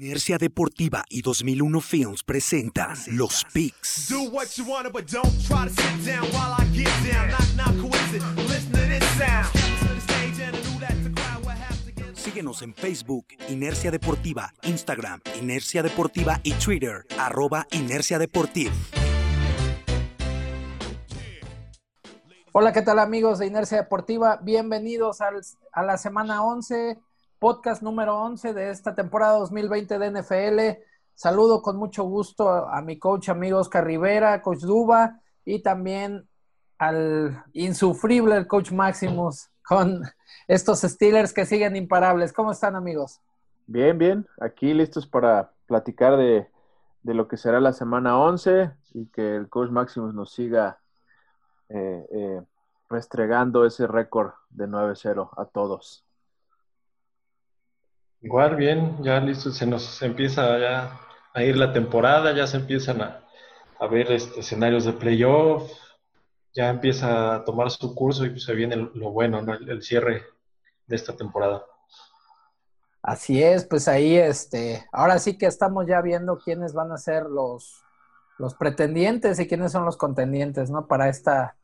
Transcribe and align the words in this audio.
Inercia 0.00 0.38
Deportiva 0.38 1.04
y 1.08 1.22
2001 1.22 1.80
Films 1.80 2.22
presentan 2.22 2.96
Los 3.08 3.44
Picks. 3.52 4.06
Síguenos 12.14 12.62
en 12.62 12.74
Facebook, 12.74 13.26
Inercia 13.48 13.90
Deportiva, 13.90 14.52
Instagram, 14.62 15.20
Inercia 15.40 15.82
Deportiva 15.82 16.40
y 16.42 16.52
Twitter, 16.52 17.06
arroba 17.18 17.66
Inercia 17.70 18.18
Deportiva. 18.18 18.72
Hola, 22.52 22.72
¿qué 22.72 22.82
tal 22.82 22.98
amigos 22.98 23.38
de 23.38 23.46
Inercia 23.46 23.78
Deportiva? 23.78 24.38
Bienvenidos 24.42 25.20
al- 25.20 25.42
a 25.72 25.82
la 25.82 25.96
semana 25.96 26.42
11, 26.42 26.98
podcast 27.38 27.82
número 27.82 28.18
11 28.18 28.52
de 28.52 28.70
esta 28.70 28.94
temporada 28.94 29.38
2020 29.38 29.98
de 29.98 30.10
NFL. 30.10 30.82
Saludo 31.14 31.62
con 31.62 31.76
mucho 31.76 32.04
gusto 32.04 32.48
a, 32.48 32.80
mi 32.82 32.98
coach 32.98 33.28
amigo 33.28 33.58
Oscar 33.58 33.84
Rivera, 33.84 34.42
coach 34.42 34.60
Duba, 34.60 35.20
y 35.44 35.60
también 35.62 36.28
al 36.78 37.44
insufrible 37.52 38.46
coach 38.46 38.72
Maximus 38.72 39.50
con 39.66 40.02
estos 40.48 40.80
Steelers 40.80 41.32
que 41.32 41.46
siguen 41.46 41.76
imparables. 41.76 42.32
¿Cómo 42.32 42.52
están 42.52 42.76
amigos? 42.76 43.20
Bien, 43.66 43.98
bien, 43.98 44.26
aquí 44.40 44.74
listos 44.74 45.06
para 45.06 45.52
platicar 45.66 46.16
de, 46.16 46.48
de 47.02 47.14
lo 47.14 47.28
que 47.28 47.36
será 47.36 47.60
la 47.60 47.72
semana 47.72 48.18
11 48.18 48.70
y 48.94 49.06
que 49.06 49.36
el 49.36 49.48
coach 49.48 49.70
Maximus 49.70 50.14
nos 50.14 50.32
siga 50.32 50.80
eh, 51.68 52.06
eh, 52.10 52.42
restregando 52.88 53.66
ese 53.66 53.86
récord 53.86 54.32
de 54.50 54.66
9-0 54.66 55.30
a 55.36 55.44
todos. 55.44 56.07
Igual 58.20 58.56
bien, 58.56 59.02
ya 59.02 59.20
listo, 59.20 59.50
se 59.50 59.66
nos 59.66 60.02
empieza 60.02 60.58
ya 60.58 61.00
a 61.32 61.42
ir 61.42 61.56
la 61.56 61.72
temporada, 61.72 62.34
ya 62.34 62.46
se 62.46 62.56
empiezan 62.56 63.00
a, 63.00 63.24
a 63.78 63.86
ver 63.86 64.10
este, 64.10 64.40
escenarios 64.40 64.84
de 64.84 64.92
playoff, 64.92 65.70
ya 66.52 66.68
empieza 66.70 67.36
a 67.36 67.44
tomar 67.44 67.70
su 67.70 67.94
curso 67.94 68.24
y 68.26 68.30
pues 68.30 68.44
se 68.44 68.54
viene 68.54 68.76
lo 68.76 69.10
bueno, 69.12 69.40
¿no? 69.42 69.54
el, 69.54 69.68
el 69.70 69.82
cierre 69.82 70.24
de 70.86 70.96
esta 70.96 71.14
temporada. 71.16 71.64
Así 73.02 73.42
es, 73.42 73.64
pues 73.64 73.86
ahí 73.86 74.16
este, 74.16 74.86
ahora 74.92 75.18
sí 75.18 75.38
que 75.38 75.46
estamos 75.46 75.86
ya 75.86 76.00
viendo 76.00 76.38
quiénes 76.38 76.72
van 76.74 76.90
a 76.90 76.98
ser 76.98 77.24
los, 77.24 77.84
los 78.38 78.54
pretendientes 78.54 79.38
y 79.38 79.46
quiénes 79.46 79.72
son 79.72 79.84
los 79.84 79.96
contendientes, 79.96 80.70
¿no? 80.70 80.88
Para 80.88 81.08
esta, 81.08 81.56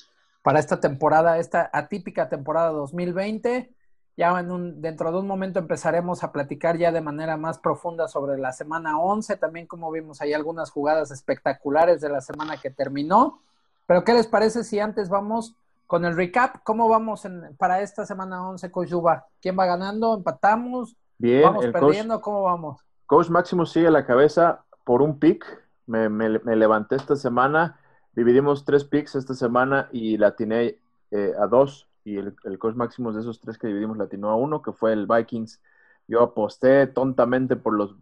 para 0.42 0.60
esta 0.60 0.80
temporada, 0.80 1.38
esta 1.38 1.68
atípica 1.72 2.28
temporada 2.28 2.70
2020. 2.70 3.74
Ya 4.16 4.38
en 4.38 4.50
un, 4.52 4.80
dentro 4.80 5.10
de 5.10 5.18
un 5.18 5.26
momento 5.26 5.58
empezaremos 5.58 6.22
a 6.22 6.30
platicar 6.32 6.76
ya 6.78 6.92
de 6.92 7.00
manera 7.00 7.36
más 7.36 7.58
profunda 7.58 8.06
sobre 8.08 8.38
la 8.38 8.52
semana 8.52 8.98
11, 8.98 9.36
también 9.36 9.66
como 9.66 9.90
vimos 9.90 10.20
ahí 10.20 10.32
algunas 10.32 10.70
jugadas 10.70 11.10
espectaculares 11.10 12.00
de 12.00 12.08
la 12.10 12.20
semana 12.20 12.56
que 12.58 12.70
terminó. 12.70 13.40
Pero 13.86 14.04
¿qué 14.04 14.14
les 14.14 14.26
parece 14.28 14.62
si 14.64 14.78
antes 14.78 15.08
vamos 15.08 15.56
con 15.86 16.04
el 16.04 16.16
recap? 16.16 16.62
¿Cómo 16.64 16.88
vamos 16.88 17.24
en, 17.24 17.56
para 17.56 17.80
esta 17.82 18.06
semana 18.06 18.48
11, 18.48 18.70
Coach 18.70 18.88
Yuba? 18.90 19.26
¿Quién 19.42 19.58
va 19.58 19.66
ganando? 19.66 20.14
¿Empatamos? 20.14 20.96
Bien, 21.18 21.42
¿Vamos 21.42 21.64
el 21.64 21.72
perdiendo? 21.72 22.14
coach, 22.14 22.22
¿Cómo 22.22 22.42
vamos? 22.42 22.80
coach 23.06 23.28
Maximus 23.30 23.72
sigue 23.72 23.88
a 23.88 23.90
la 23.90 24.06
cabeza 24.06 24.64
por 24.84 25.02
un 25.02 25.18
pick. 25.18 25.44
Me, 25.86 26.08
me- 26.08 26.38
me 26.40 26.56
levanté 26.56 26.96
esta 26.96 27.16
semana, 27.16 27.78
dividimos 28.12 28.64
tres 28.64 28.84
picks 28.84 29.14
esta 29.16 29.34
semana 29.34 29.88
y 29.92 30.16
la 30.18 30.28
atiné 30.28 30.78
eh, 31.10 31.32
a 31.38 31.46
dos. 31.46 31.88
Y 32.04 32.18
el, 32.18 32.36
el 32.44 32.58
coach 32.58 32.74
Maximus 32.76 33.14
de 33.14 33.22
esos 33.22 33.40
tres 33.40 33.56
que 33.58 33.66
dividimos 33.66 33.96
la 33.96 34.04
atinó 34.04 34.30
a 34.30 34.36
uno, 34.36 34.60
que 34.62 34.72
fue 34.72 34.92
el 34.92 35.06
Vikings. 35.06 35.60
Yo 36.06 36.22
aposté 36.22 36.86
tontamente 36.86 37.56
por 37.56 37.72
los 37.74 37.96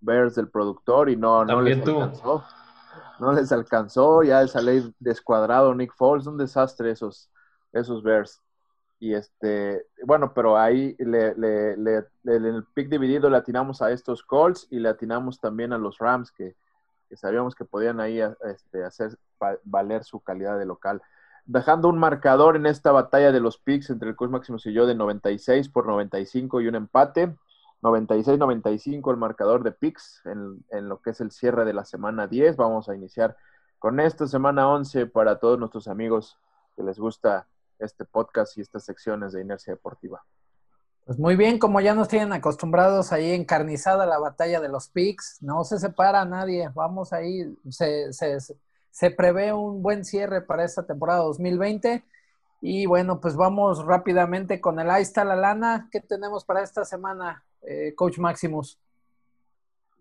Bears 0.00 0.34
del 0.34 0.48
productor 0.48 1.10
y 1.10 1.16
no, 1.16 1.44
no 1.44 1.60
les 1.60 1.82
tú. 1.84 1.90
alcanzó. 1.90 2.44
No 3.20 3.32
les 3.32 3.52
alcanzó, 3.52 4.22
ya 4.22 4.46
salí 4.48 4.92
descuadrado 4.98 5.74
Nick 5.74 5.94
Foles, 5.94 6.26
un 6.26 6.38
desastre 6.38 6.90
esos, 6.90 7.30
esos 7.72 8.02
Bears. 8.02 8.40
Y 8.98 9.14
este, 9.14 9.86
bueno, 10.04 10.32
pero 10.34 10.56
ahí 10.56 10.96
le, 10.98 11.34
le- 11.34 11.76
le- 11.76 12.06
le- 12.22 12.36
en 12.36 12.44
el 12.46 12.64
pick 12.64 12.88
dividido 12.88 13.28
le 13.28 13.36
atinamos 13.36 13.82
a 13.82 13.90
estos 13.90 14.22
Colts 14.22 14.66
y 14.70 14.78
le 14.78 14.88
atinamos 14.88 15.40
también 15.40 15.72
a 15.72 15.78
los 15.78 15.98
Rams 15.98 16.30
que, 16.32 16.54
que 17.08 17.16
sabíamos 17.16 17.54
que 17.54 17.64
podían 17.64 18.00
ahí 18.00 18.20
a- 18.20 18.36
este, 18.44 18.84
hacer 18.84 19.16
va- 19.42 19.58
valer 19.64 20.04
su 20.04 20.20
calidad 20.20 20.58
de 20.58 20.66
local. 20.66 21.02
Dejando 21.44 21.88
un 21.88 21.98
marcador 21.98 22.56
en 22.56 22.66
esta 22.66 22.92
batalla 22.92 23.32
de 23.32 23.40
los 23.40 23.58
picks 23.58 23.90
entre 23.90 24.10
el 24.10 24.16
Coach 24.16 24.30
Maximus 24.30 24.66
y 24.66 24.72
yo 24.72 24.86
de 24.86 24.94
96 24.94 25.68
por 25.68 25.86
95 25.86 26.60
y 26.60 26.68
un 26.68 26.76
empate. 26.76 27.36
96-95 27.82 29.10
el 29.10 29.16
marcador 29.16 29.64
de 29.64 29.72
picks 29.72 30.22
en, 30.24 30.88
lo 30.88 31.02
que 31.02 31.10
es 31.10 31.20
el 31.20 31.32
cierre 31.32 31.64
de 31.64 31.72
la 31.72 31.84
semana 31.84 32.28
10. 32.28 32.56
Vamos 32.56 32.88
a 32.88 32.94
iniciar 32.94 33.36
con 33.78 33.98
esta 33.98 34.28
semana 34.28 34.68
11 34.68 35.06
para 35.06 35.40
todos 35.40 35.58
nuestros 35.58 35.88
amigos 35.88 36.38
que 36.76 36.84
les 36.84 36.98
gusta 36.98 37.48
este 37.80 38.04
podcast 38.04 38.56
y 38.56 38.60
estas 38.60 38.84
secciones 38.84 39.32
de 39.32 39.42
Inercia 39.42 39.72
Deportiva. 39.72 40.24
Pues 41.04 41.18
muy 41.18 41.34
bien, 41.34 41.58
como 41.58 41.80
ya 41.80 41.96
nos 41.96 42.06
tienen 42.06 42.32
acostumbrados 42.32 43.10
ahí 43.10 43.32
encarnizada 43.32 44.06
la 44.06 44.20
batalla 44.20 44.60
de 44.60 44.68
los 44.68 44.86
picks, 44.88 45.42
no 45.42 45.64
se 45.64 45.80
separa 45.80 46.24
nadie, 46.24 46.70
vamos 46.72 47.12
ahí, 47.12 47.52
se 47.68 48.12
prevé 49.10 49.52
un 49.52 49.82
buen 49.82 50.04
cierre 50.04 50.42
para 50.42 50.64
esta 50.64 50.86
temporada 50.86 51.20
2020 51.22 52.04
y 52.60 52.86
bueno, 52.86 53.20
pues 53.20 53.34
vamos 53.34 53.84
rápidamente 53.84 54.60
con 54.60 54.78
el 54.78 54.88
ahí 54.90 55.04
la 55.16 55.34
lana, 55.34 55.88
¿qué 55.90 56.00
tenemos 56.00 56.44
para 56.44 56.62
esta 56.62 56.84
semana, 56.84 57.42
eh, 57.62 57.94
Coach 57.96 58.18
Maximus? 58.18 58.78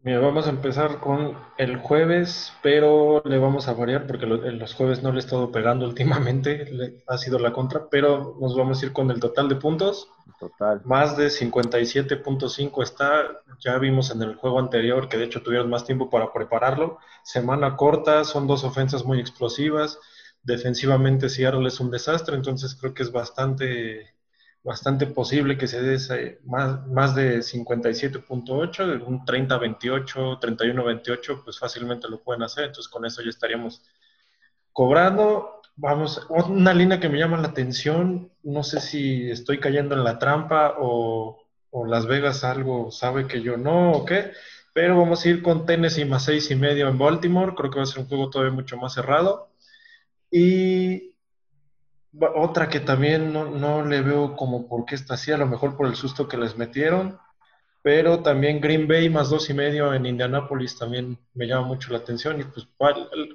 Mira, 0.04 0.20
vamos 0.20 0.48
a 0.48 0.50
empezar 0.50 1.00
con 1.00 1.38
el 1.58 1.78
jueves, 1.78 2.52
pero 2.64 3.22
le 3.24 3.38
vamos 3.38 3.68
a 3.68 3.74
variar 3.74 4.08
porque 4.08 4.26
lo- 4.26 4.44
en 4.46 4.58
los 4.58 4.74
jueves 4.74 5.04
no 5.04 5.12
le 5.12 5.18
he 5.18 5.20
estado 5.20 5.52
pegando 5.52 5.86
últimamente, 6.34 6.66
le- 6.72 7.04
ha 7.08 7.18
sido 7.20 7.38
la 7.38 7.54
contra, 7.54 7.88
pero 7.90 8.36
nos 8.42 8.56
vamos 8.58 8.82
a 8.82 8.86
ir 8.88 8.94
con 8.94 9.12
el 9.12 9.20
total 9.20 9.48
de 9.48 9.56
puntos. 9.58 10.10
Total. 10.40 10.82
Más 10.86 11.18
de 11.18 11.30
57.5 11.30 12.82
está, 12.82 13.42
ya 13.60 13.78
vimos 13.78 14.10
en 14.12 14.24
el 14.24 14.36
juego 14.36 14.58
anterior 14.60 15.08
que 15.08 15.18
de 15.18 15.26
hecho 15.26 15.44
tuvieron 15.44 15.70
más 15.70 15.86
tiempo 15.86 16.10
para 16.10 16.34
prepararlo. 16.34 16.98
Semana 17.24 17.76
corta, 17.78 18.24
son 18.24 18.48
dos 18.48 18.64
ofensas 18.64 19.06
muy 19.06 19.20
explosivas. 19.20 20.00
Defensivamente 20.42 21.30
Seattle 21.30 21.68
es 21.68 21.80
un 21.80 21.92
desastre, 21.92 22.36
entonces 22.36 22.76
creo 22.76 22.94
que 22.96 23.04
es 23.04 23.12
bastante, 23.12 24.16
bastante 24.64 25.08
posible 25.08 25.58
que 25.58 25.68
se 25.68 25.82
dé 25.82 26.40
más, 26.46 26.86
más 26.88 27.16
de 27.16 27.40
57.8, 27.40 29.04
un 29.06 29.26
30-28, 29.26 30.40
31-28, 30.40 31.44
pues 31.44 31.60
fácilmente 31.60 32.08
lo 32.08 32.22
pueden 32.22 32.44
hacer, 32.44 32.66
entonces 32.66 32.92
con 32.92 33.06
eso 33.06 33.22
ya 33.22 33.30
estaríamos 33.30 33.82
cobrando. 34.72 35.62
Vamos, 35.76 36.28
una 36.30 36.74
línea 36.74 37.00
que 37.00 37.10
me 37.10 37.18
llama 37.18 37.38
la 37.38 37.48
atención, 37.48 38.32
no 38.44 38.62
sé 38.64 38.82
si 38.82 39.32
estoy 39.32 39.60
cayendo 39.60 39.96
en 39.96 40.04
la 40.04 40.20
trampa 40.20 40.76
o, 40.80 41.44
o 41.72 41.86
Las 41.86 42.06
Vegas 42.06 42.44
algo 42.44 42.92
sabe 42.92 43.26
que 43.26 43.42
yo 43.42 43.58
no 43.58 43.94
o 43.94 44.06
qué, 44.06 44.32
pero 44.74 44.98
vamos 44.98 45.26
a 45.26 45.30
ir 45.30 45.42
con 45.42 45.66
Tennessee 45.66 46.06
más 46.06 46.26
seis 46.26 46.52
y 46.52 46.56
medio 46.56 46.88
en 46.88 47.00
Baltimore, 47.00 47.56
creo 47.56 47.72
que 47.72 47.78
va 47.78 47.84
a 47.84 47.88
ser 47.88 48.00
un 48.00 48.08
juego 48.08 48.30
todavía 48.30 48.54
mucho 48.54 48.78
más 48.78 48.94
cerrado. 48.94 49.50
Y 50.30 51.11
otra 52.36 52.70
que 52.70 52.80
también 52.80 53.32
no, 53.34 53.46
no 53.46 53.86
le 53.86 54.02
veo 54.02 54.36
como 54.36 54.68
por 54.68 54.86
qué 54.86 54.96
está 54.96 55.14
así, 55.14 55.32
a 55.32 55.38
lo 55.38 55.46
mejor 55.48 55.78
por 55.78 55.88
el 55.88 55.96
susto 55.96 56.28
que 56.28 56.38
les 56.38 56.58
metieron, 56.58 57.20
pero 57.82 58.22
también 58.22 58.62
Green 58.62 58.88
Bay 58.88 59.10
más 59.10 59.30
dos 59.30 59.50
y 59.50 59.54
medio 59.54 59.94
en 59.94 60.06
Indianapolis 60.06 60.78
también 60.78 61.18
me 61.34 61.48
llama 61.48 61.68
mucho 61.68 61.92
la 61.92 62.00
atención 62.00 62.40
y 62.40 62.44
pues 62.44 62.68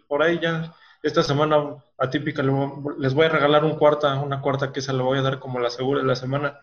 por 0.07 0.23
ahí 0.23 0.39
ya 0.41 0.75
esta 1.03 1.23
semana 1.23 1.77
atípica 1.99 2.43
les 2.99 3.15
voy 3.15 3.27
a 3.27 3.31
regalar 3.31 3.65
un 3.65 3.77
cuarta, 3.77 4.15
una 4.17 4.41
cuarta 4.41 4.73
que 4.73 4.81
esa 4.81 4.93
le 4.93 5.03
voy 5.03 5.19
a 5.19 5.23
dar 5.23 5.39
como 5.39 5.59
la 5.59 5.71
segura 5.71 6.01
de 6.01 6.07
la 6.07 6.17
semana. 6.17 6.61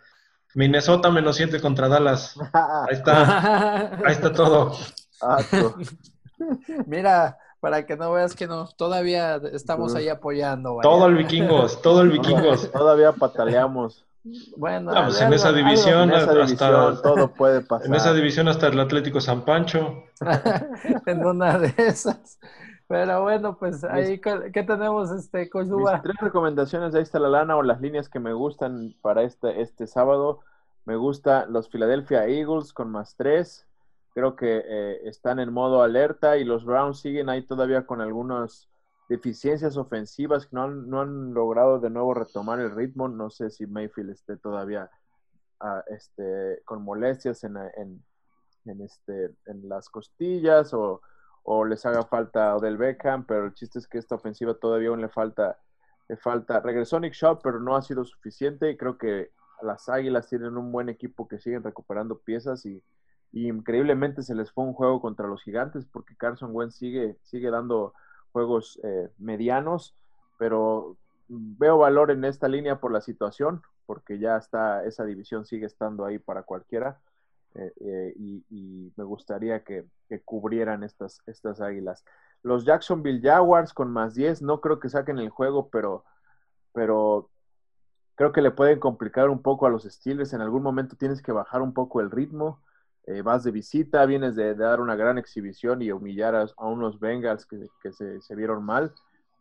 Minnesota 0.56 1.10
menos 1.10 1.38
siete 1.38 1.60
contra 1.60 1.88
Dallas. 1.88 2.36
Ahí 2.54 2.96
está, 2.96 3.96
ahí 4.06 4.12
está 4.12 4.32
todo. 4.32 4.78
Mira, 6.86 7.38
para 7.64 7.86
que 7.86 7.96
no 7.96 8.12
veas 8.12 8.36
que 8.36 8.46
no, 8.46 8.68
todavía 8.76 9.38
estamos 9.54 9.96
ahí 9.96 10.10
apoyando. 10.10 10.76
vaya. 10.76 10.82
Todo 10.90 11.08
el 11.08 11.16
vikingos, 11.16 11.82
todo 11.82 12.02
el 12.02 12.10
vikingos. 12.12 12.70
Todavía 12.74 13.14
pataleamos. 13.14 14.06
Bueno, 14.58 14.92
Ah, 14.94 15.04
pues 15.06 15.22
algo- 15.22 15.28
en 15.28 15.34
esa 15.34 15.48
algo- 15.48 15.58
división, 15.60 16.10
En 16.12 16.16
esa 16.18 16.42
hasta- 16.44 17.02
todo 17.02 17.34
puede 17.34 17.62
pasar. 17.62 17.88
En 17.88 17.96
esa 17.96 18.14
división 18.14 18.50
hasta 18.50 18.68
el 18.68 18.78
Atlético 18.82 19.22
San 19.22 19.46
Pancho. 19.46 20.04
en 21.06 21.26
una 21.26 21.58
de 21.58 21.74
esas. 21.78 22.38
Pero 22.90 23.22
bueno, 23.24 23.58
pues 23.58 23.82
ahí, 23.86 24.20
¿qué 24.20 24.52
qué 24.54 24.64
tenemos, 24.64 25.10
este, 25.12 25.50
Mis 25.54 26.02
tres 26.04 26.16
recomendaciones 26.20 26.92
de 26.92 27.00
ahí 27.00 27.04
está 27.04 27.18
la 27.18 27.30
lana 27.30 27.56
o 27.56 27.64
las 27.64 27.80
líneas 27.80 28.10
que 28.10 28.20
me 28.20 28.34
gustan 28.34 28.94
para 29.02 29.24
este, 29.24 29.62
este 29.62 29.88
sábado. 29.88 30.42
Me 30.84 30.98
gusta 30.98 31.46
los 31.46 31.70
Philadelphia 31.70 32.26
Eagles 32.28 32.74
con 32.74 32.92
más 32.92 33.16
tres. 33.16 33.66
Creo 34.14 34.36
que 34.36 34.64
eh, 34.66 35.02
están 35.08 35.40
en 35.40 35.52
modo 35.52 35.82
alerta 35.82 36.38
y 36.38 36.44
los 36.44 36.66
Browns 36.66 37.00
siguen 37.00 37.30
ahí 37.30 37.42
todavía 37.42 37.86
con 37.86 38.00
algunas 38.00 38.70
deficiencias 39.10 39.76
ofensivas 39.76 40.46
que 40.46 40.56
no 40.56 40.64
han, 40.64 40.90
no 40.90 41.02
han 41.02 41.34
logrado 41.34 41.80
de 41.80 41.90
nuevo 41.90 42.14
retomar 42.14 42.60
el 42.60 42.72
ritmo. 42.72 43.08
No 43.08 43.30
sé 43.30 43.50
si 43.50 43.66
Mayfield 43.66 44.12
esté 44.12 44.38
todavía 44.38 44.90
ah, 45.60 45.84
este, 45.88 46.62
con 46.66 46.84
molestias 46.84 47.44
en, 47.44 47.58
en, 47.58 48.04
en, 48.66 48.82
este, 48.82 49.34
en 49.48 49.68
las 49.68 49.90
costillas 49.90 50.74
o, 50.76 51.02
o 51.42 51.66
les 51.66 51.84
haga 51.86 52.04
falta 52.04 52.56
Odell 52.56 52.78
Beckham, 52.78 53.26
pero 53.26 53.46
el 53.46 53.54
chiste 53.54 53.80
es 53.80 53.88
que 53.88 53.98
esta 53.98 54.16
ofensiva 54.16 54.54
todavía 54.54 54.90
aún 54.90 55.02
le 55.02 55.10
falta, 55.10 55.58
le 56.08 56.18
falta. 56.18 56.60
Regresó 56.60 57.00
Nick 57.00 57.14
Shaw, 57.14 57.40
pero 57.42 57.60
no 57.60 57.76
ha 57.76 57.82
sido 57.82 58.06
suficiente 58.06 58.78
creo 58.78 58.98
que 58.98 59.32
las 59.64 59.90
Águilas 59.90 60.28
tienen 60.28 60.58
un 60.58 60.72
buen 60.72 60.90
equipo 60.90 61.28
que 61.28 61.40
siguen 61.40 61.64
recuperando 61.64 62.20
piezas 62.20 62.66
y, 62.66 62.84
increíblemente 63.34 64.22
se 64.22 64.36
les 64.36 64.52
fue 64.52 64.64
un 64.64 64.74
juego 64.74 65.02
contra 65.02 65.28
los 65.28 65.42
gigantes 65.44 65.86
porque 65.86 66.16
Carson 66.16 66.52
Wentz 66.54 66.76
sigue, 66.76 67.18
sigue 67.24 67.50
dando 67.50 67.94
juegos 68.32 68.80
eh, 68.84 69.10
medianos, 69.18 69.96
pero 70.38 70.98
veo 71.28 71.78
valor 71.78 72.12
en 72.12 72.26
esta 72.26 72.48
línea 72.48 72.80
por 72.80 72.92
la 72.92 73.02
situación, 73.02 73.62
porque 73.86 74.20
ya 74.20 74.38
está, 74.38 74.86
esa 74.86 75.06
división 75.06 75.46
sigue 75.46 75.66
estando 75.66 76.06
ahí 76.06 76.20
para 76.20 76.44
cualquiera. 76.44 77.00
Eh, 77.56 77.72
eh, 77.82 78.14
y, 78.18 78.92
me 78.96 79.04
gustaría 79.04 79.64
que, 79.64 79.86
cubrieran 80.26 80.84
estas, 80.84 81.22
estas 81.26 81.62
águilas. 81.62 82.04
Los 82.44 82.66
Jacksonville 82.66 83.22
Jaguars 83.22 83.74
con 83.74 83.92
más 83.92 84.14
10, 84.16 84.42
no 84.42 84.62
creo 84.62 84.80
que 84.80 84.90
saquen 84.90 85.18
el 85.18 85.30
juego, 85.30 85.70
pero, 85.70 86.04
pero 86.74 87.30
creo 88.16 88.32
que 88.32 88.42
le 88.42 88.52
pueden 88.52 88.80
complicar 88.80 89.30
un 89.30 89.42
poco 89.42 89.66
a 89.66 89.70
los 89.70 89.84
Steelers. 89.84 90.34
En 90.34 90.42
algún 90.42 90.64
momento 90.64 90.96
tienes 90.96 91.22
que 91.22 91.32
bajar 91.32 91.62
un 91.62 91.74
poco 91.74 92.02
el 92.02 92.12
ritmo. 92.12 92.62
Eh, 93.06 93.22
vas 93.22 93.44
de 93.44 93.52
visita, 93.52 94.06
vienes 94.06 94.36
de, 94.36 94.56
dar 94.56 94.80
una 94.80 94.96
gran 94.96 95.18
exhibición 95.18 95.82
y 95.82 95.92
humillar 95.92 96.36
a, 96.36 96.66
unos 96.66 97.00
Bengals 97.00 97.46
que, 97.46 97.92
se, 97.92 98.36
vieron 98.36 98.64
mal. 98.64 98.94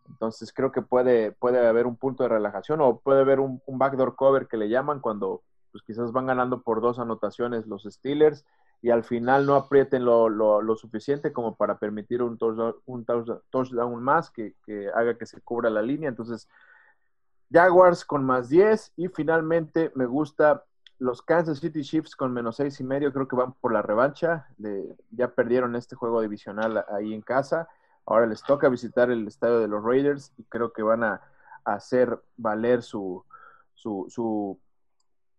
Entonces 0.08 0.52
creo 0.52 0.72
que 0.72 0.82
puede, 0.82 1.32
puede 1.32 1.64
haber 1.66 1.86
un 1.86 1.96
punto 1.96 2.24
de 2.24 2.28
relajación 2.28 2.80
o 2.80 2.98
puede 2.98 3.20
haber 3.20 3.38
un, 3.38 3.62
un 3.66 3.78
backdoor 3.78 4.16
cover 4.16 4.48
que 4.48 4.56
le 4.56 4.68
llaman 4.68 5.00
cuando 5.00 5.42
pues 5.70 5.82
quizás 5.84 6.12
van 6.12 6.26
ganando 6.26 6.62
por 6.62 6.80
dos 6.80 6.98
anotaciones 6.98 7.66
los 7.66 7.84
Steelers 7.84 8.44
y 8.82 8.90
al 8.90 9.04
final 9.04 9.46
no 9.46 9.54
aprieten 9.54 10.04
lo, 10.04 10.28
lo, 10.28 10.76
suficiente 10.76 11.32
como 11.32 11.56
para 11.56 11.78
permitir 11.78 12.20
un 12.20 12.36
touchdown, 12.36 12.74
un 12.84 13.06
touchdown 13.50 14.02
más 14.02 14.28
que, 14.30 14.54
que, 14.66 14.90
haga 14.90 15.16
que 15.16 15.24
se 15.24 15.40
cubra 15.40 15.70
la 15.70 15.82
línea. 15.82 16.08
Entonces, 16.08 16.48
Jaguars 17.50 18.04
con 18.04 18.24
más 18.24 18.48
10 18.48 18.92
y 18.96 19.06
finalmente 19.08 19.92
me 19.94 20.06
gusta 20.06 20.64
los 21.02 21.20
Kansas 21.20 21.58
City 21.58 21.82
Chiefs 21.82 22.14
con 22.14 22.32
menos 22.32 22.56
seis 22.56 22.78
y 22.78 22.84
medio. 22.84 23.12
Creo 23.12 23.26
que 23.26 23.34
van 23.34 23.52
por 23.54 23.72
la 23.72 23.82
revancha. 23.82 24.46
ya 25.10 25.28
perdieron 25.34 25.74
este 25.74 25.96
juego 25.96 26.22
divisional 26.22 26.84
ahí 26.90 27.12
en 27.12 27.22
casa. 27.22 27.68
Ahora 28.06 28.26
les 28.26 28.42
toca 28.42 28.68
visitar 28.68 29.10
el 29.10 29.26
estadio 29.26 29.58
de 29.58 29.66
los 29.66 29.82
Raiders 29.82 30.32
y 30.38 30.44
creo 30.44 30.72
que 30.72 30.82
van 30.82 31.02
a, 31.02 31.20
hacer 31.64 32.20
valer 32.36 32.82
su, 32.82 33.24
su, 33.74 34.06
su 34.08 34.58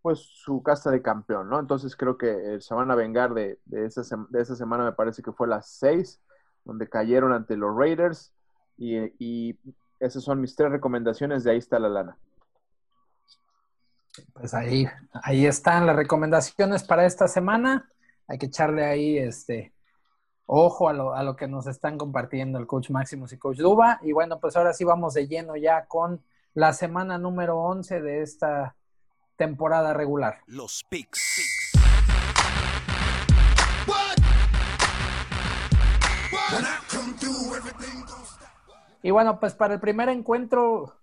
pues 0.02 0.20
su 0.20 0.64
casta 0.64 0.90
de 0.90 1.02
campeón, 1.02 1.50
¿no? 1.50 1.60
Entonces 1.60 1.98
creo 1.98 2.18
que 2.18 2.56
eh, 2.56 2.62
se 2.62 2.74
van 2.74 2.92
a 2.92 2.96
vengar 2.96 3.34
de, 3.34 3.60
de, 3.66 3.86
esa, 3.86 4.02
de 4.30 4.42
esa 4.42 4.56
semana, 4.56 4.86
me 4.86 4.94
parece 4.94 5.22
que 5.22 5.34
fue 5.34 5.48
las 5.48 5.68
seis, 5.68 6.22
donde 6.64 6.88
cayeron 6.88 7.34
ante 7.34 7.58
los 7.58 7.76
Raiders. 7.76 8.34
Y, 8.78 8.98
y, 9.18 9.60
esas 10.00 10.24
son 10.24 10.42
mis 10.42 10.56
tres 10.56 10.72
recomendaciones, 10.72 11.46
de 11.46 11.52
ahí 11.52 11.58
está 11.58 11.80
la 11.80 11.90
lana. 11.90 12.18
Pues 14.34 14.54
ahí, 14.54 14.88
ahí 15.12 15.46
están 15.46 15.88
las 15.88 15.96
recomendaciones 15.96 16.84
para 16.84 17.06
esta 17.06 17.28
semana. 17.28 17.90
Hay 18.28 18.38
que 18.38 18.46
echarle 18.46 18.86
ahí 18.86 19.18
este 19.18 19.74
ojo 20.46 20.90
a 20.90 20.94
lo, 20.94 21.14
a 21.14 21.24
lo 21.24 21.36
que 21.36 21.48
nos 21.48 21.66
están 21.68 21.98
compartiendo 21.98 22.60
el 22.60 22.68
coach 22.68 22.90
Maximus 22.92 23.34
y 23.34 23.38
coach 23.38 23.58
Duba. 23.58 24.00
Y 24.04 24.12
bueno, 24.12 24.40
pues 24.40 24.56
ahora 24.56 24.74
sí 24.74 24.84
vamos 24.84 25.16
de 25.16 25.28
lleno 25.28 25.56
ya 25.56 25.86
con 25.86 26.24
la 26.54 26.74
semana 26.74 27.18
número 27.18 27.60
11 27.60 28.02
de 28.02 28.22
esta 28.22 28.76
temporada 29.36 29.94
regular. 29.94 30.42
Los 30.46 30.84
picks. 30.90 31.82
Y 39.02 39.12
bueno, 39.12 39.40
pues 39.40 39.54
para 39.54 39.74
el 39.74 39.80
primer 39.82 40.08
encuentro, 40.10 40.96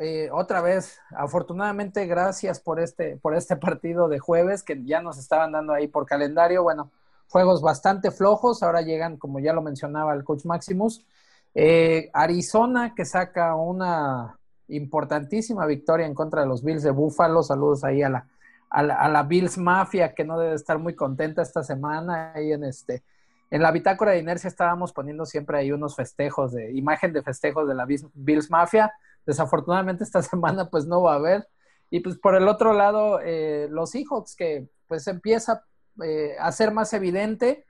eh, 0.00 0.28
otra 0.32 0.60
vez, 0.60 1.00
afortunadamente, 1.10 2.06
gracias 2.06 2.60
por 2.60 2.80
este, 2.80 3.16
por 3.16 3.34
este 3.34 3.56
partido 3.56 4.08
de 4.08 4.18
jueves 4.18 4.62
que 4.62 4.82
ya 4.84 5.00
nos 5.00 5.18
estaban 5.18 5.52
dando 5.52 5.72
ahí 5.72 5.88
por 5.88 6.06
calendario. 6.06 6.62
Bueno, 6.62 6.90
juegos 7.28 7.62
bastante 7.62 8.10
flojos, 8.10 8.62
ahora 8.62 8.82
llegan, 8.82 9.16
como 9.16 9.38
ya 9.38 9.52
lo 9.52 9.62
mencionaba 9.62 10.14
el 10.14 10.24
coach 10.24 10.44
Maximus. 10.44 11.04
Eh, 11.54 12.10
Arizona 12.12 12.94
que 12.94 13.06
saca 13.06 13.54
una 13.54 14.38
importantísima 14.68 15.64
victoria 15.64 16.06
en 16.06 16.14
contra 16.14 16.42
de 16.42 16.46
los 16.46 16.62
Bills 16.62 16.82
de 16.82 16.90
Buffalo. 16.90 17.42
Saludos 17.42 17.82
ahí 17.84 18.02
a 18.02 18.10
la, 18.10 18.26
a 18.68 19.08
la, 19.08 19.22
Bills 19.22 19.56
Mafia, 19.56 20.12
que 20.14 20.24
no 20.24 20.38
debe 20.38 20.54
estar 20.54 20.78
muy 20.78 20.94
contenta 20.94 21.42
esta 21.42 21.62
semana. 21.62 22.32
Ahí 22.34 22.52
en 22.52 22.64
este, 22.64 23.02
en 23.50 23.62
la 23.62 23.72
bitácora 23.72 24.12
de 24.12 24.18
inercia 24.18 24.48
estábamos 24.48 24.92
poniendo 24.92 25.24
siempre 25.24 25.58
ahí 25.58 25.72
unos 25.72 25.96
festejos 25.96 26.52
de, 26.52 26.72
imagen 26.72 27.12
de 27.12 27.22
festejos 27.22 27.66
de 27.66 27.74
la 27.74 27.86
Bills 27.86 28.50
Mafia. 28.50 28.92
Desafortunadamente 29.26 30.04
esta 30.04 30.22
semana 30.22 30.70
pues 30.70 30.86
no 30.86 31.02
va 31.02 31.14
a 31.14 31.16
haber. 31.16 31.48
Y 31.90 32.00
pues 32.00 32.16
por 32.18 32.34
el 32.34 32.48
otro 32.48 32.72
lado, 32.72 33.20
eh, 33.20 33.68
los 33.70 33.90
Seahawks 33.90 34.34
que 34.34 34.68
pues 34.88 35.06
empieza 35.06 35.64
eh, 36.02 36.36
a 36.38 36.52
ser 36.52 36.72
más 36.72 36.92
evidente 36.92 37.64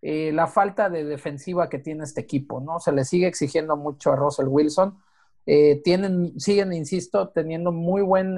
eh, 0.00 0.32
la 0.32 0.46
falta 0.46 0.88
de 0.88 1.04
defensiva 1.04 1.68
que 1.68 1.78
tiene 1.78 2.04
este 2.04 2.20
equipo, 2.20 2.60
¿no? 2.60 2.80
Se 2.80 2.92
le 2.92 3.04
sigue 3.04 3.26
exigiendo 3.26 3.76
mucho 3.76 4.12
a 4.12 4.16
Russell 4.16 4.46
Wilson 4.48 4.98
eh, 5.44 5.80
tienen, 5.82 6.38
siguen, 6.38 6.72
insisto, 6.72 7.30
teniendo 7.30 7.72
muy 7.72 8.02
buen 8.02 8.36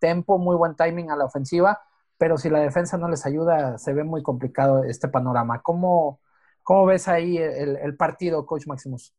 tempo, 0.00 0.38
muy 0.38 0.56
buen 0.56 0.74
timing 0.74 1.10
a 1.10 1.16
la 1.16 1.24
ofensiva, 1.24 1.80
pero 2.18 2.36
si 2.36 2.50
la 2.50 2.58
defensa 2.60 2.98
no 2.98 3.08
les 3.08 3.24
ayuda, 3.26 3.78
se 3.78 3.92
ve 3.92 4.02
muy 4.02 4.22
complicado 4.22 4.82
este 4.84 5.08
panorama. 5.08 5.62
¿Cómo, 5.62 6.20
cómo 6.62 6.86
ves 6.86 7.06
ahí 7.06 7.38
el, 7.38 7.96
partido, 7.96 8.44
Coach 8.44 8.66
Maximus? 8.66 9.14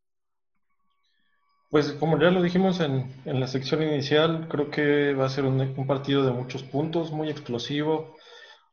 Pues 1.74 1.92
como 1.94 2.18
ya 2.20 2.32
lo 2.32 2.42
dijimos 2.42 2.80
en, 2.80 3.12
la 3.26 3.48
sección 3.48 3.84
inicial, 3.84 4.48
creo 4.48 4.70
que 4.70 5.14
va 5.14 5.26
a 5.26 5.30
ser 5.30 5.44
un, 5.44 5.88
partido 5.88 6.24
de 6.24 6.32
muchos 6.32 6.64
puntos, 6.64 7.12
muy 7.12 7.30
explosivo. 7.30 8.16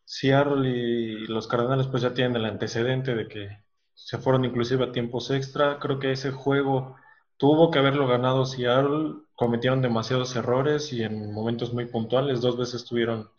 Seattle 0.04 0.68
y 0.68 1.26
los 1.26 1.48
Cardenales 1.48 1.88
pues 1.88 2.02
ya 2.04 2.14
tienen 2.14 2.36
el 2.36 2.44
antecedente 2.44 3.14
de 3.14 3.26
que 3.26 3.48
se 3.94 4.18
fueron 4.18 4.44
inclusive 4.44 4.84
a 4.84 4.92
tiempos 4.92 5.30
extra. 5.32 5.78
Creo 5.80 5.98
que 5.98 6.12
ese 6.12 6.30
juego 6.30 6.96
Tuvo 7.40 7.70
que 7.70 7.78
haberlo 7.78 8.06
ganado 8.06 8.44
Seattle, 8.44 9.14
cometieron 9.34 9.80
demasiados 9.80 10.36
errores 10.36 10.92
y 10.92 11.02
en 11.02 11.32
momentos 11.32 11.72
muy 11.72 11.86
puntuales, 11.86 12.42
dos 12.42 12.58
veces 12.58 12.84
tuvieron 12.84 13.30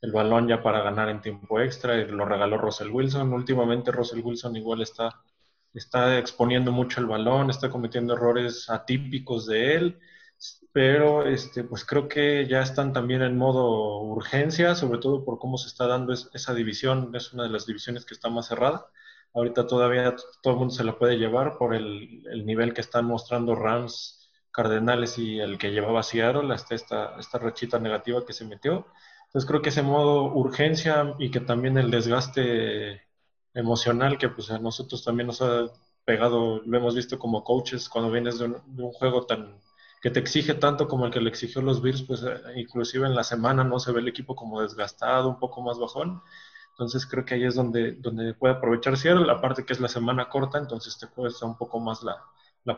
el 0.00 0.12
balón 0.12 0.48
ya 0.48 0.62
para 0.62 0.80
ganar 0.80 1.10
en 1.10 1.20
tiempo 1.20 1.60
extra 1.60 1.98
y 1.98 2.06
lo 2.06 2.24
regaló 2.24 2.56
Russell 2.56 2.88
Wilson. 2.90 3.34
Últimamente 3.34 3.92
Russell 3.92 4.22
Wilson 4.24 4.56
igual 4.56 4.80
está, 4.80 5.10
está 5.74 6.18
exponiendo 6.18 6.72
mucho 6.72 7.00
el 7.00 7.06
balón, 7.06 7.50
está 7.50 7.70
cometiendo 7.70 8.14
errores 8.14 8.68
atípicos 8.70 9.46
de 9.46 9.74
él, 9.74 10.00
pero 10.72 11.26
este, 11.26 11.64
pues 11.64 11.84
creo 11.84 12.08
que 12.08 12.46
ya 12.46 12.62
están 12.62 12.92
también 12.92 13.22
en 13.22 13.36
modo 13.36 14.00
urgencia, 14.02 14.74
sobre 14.74 15.00
todo 15.00 15.24
por 15.24 15.38
cómo 15.38 15.58
se 15.58 15.68
está 15.68 15.86
dando 15.86 16.12
esa 16.12 16.54
división, 16.54 17.14
es 17.14 17.32
una 17.32 17.44
de 17.44 17.50
las 17.50 17.66
divisiones 17.66 18.04
que 18.04 18.14
está 18.14 18.28
más 18.30 18.48
cerrada. 18.48 18.86
Ahorita 19.34 19.66
todavía 19.66 20.16
todo 20.42 20.54
el 20.54 20.58
mundo 20.60 20.74
se 20.74 20.84
lo 20.84 20.98
puede 20.98 21.16
llevar 21.18 21.56
por 21.58 21.74
el, 21.74 22.22
nivel 22.44 22.74
que 22.74 22.80
están 22.80 23.06
mostrando 23.06 23.54
Rams, 23.54 24.30
Cardenales 24.52 25.18
y 25.18 25.40
el 25.40 25.58
que 25.58 25.70
llevaba 25.70 26.02
Seattle 26.02 26.52
hasta 26.52 26.74
esta, 26.74 27.16
esta 27.18 27.38
rachita 27.38 27.78
negativa 27.78 28.24
que 28.26 28.32
se 28.32 28.44
metió. 28.44 28.86
Entonces 29.26 29.48
creo 29.48 29.62
que 29.62 29.68
ese 29.70 29.82
modo 29.82 30.24
urgencia 30.24 31.14
y 31.18 31.30
que 31.30 31.40
también 31.40 31.78
el 31.78 31.90
desgaste 31.90 33.02
emocional 33.54 34.18
que 34.18 34.28
pues 34.28 34.50
a 34.50 34.58
nosotros 34.58 35.04
también 35.04 35.28
nos 35.28 35.42
ha 35.42 35.66
pegado, 36.04 36.62
lo 36.64 36.76
hemos 36.76 36.94
visto 36.94 37.18
como 37.18 37.44
coaches 37.44 37.88
cuando 37.88 38.10
vienes 38.10 38.38
de 38.38 38.46
un, 38.46 38.92
juego 38.92 39.26
tan 39.26 39.60
que 40.02 40.10
te 40.10 40.18
exige 40.18 40.54
tanto 40.54 40.88
como 40.88 41.06
el 41.06 41.12
que 41.12 41.20
le 41.20 41.28
exigió 41.28 41.60
los 41.60 41.82
Bills, 41.82 42.02
pues 42.02 42.22
eh, 42.22 42.40
inclusive 42.56 43.06
en 43.06 43.14
la 43.14 43.22
semana 43.22 43.64
no 43.64 43.78
se 43.78 43.92
ve 43.92 44.00
el 44.00 44.08
equipo 44.08 44.34
como 44.34 44.62
desgastado, 44.62 45.28
un 45.28 45.38
poco 45.38 45.60
más 45.60 45.78
bajón. 45.78 46.22
Entonces 46.70 47.06
creo 47.06 47.26
que 47.26 47.34
ahí 47.34 47.44
es 47.44 47.54
donde, 47.54 47.92
donde 47.92 48.32
puede 48.32 48.54
aprovechar 48.54 48.96
Seattle, 48.96 49.30
aparte 49.30 49.66
que 49.66 49.74
es 49.74 49.80
la 49.80 49.88
semana 49.88 50.30
corta, 50.30 50.56
entonces 50.56 50.98
te 50.98 51.06
cuesta 51.06 51.44
un 51.44 51.58
poco 51.58 51.78
más 51.80 52.02
la, 52.02 52.16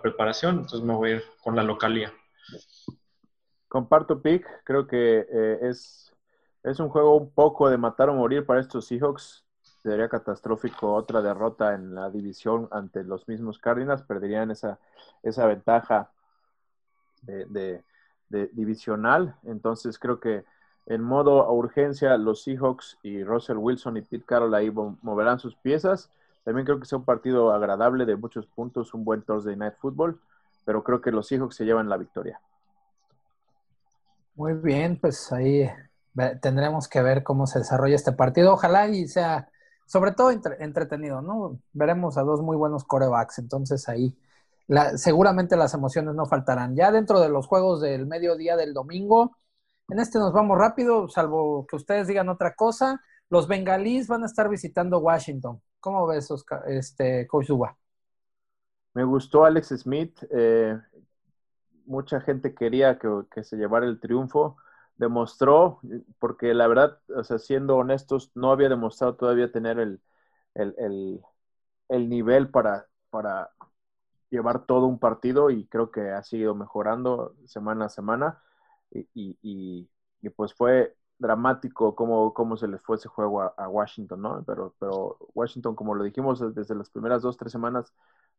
preparación, 0.02 0.57
entonces 0.57 0.83
me 0.83 0.95
voy 0.95 1.11
a 1.11 1.14
ir 1.17 1.23
con 1.45 1.55
la 1.55 1.62
localía. 1.62 2.12
Comparto 3.69 4.21
pick, 4.21 4.45
creo 4.64 4.87
que 4.88 5.21
eh, 5.21 5.59
es, 5.62 6.12
es 6.64 6.81
un 6.81 6.88
juego 6.88 7.17
un 7.17 7.33
poco 7.33 7.71
de 7.71 7.79
matar 7.79 8.09
o 8.09 8.14
morir 8.14 8.45
para 8.45 8.61
estos 8.61 8.87
Seahawks. 8.87 9.45
Sería 9.83 10.09
catastrófico 10.09 10.95
otra 10.95 11.23
derrota 11.23 11.75
en 11.75 11.95
la 11.95 12.11
división 12.11 12.69
ante 12.71 13.03
los 13.03 13.27
mismos 13.27 13.59
Cardinals, 13.59 14.03
perderían 14.03 14.51
esa, 14.51 14.79
esa 15.23 15.47
ventaja 15.47 16.11
de 17.23 17.83
divisional. 18.53 19.37
Entonces 19.45 19.99
creo 19.99 20.21
que 20.21 20.45
en 20.87 21.03
modo 21.03 21.51
urgencia, 21.53 22.17
los 22.17 22.43
Seahawks 22.43 22.99
y 23.03 23.23
Russell 23.23 23.57
Wilson 23.57 23.97
y 23.97 24.03
Pete 24.03 24.25
Carroll 24.27 24.55
ahí 24.55 24.71
moverán 24.71 25.39
sus 25.39 25.55
piezas. 25.55 26.11
También 26.45 26.67
creo 26.67 26.81
que 26.81 26.87
sea 26.87 26.99
un 26.99 27.05
partido 27.05 27.53
agradable 27.53 28.05
de 28.05 28.17
muchos 28.17 28.47
puntos, 28.47 28.93
un 28.95 29.05
buen 29.05 29.23
Thursday 29.23 29.55
Night 29.55 29.75
Football, 29.79 30.19
pero 30.65 30.83
creo 30.83 31.01
que 31.01 31.12
los 31.12 31.29
Seahawks 31.29 31.55
se 31.55 31.65
llevan 31.65 31.89
la 31.89 31.97
victoria. 31.97 32.41
Muy 34.35 34.55
bien, 34.55 34.99
pues 35.01 35.31
ahí 35.31 35.71
tendremos 36.41 36.89
que 36.89 37.01
ver 37.01 37.23
cómo 37.23 37.47
se 37.47 37.61
desarrolla 37.61 37.95
este 37.95 38.12
partido. 38.12 38.55
Ojalá 38.55 38.89
y 38.89 39.07
sea, 39.07 39.49
sobre 39.93 40.13
todo 40.13 40.31
entretenido, 40.31 41.21
¿no? 41.21 41.61
Veremos 41.75 42.17
a 42.17 42.23
dos 42.23 42.41
muy 42.41 42.57
buenos 42.57 42.83
corebacks, 42.85 43.39
entonces 43.39 43.91
ahí 43.91 44.17
seguramente 44.97 45.55
las 45.55 45.75
emociones 45.75 46.15
no 46.15 46.25
faltarán. 46.25 46.75
Ya 46.75 46.91
dentro 46.91 47.21
de 47.21 47.29
los 47.29 47.47
juegos 47.47 47.83
del 47.83 48.07
mediodía 48.07 48.57
del 48.57 48.73
domingo, 48.73 49.37
en 49.91 49.99
este 49.99 50.19
nos 50.19 50.33
vamos 50.33 50.57
rápido, 50.57 51.11
salvo 51.11 51.67
que 51.67 51.77
ustedes 51.77 52.07
digan 52.07 52.31
otra 52.31 52.55
cosa. 52.55 53.03
Los 53.29 53.47
bengalíes 53.49 54.09
van 54.09 54.23
a 54.23 54.27
estar 54.27 54.49
visitando 54.49 54.99
Washington. 54.99 55.61
¿Cómo 55.79 56.07
ves, 56.07 56.31
Oscar, 56.31 56.63
este, 56.69 57.27
Coach? 57.27 57.51
Me 58.95 59.05
gustó 59.05 59.45
Alex 59.45 59.75
Smith. 59.77 60.25
Eh, 60.31 60.75
mucha 61.85 62.19
gente 62.23 62.55
quería 62.55 62.99
que, 62.99 63.45
se 63.45 63.57
llevara 63.57 63.85
el 63.85 64.01
triunfo. 64.01 64.57
Demostró, 64.97 65.81
porque 66.19 66.55
la 66.55 66.69
verdad, 66.69 67.01
o 67.17 67.25
sea, 67.25 67.39
siendo 67.39 67.77
honestos, 67.77 68.31
no 68.35 68.53
había 68.53 68.69
demostrado 68.69 69.17
todavía 69.17 69.51
tener 69.51 69.79
el, 69.79 70.01
el, 70.55 72.09
nivel 72.09 72.51
para, 72.51 72.87
para 73.11 73.51
llevar 74.31 74.67
todo 74.67 74.87
un 74.87 74.99
partido 74.99 75.51
y 75.51 75.67
creo 75.67 75.91
que 75.91 76.11
ha 76.11 76.23
seguido 76.23 76.55
mejorando 76.55 77.35
semana 77.47 77.87
a 77.87 77.89
semana 77.89 78.43
y, 78.91 79.39
y, 79.43 79.89
pues 80.31 80.55
fue 80.55 80.97
dramático 81.19 81.95
cómo, 81.95 82.35
cómo, 82.35 82.57
se 82.57 82.69
les 82.69 82.81
fue 82.83 82.97
ese 82.97 83.09
juego 83.09 83.43
a, 83.43 83.69
Washington, 83.69 84.23
¿no? 84.23 84.45
Pero, 84.45 84.75
pero 84.79 85.19
Washington, 85.35 85.75
como 85.75 85.95
lo 85.95 86.05
dijimos 86.05 86.55
desde 86.55 86.75
las 86.75 86.91
primeras 86.91 87.23
dos, 87.23 87.37
tres 87.37 87.53
semanas, 87.53 87.93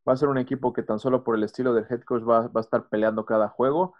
va 0.07 0.13
a 0.13 0.17
ser 0.17 0.29
un 0.29 0.37
equipo 0.37 0.73
que 0.73 0.83
tan 0.83 0.99
solo 0.99 1.23
por 1.23 1.35
el 1.35 1.43
estilo 1.43 1.73
del 1.73 1.85
head 1.89 2.01
coach 2.03 2.23
va, 2.23 2.47
va 2.47 2.59
a 2.59 2.63
estar 2.63 2.89
peleando 2.89 3.25
cada 3.25 3.49
juego. 3.49 3.95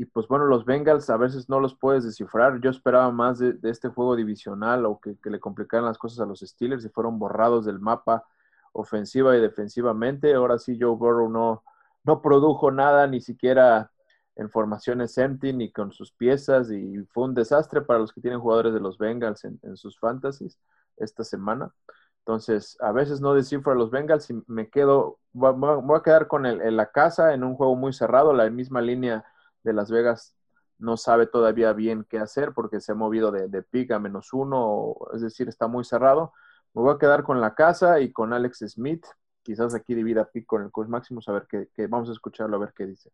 Y 0.00 0.06
pues 0.06 0.26
bueno, 0.28 0.46
los 0.46 0.64
Bengals 0.64 1.10
a 1.10 1.18
veces 1.18 1.50
no 1.50 1.60
los 1.60 1.74
puedes 1.74 2.04
descifrar. 2.04 2.58
Yo 2.62 2.70
esperaba 2.70 3.10
más 3.10 3.38
de, 3.38 3.58
este 3.64 3.90
juego 3.90 4.16
divisional 4.16 4.86
o 4.86 4.98
que, 4.98 5.14
le 5.22 5.38
complicaran 5.38 5.84
las 5.84 5.98
cosas 5.98 6.20
a 6.20 6.24
los 6.24 6.40
Steelers 6.40 6.86
y 6.86 6.88
fueron 6.88 7.18
borrados 7.18 7.66
del 7.66 7.80
mapa 7.80 8.24
ofensiva 8.72 9.36
y 9.36 9.42
defensivamente. 9.42 10.32
Ahora 10.32 10.56
sí, 10.56 10.78
Joe 10.80 10.96
Burrow 10.96 11.28
no, 11.28 11.64
no 12.02 12.22
produjo 12.22 12.70
nada, 12.70 13.06
ni 13.08 13.20
siquiera 13.20 13.90
en 14.36 14.48
formaciones 14.48 15.18
empty, 15.18 15.52
ni 15.52 15.70
con 15.70 15.92
sus 15.92 16.12
piezas, 16.12 16.70
y 16.70 17.04
fue 17.12 17.24
un 17.24 17.34
desastre 17.34 17.82
para 17.82 17.98
los 17.98 18.14
que 18.14 18.22
tienen 18.22 18.40
jugadores 18.40 18.72
de 18.72 18.80
los 18.80 18.96
Bengals 18.96 19.44
en, 19.44 19.76
sus 19.76 19.98
fantasies 19.98 20.58
esta 20.96 21.24
semana. 21.24 21.74
Entonces, 22.20 22.78
a 22.80 22.92
veces 22.92 23.20
no 23.20 23.34
descifro 23.34 23.72
a 23.72 23.76
los 23.76 23.90
Bengals 23.90 24.30
y 24.30 24.42
me 24.46 24.70
quedo, 24.70 25.18
voy 25.34 25.98
a 25.98 26.02
quedar 26.02 26.26
con 26.26 26.46
el, 26.46 26.62
en 26.62 26.78
la 26.78 26.90
casa 26.90 27.34
en 27.34 27.44
un 27.44 27.54
juego 27.54 27.76
muy 27.76 27.92
cerrado. 27.92 28.32
La 28.32 28.48
misma 28.48 28.80
línea 28.80 29.26
de 29.62 29.72
Las 29.72 29.90
Vegas 29.90 30.36
no 30.78 30.96
sabe 30.96 31.26
todavía 31.26 31.72
bien 31.72 32.06
qué 32.08 32.18
hacer 32.18 32.52
porque 32.54 32.80
se 32.80 32.92
ha 32.92 32.94
movido 32.94 33.30
de, 33.30 33.48
de 33.48 33.62
pick 33.62 33.92
a 33.92 33.98
menos 33.98 34.32
uno, 34.32 34.96
es 35.14 35.20
decir, 35.20 35.48
está 35.48 35.66
muy 35.68 35.84
cerrado. 35.84 36.32
Me 36.74 36.82
voy 36.82 36.94
a 36.94 36.98
quedar 36.98 37.22
con 37.22 37.40
la 37.40 37.54
casa 37.54 38.00
y 38.00 38.12
con 38.12 38.32
Alex 38.32 38.64
Smith. 38.68 39.04
Quizás 39.42 39.74
aquí 39.74 39.94
divida 39.94 40.30
pick 40.30 40.46
con 40.46 40.62
el 40.62 40.70
coach 40.70 40.88
Máximo, 40.88 41.20
a 41.26 41.32
ver 41.32 41.46
qué, 41.48 41.86
vamos 41.86 42.08
a 42.08 42.12
escucharlo, 42.12 42.56
a 42.56 42.60
ver 42.60 42.72
qué 42.74 42.86
dice. 42.86 43.10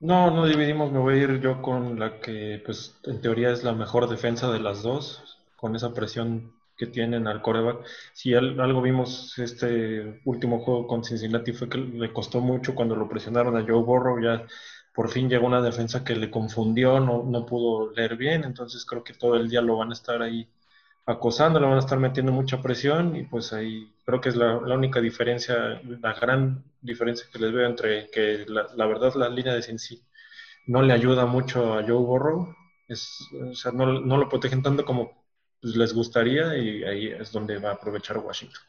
No, 0.00 0.30
no 0.30 0.46
dividimos, 0.46 0.92
me 0.92 1.00
voy 1.00 1.14
a 1.14 1.22
ir 1.24 1.40
yo 1.40 1.60
con 1.60 1.98
la 1.98 2.20
que, 2.20 2.62
pues, 2.64 3.00
en 3.04 3.20
teoría 3.20 3.50
es 3.50 3.64
la 3.64 3.72
mejor 3.72 4.08
defensa 4.08 4.50
de 4.52 4.60
las 4.60 4.82
dos, 4.82 5.40
con 5.56 5.74
esa 5.74 5.92
presión 5.92 6.52
que 6.76 6.86
tienen 6.86 7.26
al 7.26 7.42
coreback. 7.42 7.84
Si 8.12 8.32
algo 8.34 8.80
vimos 8.80 9.36
este 9.38 10.22
último 10.24 10.60
juego 10.60 10.86
con 10.86 11.02
Cincinnati 11.02 11.52
fue 11.52 11.68
que 11.68 11.78
le 11.78 12.12
costó 12.12 12.40
mucho 12.40 12.76
cuando 12.76 12.94
lo 12.94 13.08
presionaron 13.08 13.56
a 13.56 13.62
Joe 13.66 13.82
Burrow, 13.82 14.20
ya 14.20 14.46
por 14.98 15.10
fin 15.10 15.28
llegó 15.28 15.46
una 15.46 15.62
defensa 15.62 16.02
que 16.02 16.16
le 16.16 16.28
confundió, 16.28 16.98
no, 16.98 17.22
no 17.22 17.46
pudo 17.46 17.92
leer 17.92 18.16
bien, 18.16 18.42
entonces 18.42 18.84
creo 18.84 19.04
que 19.04 19.12
todo 19.12 19.36
el 19.36 19.48
día 19.48 19.60
lo 19.60 19.76
van 19.76 19.90
a 19.90 19.92
estar 19.92 20.20
ahí 20.22 20.48
acosando, 21.06 21.60
le 21.60 21.68
van 21.68 21.76
a 21.76 21.78
estar 21.78 22.00
metiendo 22.00 22.32
mucha 22.32 22.60
presión 22.60 23.14
y 23.14 23.22
pues 23.22 23.52
ahí 23.52 23.92
creo 24.04 24.20
que 24.20 24.30
es 24.30 24.34
la, 24.34 24.56
única 24.56 25.00
diferencia, 25.00 25.80
la 25.84 26.14
gran 26.14 26.64
diferencia 26.80 27.28
que 27.32 27.38
les 27.38 27.52
veo 27.52 27.64
entre 27.64 28.10
que 28.10 28.44
la, 28.48 28.86
verdad 28.86 29.14
la 29.14 29.28
línea 29.28 29.54
de 29.54 29.62
Cincy 29.62 30.02
no 30.66 30.82
le 30.82 30.92
ayuda 30.92 31.26
mucho 31.26 31.74
a 31.74 31.84
Joe 31.84 32.04
Burrow, 32.04 32.52
es, 32.88 33.20
o 33.40 33.54
sea, 33.54 33.70
no, 33.70 33.86
lo 33.86 34.28
protegen 34.28 34.64
tanto 34.64 34.84
como 34.84 35.12
pues, 35.60 35.76
les 35.76 35.94
gustaría 35.94 36.58
y 36.58 36.82
ahí 36.82 37.06
es 37.06 37.30
donde 37.30 37.58
va 37.58 37.70
a 37.70 37.74
aprovechar 37.74 38.18
Washington. 38.18 38.60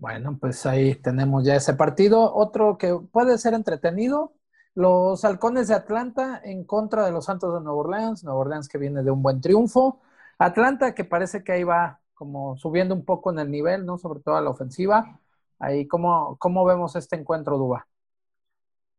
Bueno, 0.00 0.38
pues 0.40 0.64
ahí 0.64 0.94
tenemos 0.94 1.44
ya 1.44 1.56
ese 1.56 1.74
partido. 1.74 2.32
Otro 2.32 2.78
que 2.78 2.96
puede 3.10 3.36
ser 3.36 3.54
entretenido, 3.54 4.32
los 4.76 5.24
halcones 5.24 5.66
de 5.66 5.74
Atlanta 5.74 6.40
en 6.44 6.62
contra 6.64 7.04
de 7.04 7.10
los 7.10 7.24
Santos 7.24 7.52
de 7.52 7.60
Nueva 7.60 7.80
Orleans. 7.80 8.22
Nueva 8.22 8.38
Orleans 8.38 8.68
que 8.68 8.78
viene 8.78 9.02
de 9.02 9.10
un 9.10 9.22
buen 9.22 9.40
triunfo. 9.40 10.00
Atlanta, 10.38 10.94
que 10.94 11.04
parece 11.04 11.42
que 11.42 11.50
ahí 11.50 11.64
va 11.64 11.98
como 12.14 12.56
subiendo 12.56 12.94
un 12.94 13.04
poco 13.04 13.32
en 13.32 13.40
el 13.40 13.50
nivel, 13.50 13.84
¿no? 13.86 13.98
Sobre 13.98 14.20
todo 14.20 14.36
a 14.36 14.40
la 14.40 14.50
ofensiva. 14.50 15.18
Ahí, 15.58 15.88
¿cómo, 15.88 16.36
cómo 16.38 16.64
vemos 16.64 16.94
este 16.94 17.16
encuentro, 17.16 17.58
Duba? 17.58 17.88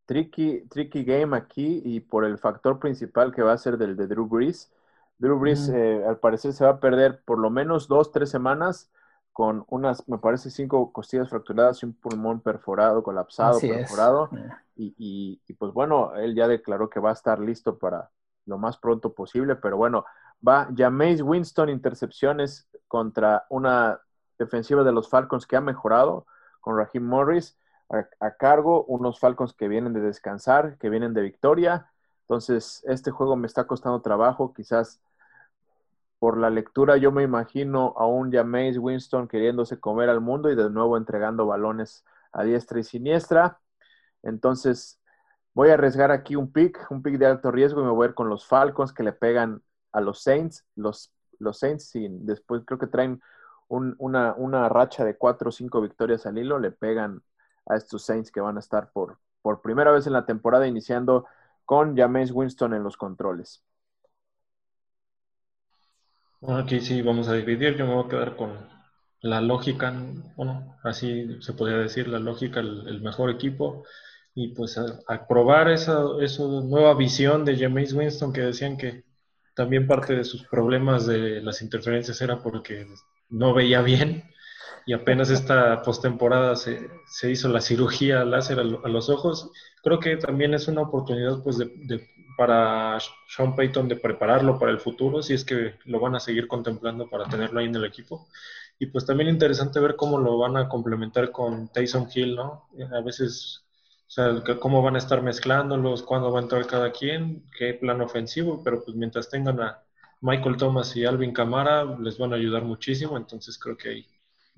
Tricky, 0.05 0.67
tricky 0.67 1.05
game 1.05 1.37
aquí 1.37 1.81
y 1.85 2.01
por 2.01 2.25
el 2.25 2.37
factor 2.37 2.77
principal 2.77 3.33
que 3.33 3.41
va 3.41 3.53
a 3.53 3.57
ser 3.57 3.77
del 3.77 3.95
de 3.95 4.05
Drew 4.07 4.27
Brees. 4.27 4.69
Drew 5.17 5.39
Brees, 5.39 5.69
eh, 5.69 6.03
al 6.05 6.17
parecer, 6.17 6.51
se 6.51 6.65
va 6.65 6.71
a 6.71 6.79
perder 6.81 7.21
por 7.23 7.39
lo 7.39 7.49
menos 7.49 7.87
dos, 7.87 8.11
tres 8.11 8.29
semanas 8.29 8.91
con 9.39 9.63
unas, 9.69 10.05
me 10.09 10.17
parece, 10.17 10.49
cinco 10.49 10.91
costillas 10.91 11.29
fracturadas 11.29 11.81
y 11.81 11.85
un 11.85 11.93
pulmón 11.93 12.41
perforado, 12.41 13.01
colapsado, 13.01 13.57
perforado. 13.61 14.29
Y, 14.75 14.93
y, 15.47 15.53
pues 15.53 15.71
bueno, 15.71 16.13
él 16.17 16.35
ya 16.35 16.45
declaró 16.45 16.89
que 16.89 16.99
va 16.99 17.11
a 17.11 17.13
estar 17.13 17.39
listo 17.39 17.77
para 17.77 18.11
lo 18.45 18.57
más 18.57 18.77
pronto 18.77 19.13
posible, 19.13 19.55
pero 19.55 19.77
bueno, 19.77 20.03
va 20.45 20.67
Jameis 20.75 21.21
Winston 21.21 21.69
intercepciones 21.69 22.67
contra 22.89 23.45
una 23.49 24.01
defensiva 24.37 24.83
de 24.83 24.91
los 24.91 25.07
Falcons 25.07 25.47
que 25.47 25.55
ha 25.55 25.61
mejorado 25.61 26.25
con 26.59 26.75
Raheem 26.75 27.05
Morris 27.05 27.57
a, 28.19 28.31
cargo, 28.31 28.83
unos 28.89 29.21
Falcons 29.21 29.53
que 29.53 29.69
vienen 29.69 29.93
de 29.93 30.01
descansar, 30.01 30.77
que 30.79 30.89
vienen 30.89 31.13
de 31.13 31.21
victoria. 31.21 31.89
Entonces, 32.23 32.83
este 32.89 33.09
juego 33.09 33.37
me 33.37 33.47
está 33.47 33.67
costando 33.67 34.01
trabajo, 34.01 34.53
quizás 34.53 34.99
por 36.19 36.37
la 36.37 36.49
lectura 36.49 36.97
yo 36.97 37.11
me 37.11 37.23
imagino 37.23 37.93
a 37.97 38.05
un 38.05 38.31
Jameis 38.31 38.77
Winston 38.77 39.27
queriéndose 39.27 39.79
comer 39.79 40.09
al 40.09 40.21
mundo 40.21 40.51
y 40.51 40.55
de 40.55 40.69
nuevo 40.69 40.97
entregando 40.97 41.45
balones 41.45 42.05
a 42.33 42.43
diestra 42.43 42.79
y 42.79 42.83
siniestra. 42.83 43.59
Entonces, 44.21 44.99
voy 45.53 45.69
a 45.69 45.75
arriesgar 45.75 46.11
aquí 46.11 46.35
un 46.35 46.51
pick, 46.51 46.87
un 46.91 47.01
pick 47.01 47.17
de 47.17 47.25
alto 47.25 47.51
riesgo 47.51 47.81
y 47.81 47.85
me 47.85 47.91
voy 47.91 48.05
a 48.05 48.09
ir 48.09 48.15
con 48.15 48.29
los 48.29 48.45
Falcons 48.45 48.93
que 48.93 49.03
le 49.03 49.13
pegan 49.13 49.63
a 49.93 50.01
los 50.01 50.21
Saints. 50.21 50.65
Los, 50.75 51.13
Saints, 51.53 51.89
sí, 51.89 52.07
después 52.09 52.63
creo 52.65 52.79
que 52.79 52.87
traen 52.87 53.21
una, 53.69 54.33
una, 54.35 54.67
racha 54.67 55.05
de 55.05 55.15
cuatro 55.15 55.49
o 55.49 55.51
cinco 55.51 55.79
victorias 55.79 56.25
al 56.25 56.37
hilo, 56.37 56.59
le 56.59 56.71
pegan 56.71 57.21
a 57.67 57.75
estos 57.75 58.03
Saints 58.03 58.31
que 58.31 58.41
van 58.41 58.57
a 58.57 58.59
estar 58.59 58.91
por, 58.91 59.19
por 59.41 59.61
primera 59.61 59.91
vez 59.91 60.07
en 60.07 60.13
la 60.13 60.25
temporada 60.25 60.67
iniciando 60.67 61.25
con 61.65 61.95
James 61.95 62.31
Winston 62.31 62.73
en 62.73 62.83
los 62.83 62.97
controles. 62.97 63.63
Aquí 66.47 66.79
sí 66.79 67.01
vamos 67.01 67.27
a 67.27 67.33
dividir, 67.33 67.75
yo 67.75 67.85
me 67.85 67.93
voy 67.95 68.05
a 68.05 68.09
quedar 68.09 68.35
con 68.35 68.69
la 69.21 69.41
lógica, 69.41 69.93
bueno, 70.37 70.77
así 70.83 71.37
se 71.41 71.53
podría 71.53 71.77
decir, 71.77 72.07
la 72.07 72.19
lógica, 72.19 72.61
el, 72.61 73.01
mejor 73.01 73.29
equipo, 73.29 73.83
y 74.33 74.49
pues 74.49 74.77
a, 74.77 75.27
probar 75.27 75.69
esa, 75.69 76.03
esa, 76.21 76.43
nueva 76.43 76.93
visión 76.93 77.43
de 77.43 77.57
James 77.57 77.93
Winston 77.93 78.31
que 78.31 78.41
decían 78.41 78.77
que 78.77 79.03
también 79.53 79.87
parte 79.87 80.15
de 80.15 80.23
sus 80.23 80.43
problemas 80.47 81.05
de 81.05 81.41
las 81.41 81.61
interferencias 81.61 82.21
era 82.21 82.41
porque 82.41 82.87
no 83.29 83.53
veía 83.53 83.81
bien. 83.81 84.23
Y 84.85 84.93
apenas 84.93 85.29
esta 85.29 85.81
postemporada 85.81 86.55
se, 86.55 86.89
se 87.05 87.29
hizo 87.29 87.49
la 87.49 87.61
cirugía 87.61 88.23
láser 88.23 88.59
a, 88.59 88.63
los 88.63 89.09
ojos. 89.09 89.51
Creo 89.83 89.99
que 89.99 90.15
también 90.15 90.53
es 90.53 90.67
una 90.69 90.81
oportunidad 90.83 91.43
pues 91.43 91.57
de, 91.57 92.07
para 92.39 92.97
Sean 93.27 93.53
Payton 93.53 93.89
de 93.89 93.97
prepararlo 93.97 94.57
para 94.57 94.71
el 94.71 94.79
futuro, 94.79 95.21
si 95.21 95.33
es 95.33 95.43
que 95.43 95.75
lo 95.83 95.99
van 95.99 96.15
a 96.15 96.21
seguir 96.21 96.47
contemplando 96.47 97.09
para 97.09 97.25
tenerlo 97.25 97.59
ahí 97.59 97.65
en 97.65 97.75
el 97.75 97.83
equipo. 97.83 98.29
Y 98.79 98.85
pues 98.85 99.05
también 99.05 99.29
interesante 99.29 99.81
ver 99.81 99.97
cómo 99.97 100.17
lo 100.17 100.37
van 100.37 100.55
a 100.55 100.69
complementar 100.69 101.31
con 101.31 101.67
Tyson 101.67 102.07
Hill, 102.15 102.37
¿no? 102.37 102.69
A 102.93 103.01
veces 103.01 103.65
o 104.07 104.09
sea, 104.09 104.41
cómo 104.61 104.81
van 104.81 104.95
a 104.95 104.99
estar 104.99 105.21
mezclándolos, 105.21 106.01
cuándo 106.01 106.31
va 106.31 106.39
a 106.39 106.43
entrar 106.43 106.65
cada 106.65 106.93
quien, 106.93 107.43
qué 107.57 107.73
plan 107.73 107.99
ofensivo, 107.99 108.63
pero 108.63 108.85
pues 108.85 108.95
mientras 108.95 109.29
tengan 109.29 109.59
a 109.59 109.83
Michael 110.21 110.55
Thomas 110.55 110.95
y 110.95 111.03
Alvin 111.03 111.33
Camara, 111.33 111.83
les 111.99 112.17
van 112.17 112.31
a 112.31 112.37
ayudar 112.37 112.63
muchísimo, 112.63 113.17
entonces 113.17 113.59
creo 113.59 113.75
que 113.75 113.89
ahí 113.89 114.07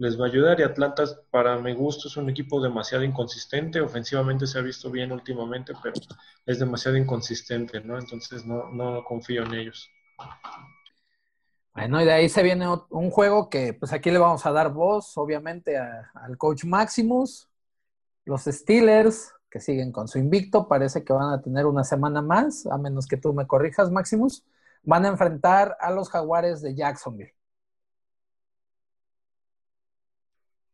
les 0.01 0.19
va 0.19 0.25
a 0.25 0.29
ayudar. 0.29 0.59
Y 0.59 0.63
Atlanta, 0.63 1.03
para 1.29 1.57
mi 1.59 1.73
gusto, 1.73 2.07
es 2.07 2.17
un 2.17 2.27
equipo 2.27 2.59
demasiado 2.59 3.03
inconsistente, 3.03 3.79
ofensivamente 3.79 4.47
se 4.47 4.57
ha 4.57 4.61
visto 4.61 4.89
bien 4.89 5.11
últimamente, 5.11 5.73
pero 5.81 5.93
es 6.45 6.57
demasiado 6.57 6.97
inconsistente, 6.97 7.81
¿no? 7.81 7.99
Entonces 7.99 8.43
no, 8.43 8.69
no 8.71 9.03
confío 9.03 9.43
en 9.43 9.53
ellos. 9.53 9.87
Bueno, 11.75 12.01
y 12.01 12.05
de 12.05 12.13
ahí 12.13 12.29
se 12.29 12.41
viene 12.41 12.65
un 12.89 13.11
juego 13.11 13.49
que 13.49 13.73
pues 13.73 13.93
aquí 13.93 14.09
le 14.09 14.17
vamos 14.17 14.43
a 14.45 14.51
dar 14.51 14.73
voz, 14.73 15.15
obviamente, 15.17 15.77
al 15.77 16.37
coach 16.37 16.65
Maximus, 16.65 17.47
los 18.25 18.43
Steelers 18.45 19.33
que 19.51 19.59
siguen 19.59 19.91
con 19.91 20.07
su 20.07 20.17
invicto, 20.17 20.67
parece 20.67 21.03
que 21.03 21.13
van 21.13 21.33
a 21.33 21.41
tener 21.41 21.65
una 21.65 21.83
semana 21.83 22.21
más, 22.21 22.65
a 22.65 22.77
menos 22.77 23.05
que 23.05 23.17
tú 23.17 23.33
me 23.33 23.45
corrijas, 23.45 23.91
Maximus, 23.91 24.43
van 24.83 25.05
a 25.05 25.09
enfrentar 25.09 25.77
a 25.79 25.91
los 25.91 26.09
Jaguares 26.09 26.61
de 26.61 26.73
Jacksonville. 26.73 27.33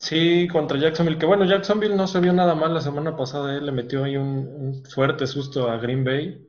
Sí, 0.08 0.48
contra 0.48 0.78
Jacksonville, 0.80 1.18
que 1.20 1.26
bueno, 1.26 1.44
Jacksonville 1.44 1.94
no 1.96 2.08
se 2.08 2.22
vio 2.22 2.32
nada 2.32 2.56
mal 2.56 2.74
la 2.74 2.80
semana 2.80 3.18
pasada, 3.18 3.58
él 3.58 3.66
le 3.66 3.74
metió 3.74 4.06
ahí 4.06 4.16
un, 4.16 4.82
fuerte 4.86 5.28
susto 5.28 5.70
a 5.70 5.78
Green 5.78 6.06
Bay. 6.06 6.48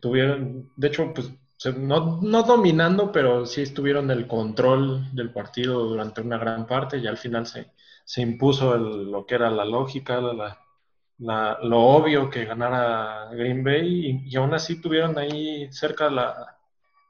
Tuvieron, 0.00 0.72
de 0.76 0.88
hecho, 0.88 1.12
pues 1.14 1.30
no, 1.76 2.20
no 2.20 2.42
dominando, 2.42 3.12
pero 3.12 3.46
sí 3.46 3.62
estuvieron 3.62 4.10
el 4.10 4.26
control 4.26 5.14
del 5.14 5.32
partido 5.32 5.84
durante 5.84 6.22
una 6.22 6.38
gran 6.38 6.66
parte 6.66 6.98
y 6.98 7.06
al 7.06 7.18
final 7.18 7.46
se, 7.46 7.72
se 8.04 8.22
impuso 8.22 8.76
lo 8.76 9.26
que 9.26 9.36
era 9.36 9.48
la 9.50 9.64
lógica, 9.64 10.20
la, 10.20 11.58
lo 11.62 11.80
obvio 11.80 12.30
que 12.30 12.46
ganara 12.46 13.28
Green 13.32 13.62
Bay 13.62 14.24
y, 14.26 14.36
aún 14.36 14.54
así 14.54 14.80
tuvieron 14.80 15.16
ahí 15.18 15.72
cerca 15.72 16.10
la 16.10 16.57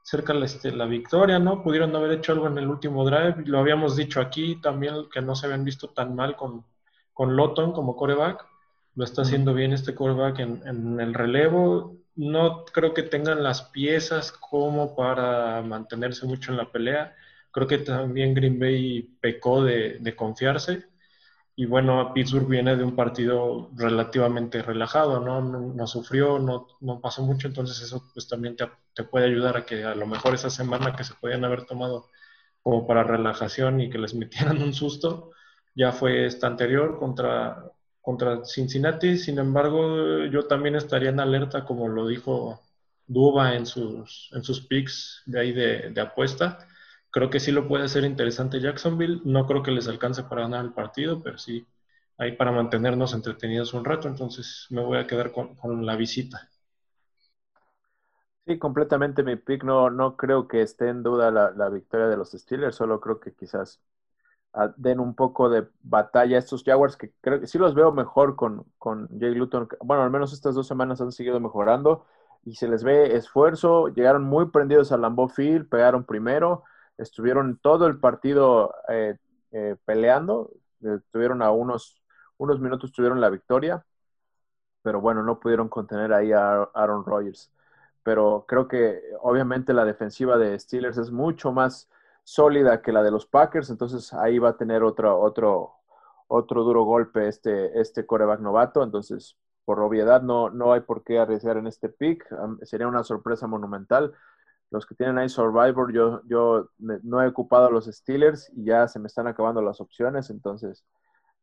cerca 0.01 0.33
la, 0.33 0.45
este, 0.45 0.71
la 0.71 0.85
victoria, 0.85 1.39
¿no? 1.39 1.63
Pudieron 1.63 1.95
haber 1.95 2.11
hecho 2.13 2.31
algo 2.31 2.47
en 2.47 2.57
el 2.57 2.67
último 2.67 3.05
drive, 3.05 3.43
lo 3.45 3.59
habíamos 3.59 3.95
dicho 3.95 4.21
aquí 4.21 4.59
también 4.61 4.95
que 5.13 5.21
no 5.21 5.35
se 5.35 5.45
habían 5.45 5.63
visto 5.63 5.89
tan 5.89 6.15
mal 6.15 6.35
con, 6.35 6.65
con 7.13 7.35
Lotton 7.35 7.73
como 7.73 7.95
coreback, 7.95 8.45
lo 8.95 9.03
está 9.03 9.21
haciendo 9.21 9.53
bien 9.53 9.71
este 9.71 9.93
coreback 9.95 10.39
en, 10.39 10.61
en 10.65 10.99
el 10.99 11.13
relevo, 11.13 11.99
no 12.19 12.65
creo 12.65 12.93
que 12.93 13.03
tengan 13.03 13.43
las 13.43 13.61
piezas 13.61 14.33
como 14.33 14.93
para 14.93 15.61
mantenerse 15.61 16.25
mucho 16.25 16.51
en 16.51 16.57
la 16.57 16.69
pelea. 16.69 17.15
Creo 17.49 17.65
que 17.65 17.77
también 17.77 18.33
Green 18.33 18.59
Bay 18.59 19.15
pecó 19.21 19.63
de, 19.63 19.99
de 19.99 20.15
confiarse. 20.17 20.88
Y 21.59 21.65
bueno, 21.65 22.13
Pittsburgh 22.13 22.47
viene 22.47 22.77
de 22.77 22.85
un 22.85 22.95
partido 22.95 23.69
relativamente 23.75 24.61
relajado, 24.61 25.19
¿no? 25.19 25.41
No, 25.41 25.87
sufrió, 25.87 26.39
no, 26.39 26.67
no, 26.79 27.01
pasó 27.01 27.21
mucho, 27.21 27.49
entonces 27.49 27.81
eso 27.81 28.09
pues 28.13 28.29
también 28.29 28.55
te, 28.55 28.65
te, 28.93 29.03
puede 29.03 29.25
ayudar 29.25 29.57
a 29.57 29.65
que 29.65 29.83
a 29.83 29.93
lo 29.93 30.07
mejor 30.07 30.33
esa 30.33 30.49
semana 30.49 30.95
que 30.95 31.03
se 31.03 31.15
podían 31.15 31.43
haber 31.43 31.65
tomado 31.65 32.07
como 32.63 32.87
para 32.87 33.03
relajación 33.03 33.81
y 33.81 33.89
que 33.89 33.97
les 33.97 34.13
metieran 34.15 34.63
un 34.63 34.73
susto, 34.73 35.31
ya 35.75 35.91
fue 35.91 36.25
esta 36.25 36.47
anterior 36.47 36.97
contra, 36.97 37.61
contra 37.99 38.45
Cincinnati. 38.45 39.17
Sin 39.17 39.37
embargo, 39.37 40.27
yo 40.27 40.47
también 40.47 40.77
estaría 40.77 41.09
en 41.09 41.19
alerta, 41.19 41.65
como 41.65 41.89
lo 41.89 42.07
dijo 42.07 42.61
Duba 43.05 43.55
en 43.55 43.65
sus, 43.65 44.29
en 44.31 44.45
sus 44.45 44.61
picks 44.61 45.23
de 45.25 45.39
ahí 45.41 45.51
de 45.51 45.99
apuesta. 45.99 46.68
Creo 47.11 47.29
que 47.29 47.39
sí 47.39 47.51
lo 47.51 47.67
puede 47.67 47.85
hacer 47.85 48.03
interesante 48.03 48.59
Jacksonville. 48.59 49.21
No 49.25 49.45
creo 49.47 49.63
que 49.63 49.71
les 49.71 49.87
alcance 49.87 50.23
para 50.23 50.43
ganar 50.43 50.65
el 50.65 50.73
partido, 50.73 51.21
pero 51.23 51.37
sí 51.37 51.65
ahí 52.17 52.33
para 52.33 52.51
mantenernos 52.51 53.13
entretenidos 53.13 53.73
un 53.73 53.85
rato. 53.85 54.07
Entonces 54.07 54.67
me 54.69 54.83
voy 54.83 54.97
a 54.97 55.07
quedar 55.07 55.31
con, 55.31 55.55
con 55.55 55.85
la 55.85 55.95
visita. 55.95 56.49
Sí, 58.45 58.57
completamente 58.57 59.23
mi 59.23 59.35
pick. 59.35 59.63
No, 59.63 59.89
no 59.91 60.17
creo 60.17 60.47
que 60.47 60.61
esté 60.61 60.89
en 60.89 61.03
duda 61.03 61.29
la, 61.31 61.51
la 61.51 61.69
victoria 61.69 62.07
de 62.07 62.17
los 62.17 62.31
Steelers. 62.31 62.75
Solo 62.75 62.99
creo 62.99 63.19
que 63.19 63.33
quizás 63.33 63.81
den 64.77 64.99
un 64.99 65.15
poco 65.15 65.49
de 65.49 65.67
batalla 65.81 66.35
a 66.37 66.39
estos 66.39 66.63
Jaguars, 66.63 66.97
que 66.97 67.13
creo 67.21 67.39
que 67.39 67.47
sí 67.47 67.57
los 67.59 67.75
veo 67.75 67.91
mejor 67.91 68.35
con, 68.35 68.65
con 68.79 69.07
Jay 69.19 69.35
Luton. 69.35 69.67
Bueno, 69.81 70.03
al 70.03 70.09
menos 70.11 70.33
estas 70.33 70.55
dos 70.55 70.67
semanas 70.67 71.01
han 71.01 71.11
seguido 71.11 71.39
mejorando 71.39 72.05
y 72.45 72.55
se 72.55 72.67
les 72.67 72.83
ve 72.83 73.15
esfuerzo. 73.15 73.89
Llegaron 73.89 74.23
muy 74.23 74.47
prendidos 74.49 74.91
al 74.91 75.01
Lambeau 75.01 75.29
Field, 75.29 75.69
pegaron 75.69 76.03
primero, 76.05 76.63
estuvieron 76.99 77.57
todo 77.61 77.87
el 77.87 77.99
partido 77.99 78.73
eh, 78.89 79.17
eh, 79.51 79.75
peleando, 79.85 80.51
estuvieron 80.81 81.41
a 81.41 81.51
unos, 81.51 82.01
unos 82.37 82.59
minutos, 82.59 82.91
tuvieron 82.91 83.21
la 83.21 83.29
victoria, 83.29 83.85
pero 84.81 85.01
bueno, 85.01 85.23
no 85.23 85.39
pudieron 85.39 85.69
contener 85.69 86.13
ahí 86.13 86.31
a 86.31 86.63
Aaron 86.73 87.05
Rodgers. 87.05 87.51
Pero 88.03 88.45
creo 88.47 88.67
que 88.67 89.01
obviamente 89.21 89.73
la 89.73 89.85
defensiva 89.85 90.37
de 90.37 90.57
Steelers 90.59 90.97
es 90.97 91.11
mucho 91.11 91.51
más 91.51 91.89
sólida 92.23 92.81
que 92.81 92.91
la 92.91 93.03
de 93.03 93.11
los 93.11 93.25
Packers, 93.25 93.69
entonces 93.69 94.13
ahí 94.13 94.39
va 94.39 94.49
a 94.49 94.57
tener 94.57 94.83
otro, 94.83 95.19
otro, 95.19 95.75
otro 96.27 96.63
duro 96.63 96.83
golpe 96.83 97.27
este, 97.27 97.79
este 97.79 98.05
coreback 98.05 98.39
novato, 98.39 98.83
entonces 98.83 99.37
por 99.65 99.79
obviedad 99.81 100.21
no, 100.21 100.49
no 100.49 100.73
hay 100.73 100.81
por 100.81 101.03
qué 101.03 101.19
arriesgar 101.19 101.57
en 101.57 101.67
este 101.67 101.89
pick, 101.89 102.25
sería 102.63 102.87
una 102.87 103.03
sorpresa 103.03 103.45
monumental. 103.45 104.13
Los 104.71 104.85
que 104.85 104.95
tienen 104.95 105.17
ahí 105.17 105.29
Survivor, 105.29 105.91
yo, 105.91 106.21
yo 106.25 106.69
no 106.77 107.23
he 107.23 107.27
ocupado 107.27 107.67
a 107.67 107.71
los 107.71 107.85
Steelers 107.85 108.51
y 108.55 108.65
ya 108.65 108.87
se 108.87 108.99
me 108.99 109.07
están 109.07 109.27
acabando 109.27 109.61
las 109.61 109.81
opciones, 109.81 110.29
entonces 110.29 110.83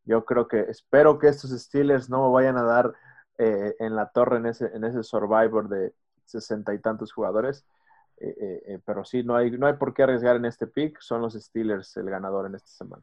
yo 0.04 0.24
creo 0.24 0.46
que 0.46 0.60
espero 0.60 1.18
que 1.18 1.28
estos 1.28 1.50
Steelers 1.50 2.08
no 2.08 2.30
vayan 2.30 2.56
a 2.56 2.62
dar 2.62 2.92
eh, 3.38 3.74
en 3.80 3.96
la 3.96 4.10
torre 4.10 4.36
en 4.36 4.46
ese, 4.46 4.66
en 4.72 4.84
ese 4.84 5.02
Survivor 5.02 5.68
de 5.68 5.92
sesenta 6.24 6.74
y 6.74 6.78
tantos 6.78 7.12
jugadores. 7.12 7.66
Eh, 8.18 8.34
eh, 8.40 8.62
eh, 8.66 8.78
pero 8.84 9.04
sí, 9.04 9.22
no 9.22 9.36
hay, 9.36 9.50
no 9.50 9.66
hay 9.66 9.74
por 9.74 9.92
qué 9.92 10.02
arriesgar 10.02 10.36
en 10.36 10.44
este 10.44 10.66
pick. 10.66 11.00
Son 11.00 11.20
los 11.20 11.34
Steelers 11.34 11.96
el 11.96 12.08
ganador 12.08 12.46
en 12.46 12.54
esta 12.54 12.68
semana. 12.68 13.02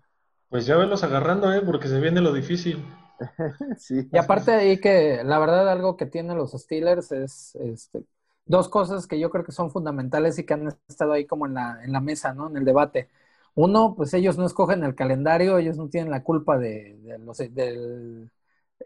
Pues 0.50 0.66
ya 0.66 0.78
venlos 0.78 1.04
agarrando, 1.04 1.52
¿eh? 1.54 1.62
Porque 1.66 1.88
se 1.88 2.00
viene 2.00 2.22
lo 2.22 2.34
difícil. 2.34 2.84
sí. 3.78 4.08
Y 4.12 4.18
aparte 4.18 4.52
de 4.52 4.58
ahí 4.58 4.80
que 4.80 5.24
la 5.24 5.40
verdad 5.40 5.70
algo 5.70 5.98
que 5.98 6.06
tienen 6.06 6.38
los 6.38 6.52
Steelers 6.52 7.12
es 7.12 7.56
este, 7.56 8.04
dos 8.46 8.70
cosas 8.70 9.08
que 9.08 9.20
yo 9.20 9.30
creo 9.30 9.44
que 9.44 9.52
son 9.52 9.72
fundamentales 9.72 10.38
y 10.40 10.46
que 10.46 10.54
han 10.54 10.68
estado 10.88 11.14
ahí 11.14 11.26
como 11.26 11.46
en 11.48 11.56
la, 11.56 11.80
en 11.84 11.92
la 11.92 12.02
mesa, 12.02 12.34
¿no? 12.34 12.50
En 12.50 12.58
el 12.58 12.66
debate. 12.66 13.10
Uno, 13.56 13.96
pues 13.96 14.14
ellos 14.14 14.38
no 14.38 14.46
escogen 14.46 14.84
el 14.84 14.96
calendario, 14.96 15.58
ellos 15.58 15.78
no 15.78 15.90
tienen 15.90 16.12
la 16.12 16.24
culpa 16.24 16.58
de, 16.58 16.98
los, 17.20 17.38
del 17.38 18.32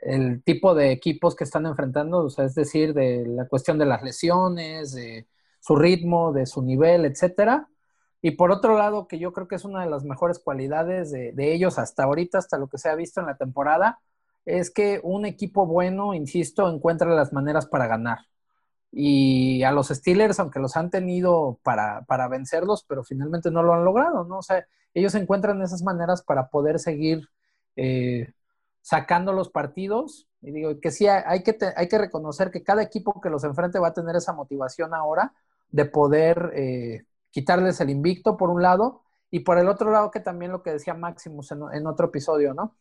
el 0.02 0.44
tipo 0.44 0.76
de 0.76 0.92
equipos 0.92 1.36
que 1.36 1.44
están 1.44 1.66
enfrentando, 1.66 2.20
o 2.26 2.30
sea, 2.30 2.46
es 2.46 2.56
decir, 2.56 2.94
de 2.94 3.26
la 3.28 3.48
cuestión 3.48 3.78
de 3.78 3.86
las 3.86 4.04
lesiones, 4.04 4.94
de 4.94 5.28
su 5.60 5.76
ritmo, 5.76 6.34
de 6.34 6.46
su 6.46 6.62
nivel, 6.62 7.06
etcétera. 7.06 7.70
Y 8.22 8.32
por 8.32 8.52
otro 8.52 8.78
lado, 8.78 9.08
que 9.08 9.20
yo 9.20 9.34
creo 9.34 9.48
que 9.48 9.56
es 9.56 9.66
una 9.66 9.84
de 9.84 9.90
las 9.90 10.04
mejores 10.04 10.40
cualidades 10.40 11.12
de, 11.12 11.54
ellos 11.54 11.78
hasta 11.80 12.04
ahorita, 12.04 12.40
hasta 12.40 12.58
lo 12.58 12.68
que 12.68 12.78
se 12.78 12.90
ha 12.90 12.96
visto 12.96 13.22
en 13.22 13.28
la 13.28 13.38
temporada, 13.38 14.00
es 14.46 14.72
que 14.72 15.00
un 15.04 15.26
equipo 15.26 15.66
bueno, 15.66 16.14
insisto, 16.14 16.70
encuentra 16.70 17.10
las 17.16 17.34
maneras 17.34 17.68
para 17.68 17.88
ganar. 17.88 18.20
Y 19.00 19.62
a 19.64 19.72
los 19.72 19.90
Steelers, 19.90 20.40
aunque 20.40 20.60
los 20.60 20.76
han 20.76 20.90
tenido 20.90 21.60
para, 21.62 22.02
para 22.06 22.28
vencerlos, 22.28 22.84
pero 22.88 23.04
finalmente 23.04 23.52
no 23.52 23.62
lo 23.62 23.76
han 23.76 23.86
logrado, 23.86 24.24
¿no? 24.24 24.40
O 24.40 24.42
sea, 24.42 24.66
ellos 24.96 25.14
encuentran 25.14 25.62
esas 25.62 25.84
maneras 25.84 26.24
para 26.24 26.48
poder 26.48 26.80
seguir 26.80 27.30
eh, 27.76 28.34
sacando 28.82 29.34
los 29.34 29.50
partidos. 29.50 30.28
Y 30.42 30.52
digo 30.52 30.80
que 30.80 30.90
sí, 30.90 31.08
hay 31.08 31.44
que, 31.44 31.56
hay 31.76 31.88
que 31.88 31.98
reconocer 32.00 32.50
que 32.50 32.64
cada 32.64 32.82
equipo 32.82 33.22
que 33.22 33.30
los 33.30 33.44
enfrente 33.44 33.78
va 33.78 33.90
a 33.90 33.94
tener 33.94 34.16
esa 34.16 34.34
motivación 34.34 34.96
ahora 34.96 35.34
de 35.70 35.86
poder 35.86 36.52
eh, 36.56 37.06
quitarles 37.30 37.80
el 37.82 37.92
invicto, 37.92 38.36
por 38.36 38.50
un 38.50 38.64
lado, 38.64 39.04
y 39.30 39.42
por 39.42 39.60
el 39.60 39.68
otro 39.68 39.92
lado, 39.92 40.10
que 40.10 40.22
también 40.22 40.52
lo 40.52 40.64
que 40.64 40.72
decía 40.72 40.96
Maximus 40.96 41.52
en, 41.52 41.86
otro 41.86 42.08
episodio, 42.08 42.56
¿no? 42.56 42.76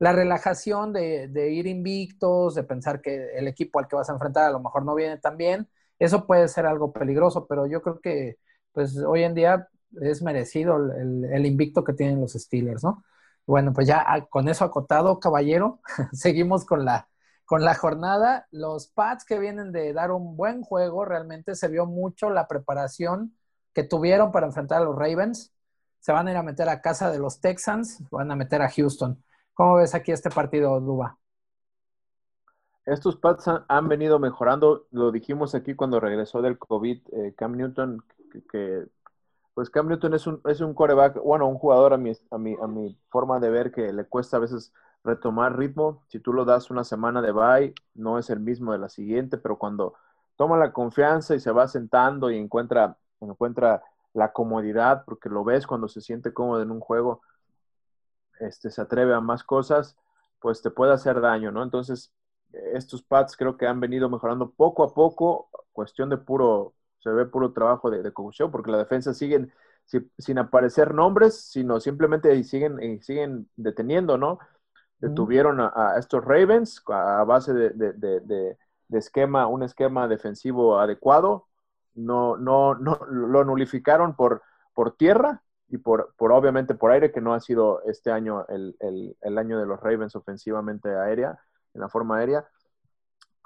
La 0.00 0.12
relajación 0.12 0.92
de, 0.92 1.52
ir 1.52 1.66
invictos, 1.68 2.56
de 2.56 2.64
pensar 2.64 3.00
que 3.00 3.38
el 3.38 3.46
equipo 3.48 3.78
al 3.78 3.86
que 3.86 3.96
vas 3.96 4.10
a 4.10 4.14
enfrentar 4.14 4.46
a 4.46 4.50
lo 4.50 4.60
mejor 4.60 4.84
no 4.84 4.94
viene 4.96 5.18
tan 5.18 5.36
bien, 5.36 5.68
eso 6.00 6.26
puede 6.26 6.48
ser 6.48 6.66
algo 6.66 6.92
peligroso, 6.92 7.46
pero 7.46 7.66
yo 7.66 7.82
creo 7.82 8.00
que 8.00 8.38
pues 8.72 8.96
hoy 8.98 9.24
en 9.24 9.34
día 9.34 9.68
es 10.00 10.22
merecido 10.22 10.76
el, 10.76 11.26
el 11.26 11.46
invicto 11.46 11.84
que 11.84 11.92
tienen 11.92 12.20
los 12.20 12.32
Steelers, 12.32 12.82
¿no? 12.82 13.04
Bueno, 13.46 13.72
pues 13.72 13.86
ya 13.86 14.04
con 14.30 14.48
eso 14.48 14.64
acotado, 14.64 15.20
caballero, 15.20 15.80
seguimos 16.12 16.64
con 16.64 16.84
la, 16.84 17.08
con 17.44 17.64
la 17.64 17.74
jornada, 17.74 18.46
los 18.52 18.86
Pats 18.88 19.24
que 19.24 19.38
vienen 19.38 19.72
de 19.72 19.92
dar 19.92 20.12
un 20.12 20.36
buen 20.36 20.62
juego, 20.62 21.04
realmente 21.04 21.56
se 21.56 21.68
vio 21.68 21.84
mucho 21.86 22.30
la 22.30 22.46
preparación 22.48 23.36
que 23.74 23.82
tuvieron 23.82 24.32
para 24.32 24.46
enfrentar 24.46 24.82
a 24.82 24.84
los 24.84 24.96
Ravens. 24.96 25.52
Se 26.00 26.12
van 26.12 26.28
a 26.28 26.30
ir 26.30 26.36
a 26.36 26.42
meter 26.42 26.68
a 26.68 26.80
casa 26.80 27.10
de 27.10 27.18
los 27.18 27.40
Texans, 27.40 28.02
van 28.10 28.30
a 28.30 28.36
meter 28.36 28.62
a 28.62 28.70
Houston. 28.70 29.22
¿Cómo 29.54 29.76
ves 29.76 29.94
aquí 29.94 30.12
este 30.12 30.30
partido, 30.30 30.80
Duba? 30.80 31.18
Estos 32.86 33.16
Pats 33.16 33.46
han, 33.68 33.88
venido 33.88 34.18
mejorando, 34.18 34.86
lo 34.90 35.12
dijimos 35.12 35.54
aquí 35.54 35.74
cuando 35.74 36.00
regresó 36.00 36.42
del 36.42 36.58
COVID 36.58 37.00
eh, 37.12 37.34
Cam 37.36 37.56
Newton, 37.56 38.02
que, 38.50 38.86
pues 39.54 39.70
Cam 39.70 39.88
Newton 39.88 40.14
es 40.14 40.26
un, 40.26 40.40
es 40.46 40.60
un 40.60 40.74
coreback, 40.74 41.22
bueno, 41.22 41.46
un 41.46 41.58
jugador 41.58 41.92
a 41.92 41.98
mi, 41.98 42.12
a, 42.30 42.38
mi, 42.38 42.56
a 42.60 42.66
mi 42.66 42.98
forma 43.10 43.38
de 43.38 43.50
ver 43.50 43.70
que 43.70 43.92
le 43.92 44.04
cuesta 44.06 44.38
a 44.38 44.40
veces 44.40 44.72
retomar 45.04 45.56
ritmo. 45.56 46.04
Si 46.08 46.20
tú 46.20 46.32
lo 46.32 46.44
das 46.44 46.70
una 46.70 46.84
semana 46.84 47.22
de 47.22 47.32
bye, 47.32 47.74
no 47.94 48.18
es 48.18 48.30
el 48.30 48.40
mismo 48.40 48.72
de 48.72 48.78
la 48.78 48.88
siguiente, 48.88 49.38
pero 49.38 49.58
cuando 49.58 49.94
toma 50.36 50.56
la 50.56 50.72
confianza 50.72 51.34
y 51.34 51.40
se 51.40 51.52
va 51.52 51.68
sentando 51.68 52.30
y 52.30 52.38
encuentra, 52.38 52.96
encuentra 53.20 53.82
la 54.14 54.32
comodidad, 54.32 55.04
porque 55.04 55.28
lo 55.28 55.44
ves 55.44 55.66
cuando 55.66 55.88
se 55.88 56.00
siente 56.00 56.32
cómodo 56.32 56.62
en 56.62 56.70
un 56.70 56.80
juego, 56.80 57.20
este, 58.40 58.70
se 58.70 58.80
atreve 58.80 59.14
a 59.14 59.20
más 59.20 59.44
cosas, 59.44 59.96
pues 60.40 60.62
te 60.62 60.70
puede 60.70 60.92
hacer 60.92 61.20
daño, 61.20 61.52
¿no? 61.52 61.62
Entonces, 61.62 62.12
estos 62.74 63.02
pads 63.02 63.36
creo 63.36 63.56
que 63.56 63.66
han 63.66 63.80
venido 63.80 64.08
mejorando 64.08 64.50
poco 64.50 64.82
a 64.82 64.94
poco, 64.94 65.48
cuestión 65.72 66.08
de 66.10 66.18
puro, 66.18 66.74
se 66.98 67.10
ve 67.10 67.26
puro 67.26 67.52
trabajo 67.52 67.90
de, 67.90 68.02
de 68.02 68.12
porque 68.12 68.70
la 68.70 68.78
defensa 68.78 69.14
siguen 69.14 69.52
sin 70.18 70.38
aparecer 70.38 70.94
nombres, 70.94 71.40
sino 71.50 71.80
simplemente 71.80 72.42
siguen, 72.44 73.02
siguen 73.02 73.48
deteniendo, 73.56 74.16
¿no? 74.18 74.38
detuvieron 75.00 75.60
a, 75.60 75.96
estos 75.98 76.24
Ravens 76.24 76.82
a 76.88 77.24
base 77.24 77.52
de, 77.54 78.56
esquema, 78.92 79.46
un 79.46 79.62
esquema 79.62 80.06
defensivo 80.08 80.78
adecuado. 80.78 81.46
No, 81.94 82.36
no, 82.36 82.74
no 82.74 83.00
lo 83.10 83.44
nulificaron 83.44 84.14
por, 84.14 84.42
por 84.74 84.96
tierra 84.96 85.42
y 85.70 85.78
por, 85.78 86.14
por 86.16 86.32
obviamente 86.32 86.74
por 86.74 86.90
aire, 86.90 87.12
que 87.12 87.20
no 87.20 87.32
ha 87.32 87.40
sido 87.40 87.82
este 87.84 88.10
año 88.10 88.44
el, 88.48 88.76
el, 88.80 89.16
el, 89.20 89.38
año 89.38 89.58
de 89.58 89.66
los 89.66 89.80
Ravens 89.80 90.16
ofensivamente 90.16 90.88
aérea, 90.94 91.38
en 91.74 91.80
la 91.80 91.88
forma 91.88 92.18
aérea. 92.18 92.48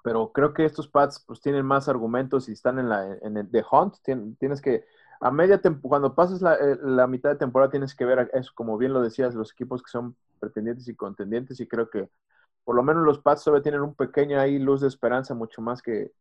Pero 0.03 0.33
creo 0.33 0.55
que 0.55 0.65
estos 0.65 0.89
Pats 0.89 1.23
pues 1.27 1.41
tienen 1.41 1.65
más 1.65 1.89
argumentos 1.89 2.49
y 2.49 2.53
están 2.53 2.79
en 2.79 2.89
la 2.89 3.17
en 3.23 3.37
el 3.37 3.51
de 3.51 3.65
Hunt. 3.71 3.97
Tienes 4.39 4.61
que, 4.61 4.85
a 5.21 5.31
media 5.31 5.61
cuando 5.83 6.15
pases 6.15 6.43
la, 6.43 6.55
eh, 6.55 6.79
la, 6.83 7.07
mitad 7.07 7.31
de 7.31 7.37
temporada 7.37 7.71
tienes 7.71 7.95
que 7.95 8.05
ver 8.05 8.31
eso, 8.35 8.53
como 8.55 8.77
bien 8.79 8.93
lo 8.93 9.03
decías, 9.03 9.35
los 9.35 9.53
equipos 9.53 9.83
que 9.83 9.91
son 9.91 10.17
pretendientes 10.41 10.89
y 10.89 10.95
contendientes 10.95 11.61
y 11.61 11.67
creo 11.67 11.89
que 11.91 12.11
por 12.65 12.77
lo 12.77 12.83
menos 12.83 13.05
los 13.05 13.21
Pats 13.21 13.45
todavía 13.45 13.63
tienen 13.63 13.83
un 13.83 13.95
pequeño 13.95 14.41
ahí 14.41 14.59
luz 14.59 14.81
de 14.81 14.89
esperanza, 14.89 15.35
mucho 15.35 15.63
más 15.63 15.83
que, 15.83 16.13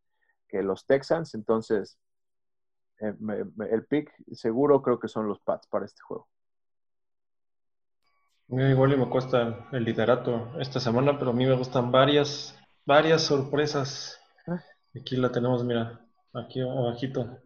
que 0.48 0.62
los 0.63 0.86
Texans. 0.86 1.36
Entonces, 1.36 1.98
eh, 3.04 3.46
el 3.72 3.86
pick 3.86 4.13
seguro 4.32 4.82
creo 4.82 5.00
que 5.00 5.08
son 5.08 5.28
los 5.28 5.39
Pats 5.39 5.68
para 5.68 5.86
este 5.86 6.02
juego. 6.02 6.28
Igual 8.48 8.94
y 8.94 8.98
me 8.98 9.10
cuesta 9.10 9.68
el 9.72 9.84
liderato 9.84 10.52
esta 10.60 10.80
semana, 10.80 11.18
pero 11.18 11.32
a 11.32 11.34
mí 11.34 11.46
me 11.46 11.56
gustan 11.56 11.92
varias, 11.92 12.58
varias 12.86 13.24
sorpresas. 13.24 14.20
Ah. 14.48 14.62
Aquí 14.96 15.16
la 15.16 15.32
tenemos, 15.32 15.63
mira, 15.63 16.02
aquí 16.34 16.62
abajito, 16.62 17.39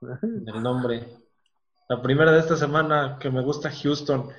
el 0.00 0.62
nombre. 0.62 1.06
La 1.88 2.00
primera 2.00 2.32
de 2.32 2.38
esta 2.38 2.56
semana 2.56 3.18
que 3.20 3.30
me 3.30 3.42
gusta 3.42 3.70
Houston. 3.70 4.30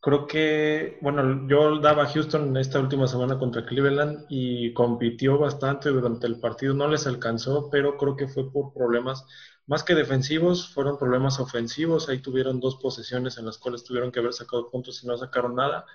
Creo 0.00 0.26
que, 0.26 0.98
bueno, 1.00 1.48
yo 1.48 1.80
daba 1.80 2.04
a 2.04 2.08
Houston 2.08 2.56
esta 2.56 2.80
última 2.80 3.06
semana 3.06 3.38
contra 3.38 3.64
Cleveland 3.64 4.26
y 4.28 4.72
compitió 4.72 5.38
bastante 5.38 5.90
durante 5.90 6.26
el 6.26 6.40
partido. 6.40 6.74
No 6.74 6.88
les 6.88 7.06
alcanzó, 7.06 7.68
pero 7.70 7.96
creo 7.96 8.16
que 8.16 8.28
fue 8.28 8.50
por 8.52 8.72
problemas 8.72 9.26
más 9.68 9.84
que 9.84 9.94
defensivos, 9.94 10.68
fueron 10.74 10.98
problemas 10.98 11.38
ofensivos. 11.38 12.08
Ahí 12.08 12.18
tuvieron 12.18 12.58
dos 12.58 12.76
posesiones 12.76 13.38
en 13.38 13.46
las 13.46 13.58
cuales 13.58 13.84
tuvieron 13.84 14.10
que 14.10 14.18
haber 14.18 14.32
sacado 14.32 14.70
puntos 14.70 15.02
y 15.04 15.06
no 15.06 15.16
sacaron 15.16 15.54
nada. 15.54 15.86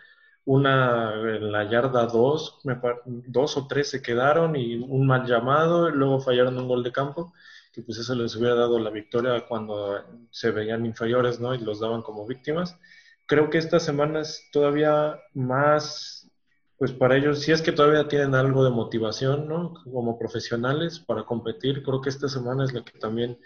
Una 0.45 1.13
en 1.15 1.51
la 1.51 1.69
yarda 1.69 2.05
dos, 2.07 2.59
dos 3.03 3.57
o 3.57 3.67
tres 3.67 3.89
se 3.89 4.01
quedaron 4.01 4.55
y 4.55 4.75
un 4.75 5.05
mal 5.05 5.25
llamado, 5.25 5.89
luego 5.89 6.21
fallaron 6.21 6.57
un 6.57 6.67
gol 6.69 6.83
de 6.83 6.91
campo, 6.93 7.33
que 7.73 7.81
pues 7.81 7.97
eso 7.97 8.15
les 8.15 8.35
hubiera 8.37 8.55
dado 8.55 8.79
la 8.79 8.89
victoria 8.89 9.45
cuando 9.47 10.01
se 10.31 10.51
veían 10.51 10.85
inferiores, 10.85 11.39
¿no? 11.41 11.53
Y 11.53 11.59
los 11.59 11.79
daban 11.79 12.01
como 12.01 12.25
víctimas 12.25 12.77
creo 13.25 13.49
que 13.49 13.57
esta 13.57 13.79
semana 13.79 14.21
es 14.21 14.49
todavía 14.51 15.19
más, 15.33 16.29
pues 16.77 16.91
para 16.91 17.17
ellos, 17.17 17.39
si 17.41 17.51
es 17.51 17.61
que 17.61 17.71
todavía 17.71 18.07
tienen 18.07 18.35
algo 18.35 18.63
de 18.63 18.71
motivación, 18.71 19.47
¿no? 19.47 19.73
Como 19.91 20.17
profesionales 20.19 20.99
para 20.99 21.23
competir, 21.25 21.83
creo 21.83 22.01
que 22.01 22.09
esta 22.09 22.29
semana 22.29 22.65
es 22.65 22.73
la 22.73 22.83
que 22.83 22.97
también, 22.99 23.39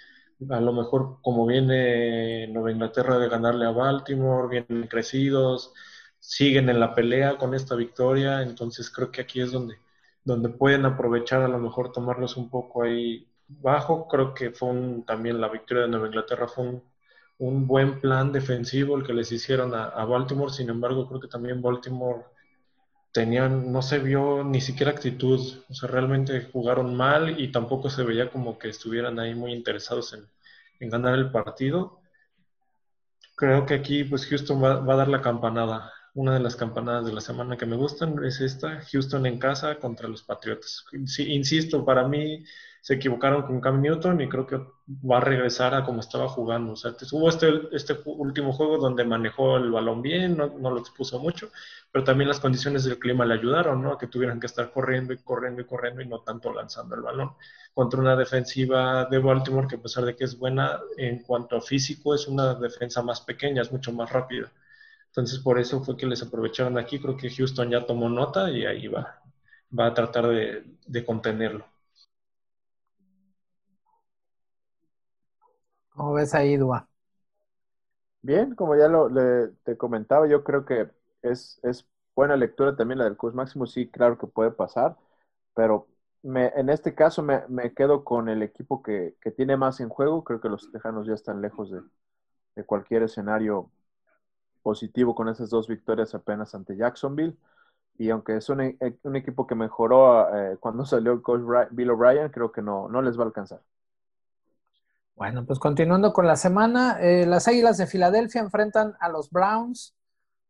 a 0.50 0.62
lo 0.62 0.74
mejor 0.74 1.20
como 1.22 1.46
viene 1.46 2.48
Nueva 2.48 2.72
Inglaterra 2.72 3.18
de 3.18 3.30
ganarle 3.30 3.66
a 3.66 3.72
Baltimore, 3.72 4.48
vienen 4.50 4.88
crecidos, 4.88 5.74
siguen 6.20 6.70
en 6.70 6.80
la 6.80 6.94
pelea 6.96 7.38
con 7.38 7.54
esta 7.54 7.76
victoria, 7.76 8.42
entonces 8.42 8.90
creo 8.90 9.12
que 9.12 9.22
aquí 9.22 9.42
es 9.42 9.52
donde, 9.52 9.78
donde 10.24 10.50
pueden 10.50 10.86
aprovechar 10.86 11.42
a 11.42 11.48
lo 11.48 11.60
mejor 11.60 11.92
tomarlos 11.92 12.38
un 12.38 12.50
poco 12.50 12.84
ahí 12.84 13.28
bajo. 13.48 14.08
Creo 14.08 14.34
que 14.34 14.52
fue 14.52 14.70
también 15.06 15.42
la 15.42 15.50
victoria 15.50 15.84
de 15.84 15.90
Nueva 15.90 16.08
Inglaterra 16.08 16.48
fue 16.48 16.66
un 16.66 16.84
un 17.40 17.68
buen 17.68 18.02
plan 18.02 18.32
defensivo 18.32 18.98
el 18.98 19.06
que 19.06 19.14
les 19.14 19.32
hicieron 19.32 19.74
a, 19.76 20.06
Baltimore, 20.06 20.52
sin 20.52 20.70
embargo 20.70 21.08
creo 21.08 21.20
que 21.20 21.28
también 21.28 21.62
Baltimore 21.62 22.24
tenían, 23.18 23.72
no 23.72 23.82
se 23.82 23.98
vio 23.98 24.44
ni 24.44 24.62
siquiera 24.62 24.92
actitud, 24.92 25.40
o 25.68 25.74
sea, 25.74 25.90
realmente 25.90 26.48
jugaron 26.54 26.94
mal 26.96 27.42
y 27.42 27.52
tampoco 27.52 27.90
se 27.90 28.04
veía 28.04 28.30
como 28.30 28.60
que 28.60 28.70
estuvieran 28.70 29.18
ahí 29.18 29.34
muy 29.34 29.54
interesados 29.54 30.14
en, 30.14 30.90
ganar 30.92 31.16
el 31.16 31.32
partido. 31.32 32.00
Creo 33.36 33.66
que 33.66 33.74
aquí 33.74 34.04
pues 34.04 34.28
Houston 34.28 34.64
va, 34.64 34.94
a 34.94 34.96
dar 34.96 35.08
la 35.08 35.24
campanada. 35.24 35.92
Una 36.14 36.36
de 36.36 36.40
las 36.42 36.56
campanadas 36.56 37.08
de 37.08 37.14
la 37.14 37.22
semana 37.22 37.58
que 37.58 37.66
me 37.66 37.76
gustan 37.76 38.24
es 38.24 38.40
esta, 38.40 38.82
Houston 38.92 39.26
en 39.26 39.40
casa 39.40 39.80
contra 39.80 40.08
los 40.08 40.22
Patriotas. 40.22 40.86
Insisto, 41.18 41.84
para 41.84 42.08
mí 42.08 42.46
se 42.88 42.94
equivocaron 42.94 43.42
con 43.42 43.60
Cam 43.60 43.82
Newton 43.82 44.22
y 44.22 44.30
creo 44.30 44.48
que 44.48 44.62
va 44.90 45.18
a 45.18 45.20
regresar 45.20 45.76
a 45.76 45.84
como 45.84 46.00
estaba 46.00 46.30
jugando. 46.30 46.72
O 46.72 46.76
sea, 46.78 46.96
hubo 47.12 47.28
este, 47.28 47.68
este 47.74 47.98
último 48.06 48.54
juego 48.54 48.78
donde 48.78 49.04
manejó 49.04 49.58
el 49.58 49.72
balón 49.72 50.02
bien, 50.02 50.38
no, 50.38 50.48
lo 50.72 50.80
expuso 50.80 51.20
mucho, 51.20 51.52
pero 51.92 52.06
también 52.06 52.30
las 52.30 52.40
condiciones 52.40 52.86
del 52.86 52.98
clima 52.98 53.26
le 53.26 53.34
ayudaron, 53.34 53.84
¿no? 53.84 53.98
Que 53.98 54.08
tuvieran 54.08 54.40
que 54.40 54.46
estar 54.46 54.72
corriendo 54.72 55.12
y 55.12 55.18
corriendo 55.18 55.62
y 55.62 55.66
corriendo 55.66 56.02
y 56.02 56.08
no 56.08 56.22
tanto 56.22 56.54
lanzando 56.54 56.96
el 56.96 57.02
balón. 57.02 57.32
Contra 57.74 58.00
una 58.00 58.16
defensiva 58.16 59.04
de 59.04 59.20
Baltimore 59.20 59.68
que 59.68 59.76
a 59.76 59.82
pesar 59.82 60.06
de 60.06 60.16
que 60.16 60.24
es 60.24 60.40
buena 60.40 60.80
en 60.96 61.24
cuanto 61.24 61.58
a 61.58 61.62
físico, 61.62 62.16
es 62.16 62.26
una 62.30 62.54
defensa 62.56 63.02
más 63.04 63.20
pequeña, 63.20 63.64
es 63.64 63.72
mucho 63.74 63.92
más 63.92 64.10
rápida. 64.14 64.50
Entonces, 65.08 65.40
por 65.40 65.60
eso 65.60 65.84
fue 65.84 65.98
que 65.98 66.06
les 66.06 66.24
aprovecharon 66.24 66.78
aquí. 66.78 67.00
Creo 67.00 67.18
que 67.18 67.30
Houston 67.30 67.70
ya 67.70 67.86
tomó 67.86 68.08
nota 68.08 68.50
y 68.50 68.66
ahí 68.66 68.88
va, 68.88 69.22
va 69.78 69.88
a 69.88 69.94
tratar 69.94 70.28
de, 70.28 70.64
de 70.86 71.06
contenerlo. 71.06 71.66
¿Cómo 75.98 76.14
ves 76.14 76.36
ahí, 76.36 76.58
Dua? 76.58 76.88
Bien, 78.22 78.54
como 78.56 78.76
ya 78.76 78.88
lo, 78.88 79.10
te 79.64 79.78
comentaba, 79.78 80.28
yo 80.28 80.44
creo 80.44 80.64
que 80.66 80.92
es, 81.24 81.60
es 81.64 81.88
buena 82.16 82.36
lectura 82.36 82.76
también 82.76 83.00
la 83.00 83.06
del 83.06 83.18
Cus 83.18 83.34
Máximo. 83.34 83.66
Sí, 83.66 83.90
claro 83.90 84.18
que 84.18 84.28
puede 84.28 84.52
pasar, 84.52 84.96
pero 85.56 85.88
me, 86.24 86.48
en 86.56 86.70
este 86.70 86.94
caso 86.96 87.24
me, 87.24 87.74
quedo 87.74 88.04
con 88.04 88.30
el 88.30 88.44
equipo 88.44 88.84
que, 88.84 89.16
tiene 89.36 89.58
más 89.58 89.80
en 89.80 89.90
juego. 89.90 90.24
Creo 90.24 90.42
que 90.42 90.50
los 90.50 90.72
Tejanos 90.72 91.08
ya 91.08 91.14
están 91.16 91.42
lejos 91.42 91.72
de, 91.72 91.82
cualquier 92.66 93.04
escenario 93.04 93.72
positivo 94.64 95.16
con 95.16 95.30
esas 95.30 95.50
dos 95.50 95.68
victorias 95.68 96.16
apenas 96.16 96.54
ante 96.56 96.78
Jacksonville. 96.78 97.38
Y 97.98 98.10
aunque 98.12 98.38
es 98.38 98.50
un, 98.50 98.78
un 99.04 99.16
equipo 99.16 99.48
que 99.48 99.56
mejoró 99.56 100.36
eh, 100.36 100.58
cuando 100.60 100.86
salió 100.86 101.14
el 101.14 101.22
coach 101.24 101.42
Bill 101.72 101.92
O'Brien, 101.92 102.30
creo 102.30 102.52
que 102.52 102.62
no 102.62 103.02
les 103.02 103.18
va 103.18 103.24
a 103.24 103.28
alcanzar. 103.28 103.62
Bueno, 105.18 105.44
pues 105.48 105.58
continuando 105.58 106.14
con 106.14 106.28
la 106.28 106.36
semana, 106.36 107.00
eh, 107.02 107.26
las 107.26 107.48
Águilas 107.48 107.78
de 107.78 107.88
Filadelfia 107.88 108.40
enfrentan 108.40 108.94
a 109.00 109.10
los 109.10 109.32
Browns. 109.32 109.96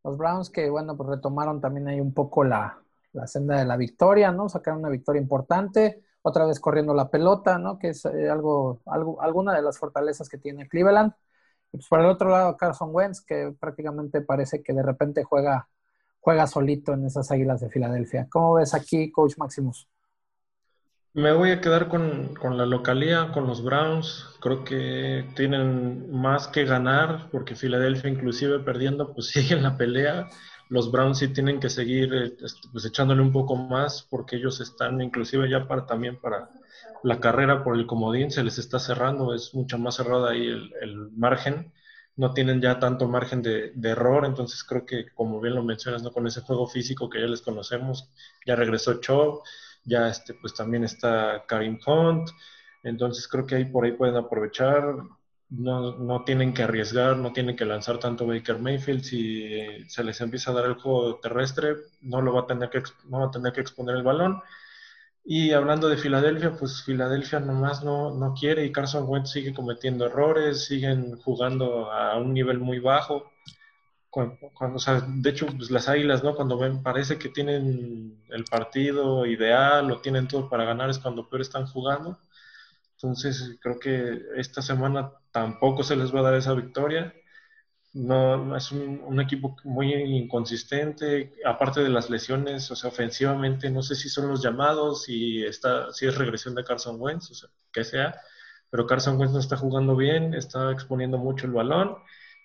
Los 0.03 0.17
Browns 0.17 0.49
que, 0.49 0.69
bueno, 0.69 0.97
pues 0.97 1.07
retomaron 1.09 1.61
también 1.61 1.87
ahí 1.87 2.01
un 2.01 2.13
poco 2.13 2.43
la, 2.43 2.77
senda 3.27 3.57
de 3.57 3.65
la 3.65 3.77
victoria, 3.77 4.33
¿no? 4.33 4.49
Sacaron 4.49 4.81
una 4.81 4.89
victoria 4.89 5.21
importante, 5.21 6.03
otra 6.21 6.45
vez 6.45 6.59
corriendo 6.59 6.93
la 6.93 7.09
pelota, 7.09 7.57
¿no? 7.57 7.79
Que 7.79 7.89
es 7.89 8.03
eh, 8.05 8.29
algo, 8.29 8.81
algo, 8.87 9.21
alguna 9.21 9.55
de 9.55 9.61
las 9.61 9.77
fortalezas 9.79 10.27
que 10.27 10.37
tiene 10.37 10.67
Cleveland. 10.67 11.13
Y 11.71 11.77
pues 11.77 11.87
por 11.87 12.01
el 12.01 12.07
otro 12.07 12.29
lado, 12.29 12.57
Carson 12.57 12.89
Wentz, 12.93 13.21
que 13.21 13.55
prácticamente 13.57 14.19
parece 14.19 14.61
que 14.63 14.73
de 14.73 14.83
repente 14.83 15.23
juega, 15.23 15.69
juega 16.19 16.45
solito 16.45 16.93
en 16.93 17.05
esas 17.05 17.31
Águilas 17.31 17.61
de 17.61 17.69
Filadelfia. 17.69 18.27
¿Cómo 18.29 18.55
ves 18.55 18.73
aquí, 18.73 19.11
Coach 19.11 19.37
Maximus? 19.37 19.87
Me 21.17 21.31
voy 21.31 21.49
a 21.49 21.61
quedar 21.61 21.87
con, 21.87 22.35
la 22.55 22.67
localía, 22.67 23.31
con 23.31 23.47
los 23.47 23.63
Browns. 23.63 24.23
Creo 24.39 24.63
que 24.63 25.25
tienen 25.35 26.11
más 26.11 26.47
que 26.47 26.63
ganar 26.63 27.29
porque 27.31 27.55
Filadelfia 27.55 28.11
inclusive 28.11 28.59
perdiendo 28.59 29.15
pues 29.15 29.27
sigue 29.31 29.55
en 29.55 29.63
la 29.63 29.77
pelea. 29.77 30.29
Los 30.69 30.91
Browns 30.91 31.17
sí 31.17 31.29
tienen 31.29 31.59
que 31.59 31.71
seguir 31.71 32.13
eh, 32.13 32.37
pues, 32.71 32.85
echándole 32.85 33.23
un 33.23 33.31
poco 33.31 33.55
más 33.55 34.05
porque 34.07 34.35
ellos 34.35 34.61
están 34.61 35.01
inclusive 35.01 35.49
ya 35.49 35.67
para 35.67 35.87
también 35.87 36.21
para 36.21 36.51
la 37.01 37.19
carrera 37.19 37.63
por 37.63 37.75
el 37.77 37.87
comodín 37.87 38.29
se 38.29 38.43
les 38.43 38.59
está 38.59 38.77
cerrando, 38.77 39.33
es 39.33 39.55
mucho 39.55 39.79
más 39.79 39.95
cerrado 39.95 40.27
ahí 40.27 40.45
el, 40.45 41.09
margen. 41.15 41.73
No 42.15 42.33
tienen 42.33 42.61
ya 42.61 42.77
tanto 42.77 43.07
margen 43.07 43.41
de, 43.41 43.71
de, 43.73 43.89
error, 43.89 44.23
entonces 44.23 44.63
creo 44.63 44.85
que 44.85 45.07
como 45.15 45.41
bien 45.41 45.55
lo 45.55 45.63
mencionas, 45.63 46.03
¿no? 46.03 46.11
con 46.11 46.27
ese 46.27 46.41
juego 46.41 46.67
físico 46.67 47.09
que 47.09 47.21
ya 47.21 47.27
les 47.27 47.41
conocemos, 47.41 48.07
ya 48.45 48.55
regresó 48.55 48.99
Cho 48.99 49.41
ya 49.87 50.09
este, 50.09 50.33
pues 50.35 50.53
también 50.53 50.83
está 50.83 51.45
Karim 51.47 51.79
Hunt, 51.85 52.29
entonces 52.83 53.27
creo 53.27 53.45
que 53.45 53.55
ahí 53.55 53.65
por 53.65 53.85
ahí 53.85 53.93
pueden 53.93 54.17
aprovechar, 54.17 54.83
no, 55.49 55.97
no, 55.97 56.23
tienen 56.25 56.53
que 56.53 56.63
arriesgar, 56.63 57.17
no 57.17 57.31
tienen 57.33 57.55
que 57.55 57.65
lanzar 57.65 57.97
tanto 57.99 58.27
Baker 58.27 58.59
Mayfield, 58.59 59.03
si 59.03 59.87
se 59.87 60.03
les 60.03 60.19
empieza 60.21 60.51
a 60.51 60.55
dar 60.55 60.65
el 60.65 60.75
juego 60.75 61.19
terrestre, 61.19 61.75
no, 62.01 62.21
lo 62.21 62.33
va 62.33 62.41
a 62.41 62.47
tener 62.47 62.69
que, 62.69 62.83
no 63.09 63.21
va 63.21 63.27
a 63.27 63.31
tener 63.31 63.53
que 63.53 63.61
exponer 63.61 63.95
el 63.95 64.03
balón. 64.03 64.41
Y 65.23 65.51
hablando 65.51 65.89
de 65.89 65.97
Filadelfia, 65.97 66.53
pues 66.57 66.83
Filadelfia 66.83 67.39
nomás 67.39 67.83
no, 67.83 68.15
no 68.15 68.33
quiere 68.33 68.65
y 68.65 68.71
Carson 68.71 69.05
Wentz 69.07 69.31
sigue 69.31 69.53
cometiendo 69.53 70.05
errores, 70.05 70.65
siguen 70.65 71.17
jugando 71.21 71.91
a 71.91 72.17
un 72.17 72.33
nivel 72.33 72.59
muy 72.59 72.79
bajo 72.79 73.31
cuando, 74.53 74.79
de 75.07 75.29
hecho, 75.29 75.45
pues, 75.47 75.69
las 75.69 75.87
águilas, 75.89 76.23
¿no? 76.23 76.35
Cuando 76.35 76.57
ven, 76.57 76.81
parece 76.81 77.17
que 77.17 77.29
tienen 77.29 78.23
el 78.29 78.45
partido 78.45 79.25
ideal 79.25 79.91
o 79.91 80.01
tienen 80.01 80.27
todo 80.27 80.49
para 80.49 80.65
ganar, 80.65 80.89
es 80.89 80.99
cuando 80.99 81.29
peor 81.29 81.41
están 81.41 81.67
jugando. 81.67 82.19
Entonces, 82.93 83.57
creo 83.61 83.79
que 83.79 84.21
esta 84.37 84.61
semana 84.61 85.11
tampoco 85.31 85.83
se 85.83 85.95
les 85.95 86.13
va 86.13 86.21
a 86.21 86.23
dar 86.23 86.33
esa 86.35 86.53
victoria. 86.53 87.13
No, 87.93 88.55
es 88.55 88.71
un, 88.71 89.19
equipo 89.21 89.55
muy 89.63 89.93
inconsistente, 89.93 91.33
aparte 91.45 91.81
de 91.83 91.89
las 91.89 92.09
lesiones, 92.09 92.69
o 92.71 92.75
sea, 92.75 92.89
ofensivamente, 92.89 93.69
no 93.71 93.81
sé 93.81 93.95
si 93.95 94.09
son 94.09 94.27
los 94.29 94.43
llamados, 94.43 95.03
si, 95.03 95.43
está, 95.43 95.91
si 95.91 96.05
es 96.07 96.17
regresión 96.17 96.53
de 96.55 96.63
Carson 96.63 96.97
Wentz, 96.99 97.31
o 97.31 97.35
sea, 97.35 97.49
que 97.71 97.83
sea, 97.83 98.15
pero 98.69 98.85
Carson 98.85 99.17
Wentz 99.19 99.33
no 99.33 99.39
está 99.39 99.57
jugando 99.57 99.95
bien, 99.95 100.33
está 100.35 100.71
exponiendo 100.71 101.17
mucho 101.17 101.47
el 101.47 101.53
balón 101.53 101.97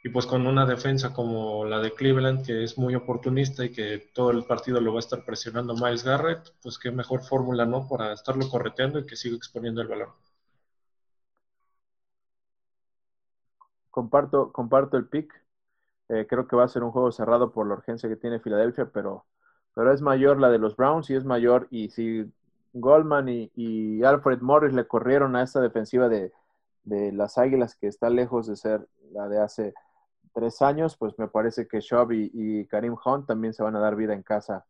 y 0.05 0.09
pues 0.09 0.27
con 0.27 0.47
una 0.47 0.67
defensa 0.67 1.13
como 1.13 1.65
la 1.65 1.79
de 1.81 1.95
Cleveland, 1.95 2.45
que 2.45 2.65
es 2.65 2.77
muy 2.77 2.95
oportunista 2.97 3.65
y 3.65 3.71
que 3.73 4.11
todo 4.13 4.31
el 4.33 4.45
partido 4.45 4.81
lo 4.81 4.93
va 4.93 4.99
a 4.99 5.01
estar 5.01 5.25
presionando 5.25 5.75
Miles 5.75 6.05
Garrett, 6.05 6.53
pues 6.61 6.79
qué 6.79 6.91
mejor 6.91 7.23
fórmula, 7.23 7.65
¿no? 7.67 7.87
Para 7.89 8.13
estarlo 8.13 8.49
correteando 8.49 8.99
y 8.99 9.07
que 9.07 9.17
siga 9.17 9.37
exponiendo 9.37 9.81
el 9.81 9.89
balón. 9.89 10.09
Comparto, 13.91 14.53
comparto 14.53 14.97
el 14.97 15.07
pick. 15.07 15.33
Eh, 16.09 16.27
creo 16.29 16.49
que 16.49 16.57
va 16.57 16.65
a 16.65 16.69
ser 16.69 16.83
un 16.83 16.91
juego 16.91 17.13
cerrado 17.13 17.53
por 17.53 17.67
la 17.69 17.75
urgencia 17.75 18.09
que 18.09 18.17
tiene 18.17 18.41
Filadelfia, 18.41 18.91
pero, 18.93 19.27
pero 19.75 19.93
es 19.93 20.03
mayor 20.03 20.41
la 20.41 20.51
de 20.51 20.59
los 20.59 20.77
Browns 20.77 21.11
y 21.11 21.15
es 21.15 21.25
mayor. 21.25 21.69
Y 21.71 21.91
si 21.91 22.29
Goldman 22.73 23.29
y, 23.29 24.03
Alfred 24.03 24.41
Morris 24.41 24.75
le 24.75 24.87
corrieron 24.87 25.37
a 25.37 25.43
esta 25.43 25.61
defensiva 25.61 26.09
de, 26.09 26.33
de 26.85 27.13
las 27.13 27.39
Águilas, 27.39 27.77
que 27.77 27.87
está 27.87 28.11
lejos 28.11 28.49
de 28.49 28.57
ser 28.57 28.89
la 29.13 29.29
de 29.29 29.41
hace 29.41 29.75
tres 30.33 30.63
años, 30.63 30.97
pues 30.97 31.19
me 31.19 31.29
parece 31.29 31.67
que 31.67 31.81
Shaw 31.81 32.11
y, 32.13 32.67
Karim 32.67 32.97
Hunt 33.05 33.27
también 33.27 33.53
se 33.53 33.63
van 33.63 33.77
a 33.77 33.81
dar 33.81 33.97
vida 33.97 34.15
en 34.15 34.23
casa 34.23 34.65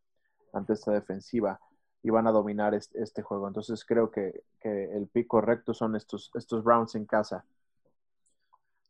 ante 0.52 0.74
esta 0.74 0.92
defensiva 0.92 1.60
y 2.02 2.10
van 2.10 2.26
a 2.26 2.32
dominar 2.32 2.74
este, 2.74 3.22
juego. 3.22 3.48
Entonces 3.48 3.84
creo 3.84 4.10
que, 4.10 4.44
el 4.62 5.08
pick 5.08 5.26
correcto 5.26 5.72
son 5.74 5.96
estos, 5.96 6.30
estos 6.34 6.62
Browns 6.62 6.94
en 6.94 7.06
casa. 7.06 7.44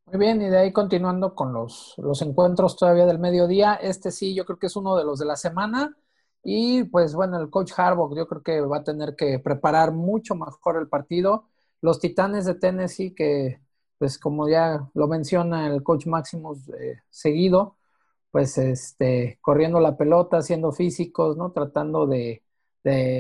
Muy 0.07 0.19
bien, 0.19 0.43
y 0.43 0.49
de 0.49 0.59
ahí 0.59 0.73
continuando 0.73 1.35
con 1.35 1.53
los, 1.53 1.95
los 1.99 2.21
encuentros 2.23 2.77
todavía 2.77 3.07
del 3.07 3.19
mediodía, 3.19 3.75
este 3.75 4.11
sí, 4.11 4.35
yo 4.35 4.45
creo 4.45 4.59
que 4.59 4.67
es 4.67 4.77
uno 4.77 4.97
de 4.97 5.05
los 5.05 5.19
de 5.19 5.27
la 5.27 5.37
semana. 5.37 5.97
Y 6.45 6.85
pues 6.85 7.15
bueno, 7.15 7.39
el 7.39 7.51
coach 7.51 7.73
Harbaugh 7.77 8.17
yo 8.17 8.27
creo 8.27 8.43
que 8.43 8.61
va 8.63 8.79
a 8.79 8.85
tener 8.85 9.15
que 9.15 9.39
preparar 9.39 9.93
mucho 9.93 10.35
mejor 10.35 10.77
el 10.77 10.89
partido. 10.89 11.49
Los 11.81 12.01
Titanes 12.01 12.47
de 12.47 12.55
Tennessee 12.55 13.15
que 13.15 13.61
pues 14.03 14.19
como 14.19 14.49
ya 14.49 14.91
lo 14.95 15.07
menciona 15.07 15.69
el 15.69 15.85
coach 15.85 16.07
Máximo 16.07 16.57
eh, 16.77 16.97
seguido, 17.09 17.77
pues 18.33 18.59
este, 18.59 19.38
corriendo 19.41 19.79
la 19.79 19.97
pelota, 19.97 20.43
siendo 20.43 20.73
físicos, 20.73 21.37
¿no? 21.37 21.53
Tratando 21.53 22.09
de, 22.09 22.43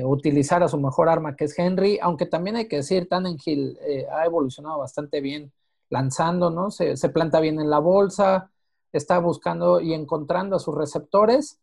utilizar 0.04 0.64
a 0.64 0.68
su 0.68 0.80
mejor 0.80 1.08
arma, 1.08 1.36
que 1.36 1.44
es 1.44 1.56
Henry, 1.56 2.00
aunque 2.02 2.26
también 2.26 2.56
hay 2.56 2.66
que 2.66 2.78
decir, 2.78 3.08
Tannenhill 3.08 3.78
eh, 3.82 4.08
ha 4.12 4.24
evolucionado 4.24 4.78
bastante 4.78 5.20
bien 5.20 5.52
lanzando, 5.88 6.50
¿no? 6.50 6.72
Se, 6.72 6.96
planta 7.10 7.38
bien 7.38 7.60
en 7.60 7.70
la 7.70 7.78
bolsa, 7.78 8.50
está 8.92 9.20
buscando 9.20 9.80
y 9.80 9.94
encontrando 9.94 10.56
a 10.56 10.58
sus 10.58 10.74
receptores. 10.74 11.60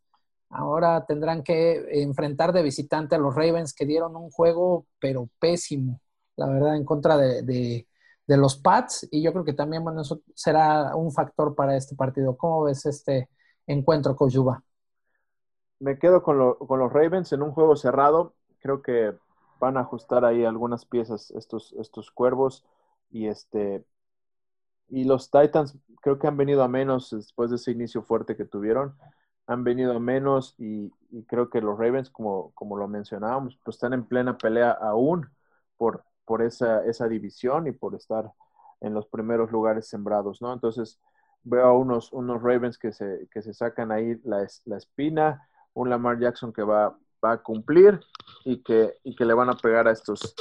Ahora 0.48 1.04
tendrán 1.04 1.42
que 1.42 2.02
enfrentar 2.02 2.54
de 2.54 2.62
visitante 2.62 3.16
a 3.16 3.18
los 3.18 3.34
Ravens 3.34 3.74
que 3.74 3.84
dieron 3.84 4.16
un 4.16 4.30
juego, 4.30 4.86
pero 4.98 5.28
pésimo, 5.38 6.00
la 6.36 6.46
verdad, 6.46 6.76
en 6.76 6.86
contra 6.86 7.18
de 7.18 7.86
los 8.36 8.56
Pats 8.56 9.08
y 9.10 9.22
yo 9.22 9.32
creo 9.32 9.44
que 9.44 9.52
también, 9.52 9.82
bueno, 9.82 10.02
eso 10.02 10.20
será 10.34 10.94
un 10.94 11.12
factor 11.12 11.54
para 11.54 11.76
este 11.76 11.96
partido. 11.96 12.36
¿Cómo 12.36 12.64
ves 12.64 12.86
este 12.86 13.28
encuentro 13.66 14.16
con 14.16 14.30
Yuba? 14.30 14.62
Me 15.78 15.98
quedo 15.98 16.22
con, 16.22 16.38
los 16.38 16.92
Ravens 16.92 17.32
en 17.32 17.42
un 17.42 17.52
juego 17.52 17.76
cerrado. 17.76 18.34
Creo 18.60 18.82
que 18.82 19.14
van 19.58 19.76
a 19.76 19.80
ajustar 19.80 20.24
ahí 20.24 20.44
algunas 20.44 20.84
piezas 20.84 21.30
estos, 21.32 21.74
estos 21.78 22.10
cuervos 22.10 22.64
y 23.10 23.26
este 23.26 23.84
y 24.88 25.04
los 25.04 25.30
Titans 25.30 25.78
creo 26.00 26.18
que 26.18 26.26
han 26.26 26.36
venido 26.36 26.62
a 26.62 26.68
menos 26.68 27.10
después 27.10 27.50
de 27.50 27.56
ese 27.56 27.70
inicio 27.70 28.02
fuerte 28.02 28.36
que 28.36 28.44
tuvieron 28.44 28.94
han 29.46 29.62
venido 29.62 29.92
a 29.92 30.00
menos 30.00 30.54
y, 30.58 30.90
y 31.10 31.24
creo 31.24 31.50
que 31.50 31.60
los 31.60 31.78
Ravens 31.78 32.08
como, 32.08 32.52
como 32.52 32.76
lo 32.76 32.88
mencionábamos 32.88 33.58
pues 33.62 33.76
están 33.76 33.92
en 33.92 34.04
plena 34.04 34.38
pelea 34.38 34.70
aún 34.70 35.28
por, 35.76 36.04
por 36.30 36.42
esa, 36.42 36.84
esa 36.84 37.08
división 37.08 37.66
y 37.66 37.72
por 37.72 37.96
estar 37.96 38.30
en 38.80 38.94
los 38.94 39.08
primeros 39.08 39.50
lugares 39.50 39.88
sembrados, 39.88 40.40
¿no? 40.40 40.52
Entonces 40.52 41.00
veo 41.42 41.64
a 41.66 41.76
unos, 41.76 42.12
unos 42.12 42.40
Ravens 42.40 42.78
que 42.78 42.92
se, 42.92 43.26
que 43.32 43.42
se 43.42 43.52
sacan 43.52 43.90
ahí 43.90 44.16
la, 44.22 44.46
la 44.64 44.76
espina, 44.76 45.48
un 45.74 45.90
Lamar 45.90 46.20
Jackson 46.20 46.52
que 46.52 46.62
va, 46.62 46.96
va 47.24 47.32
a 47.32 47.42
cumplir 47.42 47.98
y 48.44 48.62
que, 48.62 48.94
y 49.02 49.16
que 49.16 49.24
le 49.24 49.34
van 49.34 49.50
a 49.50 49.56
pegar 49.56 49.88
a 49.88 49.90
estos, 49.90 50.36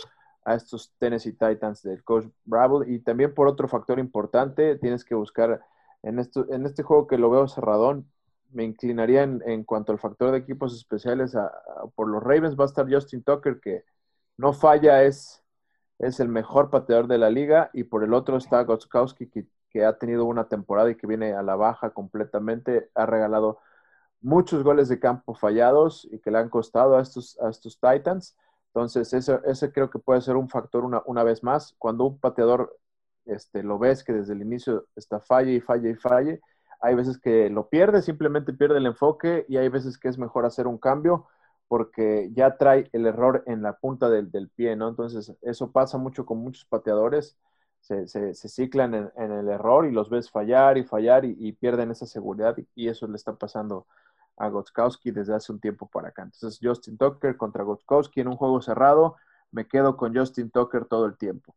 a 0.46 0.54
estos 0.54 0.94
Tennessee 1.00 1.34
Titans 1.34 1.82
del 1.82 2.04
coach 2.04 2.28
Bravo. 2.46 2.84
Y 2.84 3.00
también 3.00 3.34
por 3.34 3.48
otro 3.48 3.68
factor 3.68 3.98
importante, 3.98 4.76
tienes 4.76 5.04
que 5.04 5.16
buscar 5.16 5.60
en, 6.04 6.20
esto, 6.20 6.46
en 6.52 6.68
este 6.68 6.84
juego 6.84 7.08
que 7.08 7.18
lo 7.18 7.32
veo 7.32 7.48
cerradón, 7.48 8.08
me 8.52 8.64
inclinaría 8.64 9.24
en, 9.24 9.42
en 9.44 9.64
cuanto 9.64 9.92
al 9.92 9.98
factor 9.98 10.30
de 10.30 10.38
equipos 10.38 10.76
especiales 10.76 11.36
por 11.96 12.08
los 12.08 12.22
Ravens. 12.22 12.56
Va 12.56 12.66
a 12.66 12.68
estar 12.68 12.88
Justin 12.88 13.24
Tucker, 13.24 13.60
que 13.60 13.86
no 14.38 14.54
falla, 14.54 15.02
es, 15.02 15.44
es 16.00 16.20
el 16.20 16.30
mejor 16.30 16.70
pateador 16.70 17.08
de 17.08 17.18
la 17.18 17.30
liga 17.30 17.70
y 17.74 17.84
por 17.84 18.04
el 18.04 18.14
otro 18.14 18.38
está 18.38 18.64
Gotskowski 18.64 19.28
que, 19.28 19.46
que, 19.70 19.86
ha 19.86 19.98
tenido 19.98 20.26
una 20.26 20.48
temporada 20.48 20.90
y 20.90 20.96
que 20.96 21.08
viene 21.08 21.34
a 21.34 21.44
la 21.44 21.56
baja 21.56 21.92
completamente, 21.92 22.90
ha 22.96 23.06
regalado 23.06 23.60
muchos 24.22 24.64
goles 24.64 24.90
de 24.90 25.00
campo 25.00 25.36
fallados 25.36 26.08
y 26.12 26.20
que 26.20 26.32
le 26.32 26.40
han 26.40 26.50
costado 26.50 26.98
a 26.98 27.02
estos, 27.02 27.38
a 27.42 27.50
estos 27.50 27.80
Titans. 27.80 28.36
Entonces, 28.68 29.14
ese, 29.14 29.40
ese 29.46 29.72
creo 29.72 29.90
que 29.90 30.00
puede 30.00 30.22
ser 30.22 30.36
un 30.36 30.50
factor 30.50 30.84
una, 30.86 31.02
una 31.06 31.24
vez 31.24 31.44
más. 31.44 31.76
Cuando 31.78 32.06
un 32.06 32.20
pateador 32.20 32.78
este, 33.26 33.64
lo 33.64 33.80
ves 33.80 34.04
que 34.04 34.14
desde 34.14 34.34
el 34.34 34.42
inicio 34.42 34.88
está 34.96 35.20
falle 35.20 35.54
y 35.54 35.62
falle 35.62 35.92
y 35.92 35.96
falle, 35.96 36.42
hay 36.82 36.96
veces 36.96 37.18
que 37.18 37.50
lo 37.50 37.70
pierde, 37.70 38.02
simplemente 38.02 38.54
pierde 38.54 38.78
el 38.78 38.86
enfoque 38.86 39.46
y 39.50 39.58
hay 39.58 39.70
veces 39.70 39.98
que 39.98 40.08
es 40.08 40.18
mejor 40.18 40.46
hacer 40.46 40.66
un 40.68 40.78
cambio 40.78 41.28
porque 41.70 42.32
ya 42.34 42.58
trae 42.58 42.90
el 42.94 43.06
error 43.06 43.44
en 43.46 43.62
la 43.62 43.78
punta 43.78 44.10
del, 44.10 44.50
pie, 44.50 44.76
¿no? 44.76 44.90
Entonces, 44.90 45.38
eso 45.44 45.72
pasa 45.72 46.00
mucho 46.00 46.26
con 46.26 46.40
muchos 46.40 46.66
pateadores, 46.66 47.38
se, 47.80 48.08
se, 48.08 48.34
ciclan 48.50 49.12
en, 49.16 49.32
el 49.32 49.48
error 49.48 49.86
y 49.86 49.92
los 49.92 50.10
ves 50.10 50.32
fallar 50.32 50.80
y 50.80 50.84
fallar 50.84 51.26
y, 51.26 51.52
pierden 51.54 51.92
esa 51.92 52.08
seguridad 52.08 52.58
y, 52.76 52.88
eso 52.90 53.08
le 53.08 53.16
está 53.16 53.36
pasando 53.36 53.86
a 54.36 54.50
Gotskowski 54.50 55.12
desde 55.12 55.36
hace 55.36 55.52
un 55.52 55.60
tiempo 55.60 55.88
para 55.88 56.10
acá. 56.10 56.24
Entonces, 56.24 56.60
Justin 56.62 56.98
Tucker 56.98 57.38
contra 57.38 57.64
Gotskowski 57.64 58.22
en 58.22 58.30
un 58.30 58.36
juego 58.36 58.62
cerrado, 58.64 59.18
me 59.52 59.68
quedo 59.68 59.96
con 59.96 60.16
Justin 60.16 60.50
Tucker 60.50 60.86
todo 60.86 61.06
el 61.06 61.18
tiempo. 61.18 61.56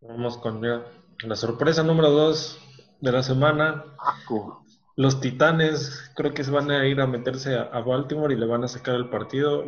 Vamos 0.00 0.38
con 0.38 0.62
la 0.62 1.36
sorpresa 1.36 1.82
número 1.82 2.10
dos 2.10 2.58
de 3.02 3.12
la 3.12 3.22
semana. 3.22 3.84
Los 5.00 5.18
Titanes 5.18 6.12
creo 6.14 6.34
que 6.34 6.44
se 6.44 6.50
van 6.50 6.70
a 6.70 6.86
ir 6.86 7.00
a 7.00 7.06
meterse 7.06 7.56
a, 7.56 7.80
Baltimore 7.80 8.34
y 8.34 8.36
le 8.36 8.44
van 8.44 8.64
a 8.64 8.68
sacar 8.68 8.96
el 8.96 9.08
partido. 9.08 9.64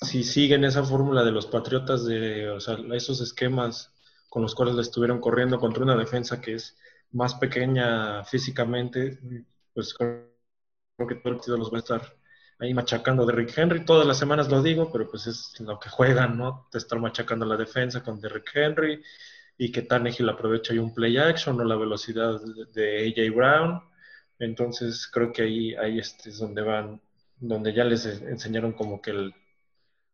si 0.00 0.24
siguen 0.24 0.64
esa 0.64 0.82
fórmula 0.82 1.22
de 1.22 1.30
los 1.30 1.46
Patriotas, 1.46 2.04
de 2.04 2.50
o 2.50 2.58
sea, 2.58 2.76
esos 2.94 3.20
esquemas 3.20 3.92
con 4.28 4.42
los 4.42 4.56
cuales 4.56 4.74
le 4.74 4.82
estuvieron 4.82 5.20
corriendo 5.20 5.60
contra 5.60 5.84
una 5.84 5.94
defensa 5.96 6.40
que 6.40 6.54
es 6.54 6.76
más 7.12 7.36
pequeña 7.36 8.24
físicamente, 8.24 9.20
pues 9.72 9.94
creo 9.94 10.26
que 11.08 11.14
todo 11.14 11.32
el 11.32 11.36
partido 11.36 11.56
los 11.56 11.72
va 11.72 11.76
a 11.76 11.78
estar 11.78 12.16
ahí 12.58 12.74
machacando 12.74 13.24
Derrick 13.26 13.56
Henry. 13.56 13.84
Todas 13.84 14.04
las 14.04 14.18
semanas 14.18 14.48
lo 14.48 14.60
digo, 14.64 14.90
pero 14.90 15.08
pues 15.08 15.28
es 15.28 15.60
lo 15.60 15.78
que 15.78 15.90
juegan, 15.90 16.36
¿no? 16.36 16.66
Te 16.72 16.78
están 16.78 17.00
machacando 17.00 17.46
la 17.46 17.56
defensa 17.56 18.02
con 18.02 18.20
Derrick 18.20 18.50
Henry 18.52 19.00
y 19.56 19.70
que 19.70 19.82
Tannehill 19.82 20.28
aprovecha 20.28 20.72
ahí 20.72 20.80
un 20.80 20.92
play 20.92 21.18
action 21.18 21.60
o 21.60 21.64
la 21.64 21.76
velocidad 21.76 22.40
de 22.72 23.14
AJ 23.16 23.32
Brown 23.32 23.93
entonces 24.38 25.08
creo 25.12 25.32
que 25.32 25.42
ahí, 25.42 25.74
ahí 25.74 25.98
este 25.98 26.30
es 26.30 26.38
donde 26.38 26.62
van, 26.62 27.00
donde 27.38 27.72
ya 27.72 27.84
les 27.84 28.06
enseñaron 28.06 28.72
como 28.72 29.00
que 29.00 29.10
el, 29.10 29.34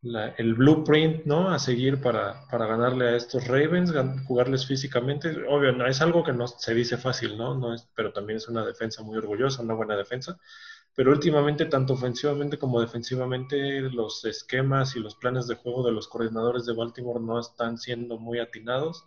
el 0.02 0.54
blueprint, 0.54 1.24
¿no? 1.26 1.50
A 1.50 1.59
seguir 1.59 2.00
para, 2.00 2.46
para, 2.50 2.66
ganarle 2.66 3.09
a 3.09 3.16
estos 3.16 3.46
Ravens, 3.46 3.92
jugarles 4.26 4.66
físicamente. 4.66 5.28
Obvio, 5.48 5.72
no, 5.72 5.87
es 5.87 6.00
algo 6.00 6.24
que 6.24 6.33
no 6.33 6.46
se 6.46 6.74
dice 6.74 6.96
fácil, 6.96 7.37
¿no? 7.37 7.54
no 7.54 7.74
es, 7.74 7.87
pero 7.94 8.12
también 8.12 8.38
es 8.38 8.48
una 8.48 8.64
defensa 8.64 9.02
muy 9.02 9.18
orgullosa, 9.18 9.62
una 9.62 9.74
buena 9.74 9.96
defensa. 9.96 10.38
Pero 10.94 11.12
últimamente, 11.12 11.66
tanto 11.66 11.94
ofensivamente 11.94 12.59
como 12.59 12.80
defensivamente, 12.80 13.80
los 13.83 14.24
esquemas 14.24 14.96
y 14.96 15.00
los 15.00 15.14
planes 15.16 15.46
de 15.46 15.54
juego 15.56 15.85
de 15.85 15.92
los 15.92 16.09
coordinadores 16.09 16.66
de 16.66 16.74
Baltimore 16.74 17.20
no 17.20 17.38
están 17.38 17.78
siendo 17.78 18.18
muy 18.18 18.38
atinados. 18.38 19.04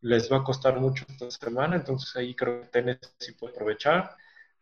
Les 0.00 0.32
va 0.32 0.38
a 0.38 0.44
costar 0.44 0.80
mucho 0.80 1.04
esta 1.08 1.30
semana, 1.30 1.76
entonces 1.76 2.16
ahí 2.16 2.34
creo 2.34 2.62
que 2.62 2.68
Tennessee 2.68 3.32
puede 3.38 3.54
aprovechar 3.54 4.16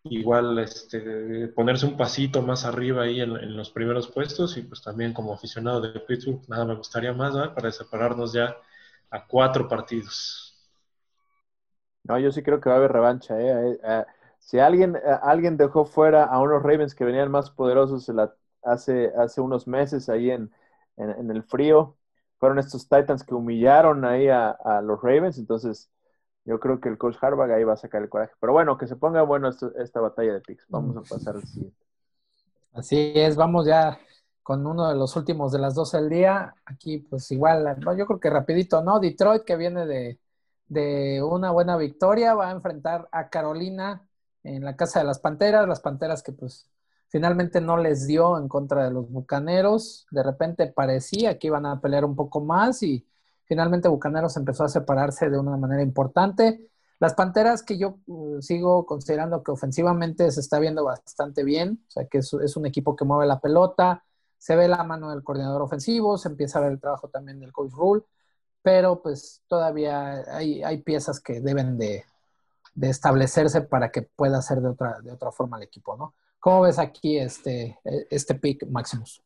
igual 0.04 0.58
este, 0.58 1.48
ponerse 1.48 1.86
un 1.86 1.96
pasito 1.96 2.42
más 2.42 2.64
arriba 2.64 3.02
ahí 3.02 3.20
en, 3.20 3.56
los 3.56 3.70
primeros 3.70 4.08
puestos 4.08 4.56
y 4.56 4.62
pues 4.62 4.82
también 4.82 5.12
como 5.12 5.32
aficionado 5.32 5.80
de 5.80 5.98
Pittsburgh 6.00 6.40
nada 6.48 6.64
me 6.64 6.74
gustaría 6.74 7.12
más 7.12 7.34
para 7.50 7.70
separarnos 7.70 8.32
ya 8.32 8.56
a 9.10 9.26
cuatro 9.26 9.68
partidos. 9.68 10.54
No, 12.04 12.18
yo 12.18 12.32
sí 12.32 12.42
creo 12.42 12.60
que 12.60 12.68
va 12.68 12.76
a 12.76 12.78
haber 12.78 12.92
revancha. 12.92 13.38
¿eh? 13.40 13.72
eh, 13.72 13.78
eh 13.82 14.04
si 14.38 14.58
alguien, 14.58 14.96
eh, 14.96 15.00
alguien 15.22 15.56
dejó 15.56 15.84
fuera 15.84 16.24
a 16.24 16.40
unos 16.40 16.62
Ravens 16.62 16.94
que 16.94 17.04
venían 17.04 17.30
más 17.30 17.50
poderosos 17.50 18.10
hace, 18.62 19.12
hace 19.16 19.40
unos 19.40 19.66
meses 19.66 20.08
ahí 20.08 20.30
en, 20.30 20.50
en, 20.96 21.30
el 21.30 21.42
frío, 21.42 21.96
fueron 22.38 22.58
estos 22.58 22.88
Titans 22.88 23.24
que 23.24 23.34
humillaron 23.34 24.04
ahí 24.04 24.28
a, 24.28 24.50
a 24.50 24.80
los 24.80 25.02
Ravens, 25.02 25.38
entonces 25.38 25.90
yo 26.48 26.58
creo 26.58 26.80
que 26.80 26.88
el 26.88 26.96
coach 26.96 27.16
Harbaugh 27.20 27.52
ahí 27.52 27.62
va 27.62 27.74
a 27.74 27.76
sacar 27.76 28.02
el 28.02 28.08
coraje. 28.08 28.32
Pero 28.40 28.54
bueno, 28.54 28.78
que 28.78 28.86
se 28.86 28.96
ponga 28.96 29.20
bueno 29.20 29.50
esta 29.50 30.00
batalla 30.00 30.32
de 30.32 30.40
picks. 30.40 30.64
Vamos 30.70 30.96
a 30.96 31.02
pasar 31.02 31.36
al 31.36 31.46
siguiente. 31.46 31.76
Así 32.72 33.12
es, 33.14 33.36
vamos 33.36 33.66
ya 33.66 33.98
con 34.42 34.66
uno 34.66 34.88
de 34.88 34.94
los 34.94 35.14
últimos 35.14 35.52
de 35.52 35.58
las 35.58 35.74
12 35.74 35.98
del 35.98 36.08
día. 36.08 36.54
Aquí, 36.64 37.00
pues 37.00 37.30
igual, 37.32 37.76
yo 37.98 38.06
creo 38.06 38.18
que 38.18 38.30
rapidito, 38.30 38.82
¿no? 38.82 38.98
Detroit 38.98 39.44
que 39.44 39.56
viene 39.56 39.84
de, 39.84 40.18
de 40.68 41.22
una 41.22 41.50
buena 41.50 41.76
victoria. 41.76 42.32
Va 42.32 42.48
a 42.48 42.52
enfrentar 42.52 43.10
a 43.12 43.28
Carolina 43.28 44.08
en 44.42 44.64
la 44.64 44.74
Casa 44.74 45.00
de 45.00 45.04
las 45.04 45.18
Panteras. 45.18 45.68
Las 45.68 45.80
Panteras 45.80 46.22
que 46.22 46.32
pues 46.32 46.70
finalmente 47.08 47.60
no 47.60 47.76
les 47.76 48.06
dio 48.06 48.38
en 48.38 48.48
contra 48.48 48.84
de 48.84 48.90
los 48.90 49.10
Bucaneros. 49.10 50.06
De 50.10 50.22
repente 50.22 50.66
parecía 50.68 51.38
que 51.38 51.48
iban 51.48 51.66
a 51.66 51.82
pelear 51.82 52.06
un 52.06 52.16
poco 52.16 52.40
más 52.40 52.82
y 52.82 53.06
finalmente 53.48 53.88
Bucaneros 53.88 54.36
empezó 54.36 54.64
a 54.64 54.68
separarse 54.68 55.30
de 55.30 55.38
una 55.38 55.56
manera 55.56 55.82
importante. 55.82 56.70
Las 57.00 57.14
Panteras 57.14 57.62
que 57.62 57.78
yo 57.78 57.98
uh, 58.06 58.42
sigo 58.42 58.84
considerando 58.84 59.42
que 59.42 59.52
ofensivamente 59.52 60.30
se 60.30 60.40
está 60.40 60.58
viendo 60.58 60.84
bastante 60.84 61.44
bien, 61.44 61.84
o 61.88 61.90
sea 61.90 62.06
que 62.06 62.18
es, 62.18 62.56
un 62.56 62.66
equipo 62.66 62.94
que 62.94 63.04
mueve 63.04 63.26
la 63.26 63.40
pelota, 63.40 64.04
se 64.36 64.54
ve 64.54 64.68
la 64.68 64.84
mano 64.84 65.10
del 65.10 65.24
coordinador 65.24 65.62
ofensivo, 65.62 66.18
se 66.18 66.28
empieza 66.28 66.58
a 66.58 66.62
ver 66.62 66.72
el 66.72 66.80
trabajo 66.80 67.08
también 67.08 67.40
del 67.40 67.52
coach 67.52 67.72
Rule, 67.72 68.02
pero 68.62 69.00
pues 69.00 69.42
todavía 69.48 70.24
hay, 70.36 70.62
hay 70.62 70.78
piezas 70.82 71.20
que 71.20 71.40
deben 71.40 71.78
de, 71.78 72.04
de, 72.74 72.90
establecerse 72.90 73.62
para 73.62 73.90
que 73.90 74.02
pueda 74.02 74.42
ser 74.42 74.60
de 74.60 74.68
otra, 74.68 75.00
de 75.00 75.12
otra 75.12 75.32
forma 75.32 75.56
el 75.56 75.62
equipo, 75.62 75.96
¿no? 75.96 76.14
¿Cómo 76.40 76.62
ves 76.62 76.78
aquí 76.78 77.18
este, 77.18 77.78
este 78.10 78.34
pick 78.34 78.66
Maximus? 78.68 79.22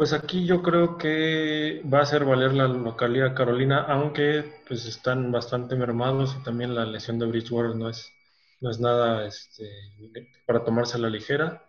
Pues 0.00 0.14
aquí 0.14 0.46
yo 0.46 0.62
creo 0.62 0.96
que 0.96 1.82
va 1.84 1.98
a 1.98 2.02
hacer 2.04 2.24
valer 2.24 2.54
la 2.54 2.66
localidad 2.66 3.34
Carolina, 3.34 3.84
aunque 3.86 4.62
pues 4.66 4.86
están 4.86 5.30
bastante 5.30 5.76
mermados 5.76 6.34
y 6.40 6.42
también 6.42 6.74
la 6.74 6.86
lesión 6.86 7.18
de 7.18 7.26
Bridgewater 7.26 7.76
no 7.76 7.90
es, 7.90 8.10
no 8.62 8.70
es 8.70 8.80
nada 8.80 9.26
este, 9.26 9.68
para 10.46 10.64
tomarse 10.64 10.98
la 10.98 11.10
ligera. 11.10 11.62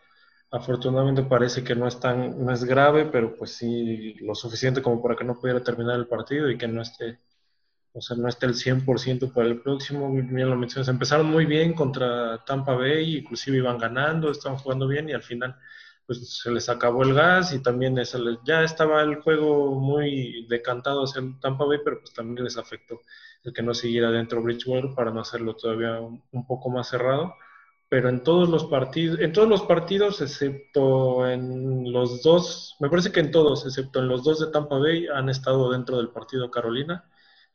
Afortunadamente 0.49 1.23
parece 1.23 1.65
que 1.65 1.75
no 1.75 1.89
es 1.89 1.99
tan, 1.99 2.45
no 2.45 2.53
es 2.53 2.63
grave, 2.63 3.03
pero 3.11 3.35
pues 3.35 3.51
sí 3.51 4.13
lo 4.21 4.33
suficiente 4.33 4.81
como 4.81 5.03
para 5.03 5.17
que 5.17 5.25
no 5.25 5.37
pudiera 5.37 5.61
terminar 5.61 5.99
el 5.99 6.07
partido 6.07 6.49
y 6.49 6.57
que 6.57 6.69
no 6.69 6.81
esté, 6.83 7.19
o 7.91 7.99
sea, 7.99 8.15
no 8.15 8.29
esté 8.29 8.45
el 8.45 8.53
100% 8.55 9.33
para 9.33 9.49
el 9.49 9.59
próximo. 9.59 10.09
Bien 10.09 10.49
lo 10.49 10.55
mencionas, 10.55 10.87
empezaron 10.87 11.25
muy 11.25 11.45
bien 11.45 11.73
contra 11.73 12.41
Tampa 12.45 12.75
Bay, 12.75 13.17
inclusive 13.17 13.57
iban 13.57 13.77
ganando, 13.77 14.31
estaban 14.31 14.57
jugando 14.57 14.87
bien 14.87 15.09
y 15.09 15.11
al 15.11 15.23
final 15.23 15.53
pues 16.05 16.41
se 16.41 16.51
les 16.51 16.69
acabó 16.69 17.03
el 17.03 17.13
gas 17.13 17.53
y 17.53 17.59
también 17.59 17.95
ya 18.45 18.63
estaba 18.63 19.01
el 19.01 19.21
juego 19.21 19.75
muy 19.75 20.45
decantado 20.47 21.03
hacia 21.03 21.21
Tampa 21.39 21.65
Bay, 21.65 21.79
pero 21.83 21.99
pues 21.99 22.13
también 22.13 22.43
les 22.43 22.57
afectó 22.57 23.01
el 23.43 23.53
que 23.53 23.63
no 23.63 23.73
siguiera 23.73 24.11
dentro 24.11 24.41
Bridgewater 24.41 24.93
para 24.95 25.11
no 25.11 25.21
hacerlo 25.21 25.55
todavía 25.55 25.99
un, 25.99 26.45
poco 26.47 26.69
más 26.69 26.89
cerrado. 26.89 27.33
Pero 27.89 28.07
en 28.07 28.23
todos 28.23 28.47
los 28.47 28.65
partidos, 28.65 29.19
en 29.19 29.33
todos 29.33 29.49
los 29.49 29.63
partidos, 29.63 30.21
excepto 30.21 31.29
en 31.29 31.91
los 31.91 32.23
dos, 32.23 32.75
me 32.79 32.89
parece 32.89 33.11
que 33.11 33.19
en 33.19 33.31
todos, 33.31 33.65
excepto 33.65 33.99
en 33.99 34.07
los 34.07 34.23
dos 34.23 34.39
de 34.39 34.47
Tampa 34.47 34.77
Bay, 34.77 35.07
han 35.07 35.29
estado 35.29 35.71
dentro 35.71 35.97
del 35.97 36.09
partido 36.09 36.49
Carolina. 36.49 37.05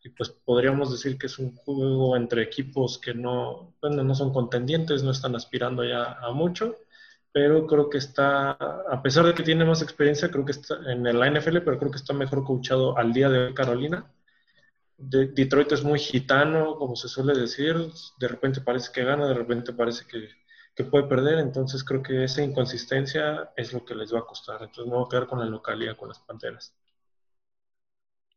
Y 0.05 0.11
pues 0.11 0.31
podríamos 0.31 0.93
decir 0.93 1.19
que 1.19 1.27
es 1.27 1.39
un 1.39 1.57
juego 1.57 2.17
entre 2.17 2.43
equipos 2.43 2.99
que 2.99 3.15
no, 3.15 3.75
bueno, 3.81 4.05
no 4.05 4.15
son 4.15 4.33
contendientes, 4.33 5.03
no 5.03 5.11
están 5.11 5.35
aspirando 5.35 5.85
ya 5.85 6.13
a 6.21 6.31
mucho 6.33 6.77
pero 7.37 7.67
creo 7.67 7.91
que 7.91 7.99
está, 7.99 8.53
a 8.53 9.03
pesar 9.03 9.27
de 9.27 9.35
que 9.35 9.43
tiene 9.43 9.67
más 9.67 9.83
experiencia, 9.83 10.31
creo 10.31 10.47
que 10.47 10.53
está 10.53 10.77
en 10.91 11.03
la 11.03 11.31
NFL, 11.31 11.59
pero 11.59 11.79
creo 11.79 11.91
que 11.91 11.99
está 11.99 12.15
mejor 12.15 12.45
coachado 12.45 12.97
al 12.97 13.13
día 13.13 13.29
de 13.29 13.53
Carolina. 13.53 14.11
De, 14.97 15.27
Detroit 15.27 15.71
es 15.73 15.85
muy 15.85 15.99
gitano, 15.99 16.77
como 16.77 16.97
se 16.97 17.09
suele 17.09 17.39
decir, 17.39 17.77
de 18.19 18.29
repente 18.29 18.63
parece 18.63 18.91
que 18.91 19.05
gana, 19.05 19.29
de 19.29 19.35
repente 19.35 19.75
parece 19.75 20.07
que, 20.07 20.31
que, 20.75 20.85
puede 20.85 21.05
perder, 21.09 21.39
entonces 21.41 21.85
creo 21.85 22.03
que 22.03 22.25
esa 22.25 22.43
inconsistencia 22.43 23.53
es 23.55 23.75
lo 23.75 23.85
que 23.85 23.95
les 23.95 24.15
va 24.15 24.21
a 24.21 24.27
costar. 24.27 24.63
Entonces 24.63 24.87
me 24.87 24.97
voy 24.97 25.05
a 25.05 25.11
quedar 25.11 25.27
con 25.27 25.39
la 25.39 25.45
localidad, 25.45 25.95
con 25.99 26.09
las 26.09 26.21
Panteras. 26.21 26.75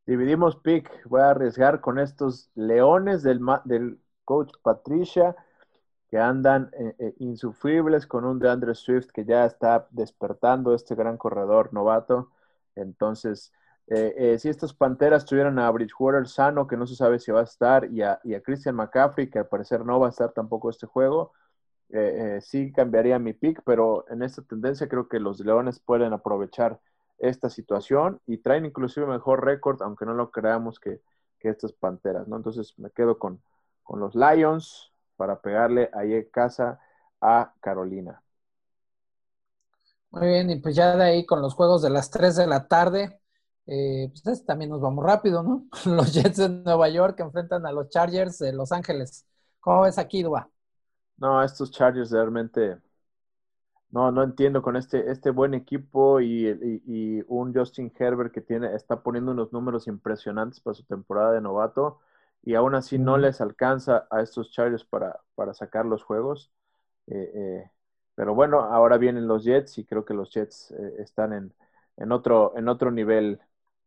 Dividimos 0.06 0.58
pick, 0.58 1.08
voy 1.08 1.22
a 1.22 1.30
arriesgar 1.30 1.80
con 1.80 2.00
estos 2.00 2.52
leones 2.54 3.24
del, 3.24 3.40
del 3.64 4.02
coach 4.26 4.52
Patricia 4.62 5.38
que 6.10 6.18
andan 6.18 6.72
eh, 6.74 6.96
eh, 6.98 7.14
insufribles 7.20 8.08
con 8.08 8.26
un 8.26 8.40
DeAndre 8.40 8.74
Swift 8.74 9.12
que 9.12 9.26
ya 9.26 9.46
está 9.46 9.88
despertando 9.92 10.74
este 10.74 10.96
gran 10.96 11.18
corredor 11.18 11.72
novato. 11.72 12.32
Entonces, 12.76 13.54
eh, 13.88 14.38
si 14.40 14.50
estas 14.50 14.74
Panteras 14.74 15.26
tuvieran 15.26 15.60
a 15.60 15.70
Bridgewater 15.72 16.28
sano, 16.28 16.68
que 16.68 16.78
no 16.78 16.88
se 16.88 16.96
sabe 16.96 17.20
si 17.20 17.32
va 17.32 17.42
a 17.42 17.44
estar, 17.44 17.92
y 17.92 18.02
a, 18.02 18.20
Christian 18.44 18.76
McCaffrey, 18.76 19.30
que 19.30 19.40
al 19.40 19.48
parecer 19.48 19.86
no 19.86 20.00
va 20.00 20.08
a 20.08 20.10
estar 20.12 20.32
tampoco 20.32 20.70
este 20.70 20.88
juego, 20.88 21.34
sí 22.42 22.72
cambiaría 22.72 23.18
mi 23.18 23.34
pick, 23.34 23.64
pero 23.66 24.06
en 24.10 24.22
esta 24.22 24.44
tendencia 24.44 24.88
creo 24.88 25.08
que 25.08 25.20
los 25.20 25.40
Leones 25.40 25.80
pueden 25.80 26.14
aprovechar 26.14 26.80
esta 27.18 27.50
situación 27.50 28.22
y 28.28 28.38
traen 28.38 28.66
inclusive 28.66 29.08
mejor 29.08 29.44
récord, 29.44 29.82
aunque 29.82 30.06
no 30.06 30.14
lo 30.14 30.32
creamos 30.32 30.80
que, 30.80 31.02
estas 31.42 31.74
Panteras, 31.74 32.28
¿no? 32.28 32.36
Entonces 32.36 32.78
me 32.78 32.92
quedo 32.92 33.18
con, 33.18 33.42
con 33.84 34.00
los 34.00 34.14
Lions, 34.14 34.89
para 35.20 35.42
pegarle 35.42 35.90
ahí 35.92 36.14
en 36.14 36.30
casa 36.32 36.80
a 37.20 37.54
Carolina. 37.60 38.24
Muy 40.12 40.28
bien, 40.28 40.50
y 40.50 40.56
pues 40.56 40.78
ya 40.78 40.96
de 40.96 41.04
ahí 41.04 41.26
con 41.26 41.42
los 41.42 41.56
juegos 41.56 41.82
de 41.82 41.90
las 41.90 42.10
3 42.10 42.38
de 42.38 42.48
la 42.48 42.70
tarde, 42.70 43.20
eh, 43.68 44.10
pues 44.24 44.46
también 44.46 44.70
nos 44.72 44.80
vamos 44.80 45.04
rápido, 45.04 45.44
¿no? 45.44 45.66
Los 45.86 46.14
Jets 46.14 46.38
de 46.38 46.48
Nueva 46.48 46.88
York 46.88 47.20
enfrentan 47.20 47.66
a 47.66 47.74
los 47.74 47.90
Chargers 47.90 48.40
de 48.40 48.54
Los 48.54 48.72
Ángeles. 48.72 49.28
¿Cómo 49.60 49.82
ves 49.82 49.98
aquí, 49.98 50.24
Dua? 50.24 50.50
No, 51.18 51.44
estos 51.44 51.70
Chargers 51.70 52.12
realmente, 52.12 52.78
no, 53.92 54.14
no 54.14 54.24
entiendo 54.24 54.62
con 54.62 54.78
este, 54.78 55.12
este 55.12 55.32
buen 55.32 55.54
equipo 55.54 56.22
y, 56.22 56.48
y, 56.86 57.26
un 57.28 57.54
Justin 57.54 57.92
Herbert 58.00 58.32
que 58.32 58.40
tiene, 58.40 58.74
está 58.74 59.04
poniendo 59.04 59.34
unos 59.34 59.52
números 59.52 59.86
impresionantes 59.88 60.62
para 60.62 60.76
su 60.76 60.86
temporada 60.86 61.34
de 61.34 61.42
novato 61.42 62.00
y 62.42 62.56
aún 62.56 62.76
así 62.76 62.98
no 62.98 63.18
les 63.18 63.42
alcanza 63.42 64.08
a 64.10 64.22
estos 64.22 64.52
Chargers 64.52 64.86
para, 64.86 65.20
para 65.36 65.54
sacar 65.54 65.86
los 65.86 66.04
juegos. 66.04 66.52
Eh, 67.08 67.32
eh, 67.34 67.72
pero 68.16 68.36
bueno, 68.36 68.62
ahora 68.62 68.98
vienen 68.98 69.28
los 69.28 69.44
Jets 69.44 69.78
y 69.78 69.86
creo 69.86 70.06
que 70.06 70.14
los 70.14 70.32
Jets 70.32 70.72
eh, 70.72 70.96
están 71.00 71.34
en, 71.34 71.54
en, 71.98 72.12
otro, 72.12 72.54
en 72.58 72.68
otro 72.68 72.92
nivel, 72.92 73.40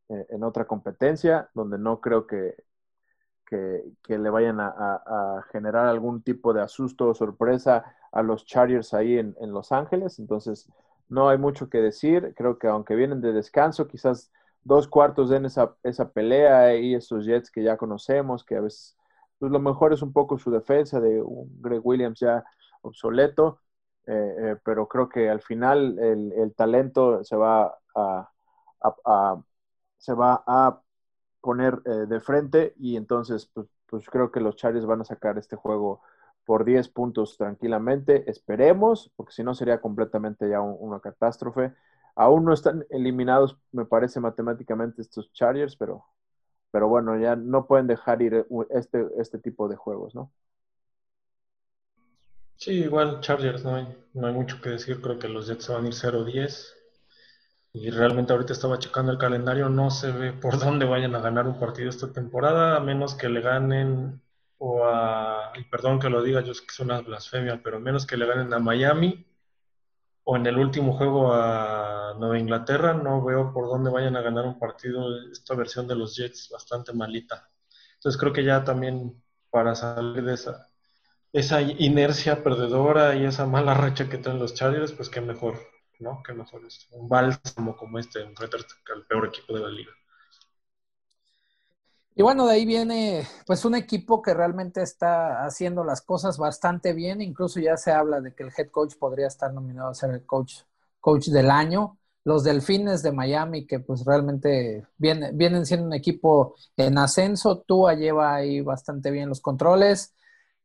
en 0.09 0.43
otra 0.45 0.67
competencia, 0.67 1.49
donde 1.55 1.79
no 1.79 2.01
creo 2.01 2.27
que, 2.27 2.57
que, 3.47 4.19
le 4.19 4.31
vayan 4.31 4.59
a, 4.61 5.45
generar 5.51 5.87
algún 5.87 6.23
tipo 6.23 6.53
de 6.53 6.62
asusto 6.62 7.09
o 7.09 7.15
sorpresa 7.15 7.97
a 8.12 8.23
los 8.23 8.45
Chargers 8.45 8.95
ahí 8.95 9.19
en, 9.19 9.35
en 9.41 9.53
Los 9.53 9.73
Ángeles. 9.73 10.19
Entonces, 10.19 10.71
no 11.09 11.29
hay 11.29 11.38
mucho 11.38 11.69
que 11.69 11.79
decir. 11.79 12.35
Creo 12.37 12.59
que 12.59 12.69
aunque 12.69 12.95
vienen 12.95 13.21
de 13.21 13.33
descanso, 13.33 13.88
quizás 13.88 14.31
dos 14.64 14.88
cuartos 14.88 15.31
en 15.33 15.46
esa, 15.46 15.77
esa 15.83 16.11
pelea 16.11 16.77
y 16.77 16.94
esos 16.94 17.27
Jets 17.27 17.51
que 17.51 17.62
ya 17.62 17.77
conocemos, 17.77 18.44
que 18.44 18.57
a 18.57 18.61
veces, 18.61 18.96
pues 19.38 19.51
lo 19.53 19.59
mejor 19.61 19.92
es 19.92 20.03
un 20.03 20.12
poco 20.12 20.38
su 20.38 20.51
defensa 20.51 21.01
de 21.01 21.20
un 21.22 21.61
Greg 21.61 21.81
Williams 21.85 22.20
ya 22.20 22.44
obsoleto, 22.83 23.61
eh, 24.07 24.35
eh, 24.38 24.57
pero 24.64 24.88
creo 24.88 25.09
que 25.09 25.31
al 25.31 25.40
final 25.42 25.98
el, 25.98 26.55
talento 26.57 27.22
se 27.25 27.37
va 27.37 27.79
a, 27.94 28.29
se 29.98 30.14
va 30.14 30.42
a 30.46 30.81
poner 31.40 31.81
eh, 31.85 32.07
de 32.09 32.20
frente 32.20 32.75
y 32.79 32.96
entonces 32.96 33.46
pues, 33.53 33.68
pues, 33.87 34.09
creo 34.09 34.31
que 34.33 34.40
los 34.40 34.57
Chargers 34.57 34.87
van 34.87 35.03
a 35.03 35.05
sacar 35.05 35.38
este 35.38 35.57
juego 35.57 36.01
por 36.44 36.64
10 36.64 36.88
puntos 36.88 37.37
tranquilamente, 37.37 38.29
esperemos, 38.31 39.12
porque 39.16 39.33
si 39.33 39.44
no 39.44 39.55
sería 39.55 39.81
completamente 39.81 40.48
ya 40.48 40.61
una 40.61 41.01
catástrofe. 41.01 41.75
Aún 42.16 42.44
no 42.44 42.53
están 42.55 42.87
eliminados, 42.90 43.59
me 43.72 43.85
parece, 43.87 44.20
matemáticamente 44.20 45.03
estos 45.03 45.33
Chargers, 45.33 45.77
pero, 45.77 46.05
pero 46.70 46.88
bueno, 46.88 47.18
ya 47.18 47.37
no 47.37 47.66
pueden 47.66 47.87
dejar 47.88 48.22
ir 48.22 48.46
este, 48.70 49.07
este 49.18 49.38
tipo 49.38 49.68
de 49.68 49.77
juegos, 49.77 50.14
¿no? 50.14 50.33
Sí, 52.57 52.72
igual 52.85 53.20
Chargers 53.20 53.64
no 53.64 53.75
hay, 53.75 53.88
no 54.14 54.27
hay 54.29 54.33
mucho 54.35 54.61
que 54.61 54.70
decir, 54.70 55.01
creo 55.03 55.18
que 55.18 55.29
los 55.29 55.48
Jets 55.48 55.68
van 55.68 55.85
a 55.85 55.88
ir 55.88 55.94
0-10 55.94 56.75
y 57.72 57.90
realmente 57.90 58.33
ahorita 58.33 58.53
estaba 58.55 58.79
checando 58.79 59.12
el 59.12 59.18
calendario, 59.18 59.69
no 59.69 59.90
se 59.90 60.13
ve 60.13 60.33
por 60.33 60.58
dónde 60.60 60.87
vayan 60.87 61.15
a 61.17 61.21
ganar 61.21 61.46
un 61.48 61.58
partido 61.60 61.90
esta 61.90 62.13
temporada, 62.13 62.77
a 62.77 62.81
menos 62.81 63.15
que 63.17 63.29
le 63.29 63.40
ganen 63.42 64.23
o 64.58 64.85
a, 64.87 65.52
y 65.58 65.65
perdón 65.65 66.00
que 66.00 66.10
lo 66.10 66.23
diga, 66.23 66.42
yo 66.42 66.54
sé 66.54 66.63
que 66.63 66.73
es 66.73 66.81
una 66.81 67.00
blasfemia, 67.00 67.63
pero 67.63 67.81
menos 67.81 68.06
que 68.06 68.17
le 68.17 68.27
ganen 68.27 68.52
a 68.54 68.60
Miami 68.60 69.27
o 70.25 70.37
en 70.37 70.46
el 70.46 70.58
último 70.58 70.96
juego 70.96 71.33
a 71.33 72.14
Nueva 72.18 72.38
Inglaterra, 72.38 72.94
no 72.94 73.25
veo 73.25 73.52
por 73.52 73.66
dónde 73.66 73.90
vayan 73.90 74.16
a 74.16 74.23
ganar 74.23 74.46
un 74.46 74.58
partido 74.58 75.04
esta 75.31 75.54
versión 75.54 75.88
de 75.88 75.96
los 75.96 76.16
Jets 76.16 76.48
bastante 76.50 76.92
malita. 76.92 77.50
Entonces 77.94 78.20
creo 78.20 78.33
que 78.33 78.44
ya 78.44 78.64
también 78.64 79.23
para 79.50 79.75
salir 79.75 80.25
de 80.25 80.35
esa, 80.35 80.68
esa 81.33 81.60
inercia 81.62 82.42
perdedora 82.42 83.16
y 83.16 83.25
esa 83.25 83.46
mala 83.46 83.75
racha 83.75 84.08
que 84.08 84.18
traen 84.18 84.38
los 84.38 84.54
Chargers, 84.54 84.92
pues 84.92 85.08
qué 85.08 85.20
mejor, 85.20 85.58
¿no? 85.98 86.23
Qué 86.25 86.33
mejor 86.33 86.64
es 86.66 86.87
un 86.92 87.08
bálsamo 87.08 87.77
como 87.77 87.98
este, 87.98 88.23
enfrentarte 88.23 88.75
al 88.94 89.06
peor 89.06 89.27
equipo 89.27 89.54
de 89.54 89.60
la 89.60 89.68
liga. 89.68 89.92
Y 92.15 92.23
bueno, 92.23 92.46
de 92.46 92.54
ahí 92.54 92.67
viene 92.67 93.27
pues 93.46 93.65
un 93.65 93.75
equipo 93.75 94.21
que 94.21 94.35
realmente 94.35 94.83
está 94.83 95.44
haciendo 95.44 95.83
las 95.83 96.02
cosas 96.02 96.37
bastante 96.37 96.92
bien. 96.92 97.23
Incluso 97.23 97.58
ya 97.60 97.77
se 97.77 97.90
habla 97.92 98.21
de 98.21 98.35
que 98.35 98.42
el 98.42 98.52
head 98.56 98.71
coach 98.71 98.96
podría 98.98 99.27
estar 99.29 99.52
nominado 99.52 99.88
a 99.88 99.94
ser 99.94 100.10
el 100.10 100.27
coach, 100.27 100.60
coach 101.00 101.29
del 101.29 101.50
año. 101.50 101.98
los 102.25 102.44
Delfines 102.44 103.02
de 103.02 103.13
Miami, 103.13 103.67
que 103.67 103.81
pues 103.81 104.04
realmente 104.04 104.87
vienen, 104.98 105.37
vienen 105.37 105.67
siendo 105.67 105.87
un 105.87 105.94
equipo 105.94 106.54
en 106.77 106.98
ascenso. 106.98 107.60
Tua 107.63 107.94
lleva 107.94 108.35
ahí 108.35 108.60
bastante 108.60 109.10
bien 109.10 109.29
los 109.29 109.40
controles. 109.40 110.15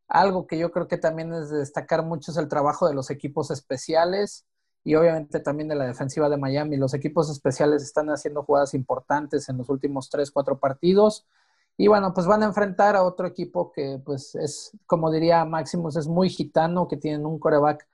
Algo 0.07 0.47
que 0.47 0.57
yo 0.57 0.71
creo 0.71 0.87
que 0.87 0.97
también 0.97 1.33
es 1.33 1.49
de 1.49 1.59
destacar 1.59 2.03
mucho 2.03 2.31
es 2.31 2.37
el 2.37 2.47
trabajo 2.49 2.87
de 2.87 2.93
los 2.93 3.09
equipos 3.09 3.51
especiales 3.51 4.45
y 4.87 4.95
obviamente 4.95 5.41
también 5.41 5.67
de 5.67 5.75
la 5.75 5.85
defensiva 5.85 6.29
de 6.29 6.37
Miami. 6.37 6.77
Los 6.77 6.93
equipos 6.93 7.29
especiales 7.29 7.83
están 7.83 8.07
haciendo 8.07 8.43
jugadas 8.43 8.73
importantes 8.73 9.49
en 9.49 9.57
los 9.57 9.67
últimos 9.67 10.09
tres, 10.09 10.31
cuatro 10.31 10.59
partidos. 10.59 11.27
Y 11.75 11.89
bueno, 11.89 12.13
pues 12.13 12.25
van 12.25 12.41
a 12.41 12.45
enfrentar 12.45 12.95
a 12.95 13.03
otro 13.03 13.27
equipo 13.27 13.73
que 13.73 13.99
pues 14.05 14.33
es, 14.35 14.71
como 14.85 15.11
diría 15.11 15.43
Maximus, 15.43 15.97
es 15.97 16.07
muy 16.07 16.29
gitano, 16.29 16.87
que 16.87 16.95
tienen 16.95 17.25
un 17.25 17.37
coreback 17.37 17.85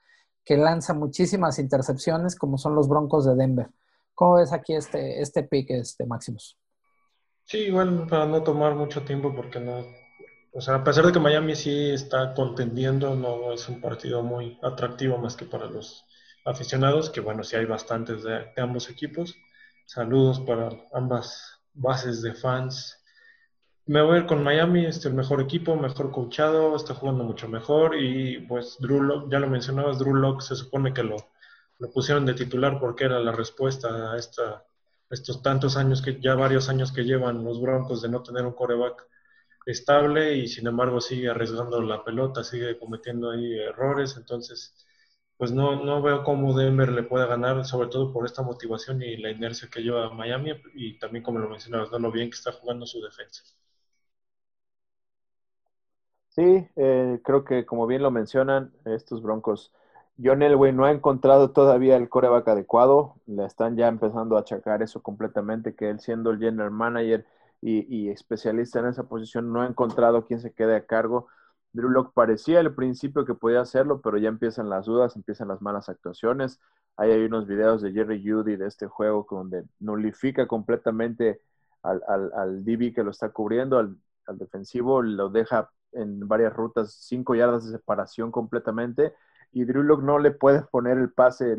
que 0.44 0.56
lanza 0.56 0.94
muchísimas 0.94 1.58
intercepciones, 1.58 2.36
como 2.36 2.58
son 2.58 2.76
los 2.76 2.88
Broncos 2.88 3.24
de 3.24 3.34
Denver. 3.34 3.70
¿Cómo 4.14 4.34
ves 4.36 4.52
aquí 4.52 4.76
este, 4.76 5.20
este 5.20 5.42
pick, 5.42 5.70
este 5.70 6.06
Maximus? 6.06 6.56
Sí, 7.42 7.58
igual 7.58 8.06
para 8.06 8.26
no 8.26 8.44
tomar 8.44 8.76
mucho 8.76 9.02
tiempo, 9.02 9.34
porque 9.34 9.58
no, 9.58 9.84
o 10.52 10.60
sea, 10.60 10.76
a 10.76 10.84
pesar 10.84 11.06
de 11.06 11.12
que 11.12 11.18
Miami 11.18 11.56
sí 11.56 11.90
está 11.90 12.34
contendiendo, 12.34 13.16
no 13.16 13.52
es 13.52 13.68
un 13.68 13.80
partido 13.80 14.22
muy 14.22 14.60
atractivo 14.62 15.18
más 15.18 15.34
que 15.34 15.44
para 15.44 15.66
los 15.66 16.06
aficionados, 16.44 17.10
que 17.10 17.20
bueno, 17.20 17.42
sí 17.44 17.56
hay 17.56 17.64
bastantes 17.66 18.22
de, 18.22 18.52
ambos 18.56 18.90
equipos. 18.90 19.34
Saludos 19.86 20.40
para 20.40 20.70
ambas 20.92 21.60
bases 21.74 22.22
de 22.22 22.34
fans 22.34 23.04
me 23.86 24.00
voy 24.00 24.16
a 24.16 24.20
ir 24.20 24.26
con 24.26 24.42
Miami, 24.42 24.86
este 24.86 25.08
el 25.08 25.14
mejor 25.14 25.42
equipo, 25.42 25.76
mejor 25.76 26.10
coachado, 26.10 26.74
está 26.74 26.94
jugando 26.94 27.22
mucho 27.24 27.48
mejor 27.48 27.96
y 27.96 28.38
pues 28.46 28.76
Drew 28.80 29.02
Locke, 29.02 29.30
ya 29.30 29.38
lo 29.38 29.48
mencionabas, 29.48 29.98
Drew 29.98 30.14
Locke 30.14 30.42
se 30.42 30.56
supone 30.56 30.94
que 30.94 31.02
lo, 31.02 31.16
lo 31.78 31.90
pusieron 31.90 32.24
de 32.24 32.32
titular 32.32 32.80
porque 32.80 33.04
era 33.04 33.18
la 33.20 33.32
respuesta 33.32 34.12
a 34.12 34.18
esta, 34.18 34.64
estos 35.10 35.42
tantos 35.42 35.76
años 35.76 36.00
que 36.00 36.18
ya 36.18 36.34
varios 36.34 36.70
años 36.70 36.92
que 36.92 37.04
llevan 37.04 37.44
los 37.44 37.60
Broncos 37.60 38.00
de 38.00 38.08
no 38.08 38.22
tener 38.22 38.46
un 38.46 38.54
coreback 38.54 39.06
estable 39.66 40.34
y 40.34 40.48
sin 40.48 40.66
embargo 40.66 41.00
sigue 41.00 41.28
arriesgando 41.28 41.82
la 41.82 42.02
pelota, 42.02 42.42
sigue 42.42 42.78
cometiendo 42.78 43.30
ahí 43.30 43.54
errores, 43.58 44.16
entonces 44.16 44.74
pues 45.36 45.52
no, 45.52 45.84
no 45.84 46.02
veo 46.02 46.24
cómo 46.24 46.56
Denver 46.56 46.90
le 46.90 47.02
pueda 47.02 47.26
ganar, 47.26 47.64
sobre 47.64 47.88
todo 47.88 48.12
por 48.12 48.24
esta 48.26 48.42
motivación 48.42 49.02
y 49.02 49.16
la 49.16 49.30
inercia 49.30 49.68
que 49.70 49.80
lleva 49.82 50.10
Miami 50.10 50.52
y 50.74 50.98
también 50.98 51.24
como 51.24 51.38
lo 51.38 51.48
mencionabas, 51.48 51.90
¿no? 51.90 51.98
lo 51.98 52.12
bien 52.12 52.30
que 52.30 52.36
está 52.36 52.52
jugando 52.52 52.86
su 52.86 53.00
defensa. 53.02 53.42
Sí, 56.28 56.66
eh, 56.76 57.20
creo 57.22 57.44
que 57.44 57.64
como 57.64 57.86
bien 57.86 58.02
lo 58.02 58.10
mencionan, 58.10 58.72
estos 58.84 59.22
Broncos, 59.22 59.72
John 60.22 60.42
Elway 60.42 60.72
no 60.72 60.84
ha 60.84 60.90
encontrado 60.90 61.50
todavía 61.52 61.96
el 61.96 62.08
coreback 62.08 62.48
adecuado, 62.48 63.14
le 63.26 63.44
están 63.44 63.76
ya 63.76 63.88
empezando 63.88 64.36
a 64.36 64.40
achacar 64.40 64.82
eso 64.82 65.02
completamente, 65.02 65.74
que 65.74 65.90
él 65.90 66.00
siendo 66.00 66.30
el 66.30 66.38
general 66.38 66.70
manager 66.72 67.24
y, 67.60 68.10
especialista 68.10 68.80
en 68.80 68.86
esa 68.86 69.04
posición 69.04 69.52
no 69.52 69.62
ha 69.62 69.66
encontrado 69.66 70.26
quién 70.26 70.40
se 70.40 70.52
quede 70.52 70.76
a 70.76 70.86
cargo. 70.86 71.28
Drew 71.74 71.90
Locke 71.90 72.12
parecía 72.14 72.60
al 72.60 72.72
principio 72.74 73.24
que 73.24 73.34
podía 73.34 73.60
hacerlo, 73.60 74.00
pero 74.00 74.16
ya 74.16 74.28
empiezan 74.28 74.70
las 74.70 74.86
dudas, 74.86 75.16
empiezan 75.16 75.48
las 75.48 75.60
malas 75.60 75.88
actuaciones. 75.88 76.60
Ahí 76.96 77.10
hay 77.10 77.24
unos 77.24 77.48
videos 77.48 77.82
de 77.82 77.92
Jerry 77.92 78.22
Judy 78.24 78.56
de 78.56 78.68
este 78.68 78.86
juego 78.86 79.26
donde 79.28 79.64
nulifica 79.80 80.46
completamente 80.46 81.40
al, 81.82 82.00
al, 82.08 82.64
DB 82.64 82.94
que 82.94 83.02
lo 83.02 83.10
está 83.10 83.30
cubriendo, 83.30 83.78
al, 83.78 83.98
defensivo, 84.38 85.02
lo 85.02 85.28
deja 85.28 85.70
en 85.92 86.26
varias 86.28 86.52
rutas, 86.54 86.94
cinco 86.94 87.34
yardas 87.34 87.66
de 87.66 87.72
separación 87.72 88.30
completamente, 88.30 89.12
y 89.52 89.64
Drew 89.64 89.82
Lock 89.82 90.02
no 90.02 90.18
le 90.20 90.30
puede 90.30 90.62
poner 90.62 90.96
el 90.98 91.12
pase, 91.12 91.52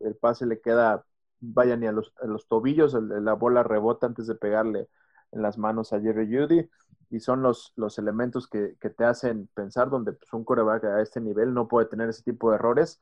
el 0.00 0.16
pase 0.16 0.44
le 0.44 0.60
queda, 0.60 1.04
vaya 1.40 1.76
ni 1.76 1.86
a 1.86 1.92
los, 1.92 2.12
tobillos, 2.48 2.94
la 2.94 3.32
bola 3.34 3.62
rebota 3.62 4.06
antes 4.06 4.26
de 4.26 4.34
pegarle 4.34 4.88
en 5.30 5.40
las 5.40 5.56
manos 5.56 5.92
a 5.92 6.00
Jerry 6.00 6.26
Judy, 6.26 6.68
y 7.12 7.20
son 7.20 7.42
los, 7.42 7.72
los 7.76 7.98
elementos 7.98 8.48
que, 8.48 8.76
te 8.80 9.04
hacen 9.04 9.48
pensar 9.54 9.90
donde 9.90 10.12
pues, 10.12 10.32
un 10.32 10.44
coreback 10.44 10.84
a 10.84 11.00
este 11.00 11.20
nivel 11.20 11.54
no 11.54 11.68
puede 11.68 11.86
tener 11.86 12.08
ese 12.08 12.22
tipo 12.24 12.50
de 12.50 12.56
errores, 12.56 13.00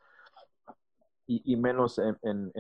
y, 1.32 1.56
menos 1.56 2.00
en, 2.00 2.50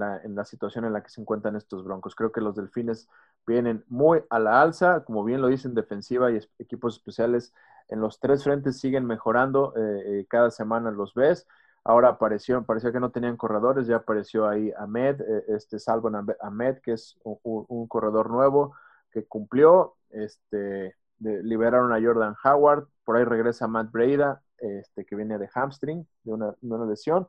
la, 0.00 0.20
en, 0.24 0.34
la, 0.34 0.44
situación 0.44 0.84
en 0.84 0.92
la 0.92 1.00
que 1.00 1.10
se 1.10 1.20
encuentran 1.20 1.54
estos 1.54 1.84
Broncos. 1.84 2.16
Creo 2.16 2.32
que 2.32 2.40
los 2.40 2.56
Delfines 2.56 3.08
vienen 3.46 3.84
muy 3.86 4.20
a 4.30 4.40
la 4.40 4.62
alza, 4.62 5.04
como 5.04 5.22
bien 5.22 5.40
lo 5.40 5.46
dicen, 5.46 5.74
defensiva 5.74 6.32
y 6.32 6.40
equipos 6.58 6.96
especiales 6.96 7.54
en 7.88 8.00
los 8.00 8.18
tres 8.18 8.42
frentes 8.42 8.80
siguen 8.80 9.06
mejorando, 9.06 9.74
eh, 9.76 10.20
eh, 10.20 10.26
cada 10.28 10.50
semana 10.50 10.90
los 10.90 11.14
ves. 11.14 11.46
Ahora 11.84 12.08
apareció, 12.08 12.64
parecía 12.64 12.90
que 12.90 12.98
no 12.98 13.12
tenían 13.12 13.36
corredores, 13.36 13.86
ya 13.86 13.96
apareció 13.96 14.48
ahí 14.48 14.72
Ahmed, 14.76 15.20
eh, 15.20 15.44
este 15.48 15.78
Salvon 15.78 16.16
Ahmed, 16.40 16.78
que 16.78 16.94
es 16.94 17.16
un, 17.22 17.86
corredor 17.86 18.30
nuevo 18.30 18.74
que 19.12 19.24
cumplió, 19.24 19.94
este, 20.10 20.94
liberaron 21.18 21.92
a 21.92 22.00
Jordan 22.00 22.34
Howard, 22.44 22.88
por 23.04 23.16
ahí 23.16 23.24
regresa 23.24 23.68
Matt 23.68 23.90
Breida, 23.90 24.42
este, 24.58 25.04
que 25.04 25.16
viene 25.16 25.38
de 25.38 25.48
hamstring, 25.48 26.06
de 26.24 26.32
una, 26.32 26.86
lesión. 26.86 27.28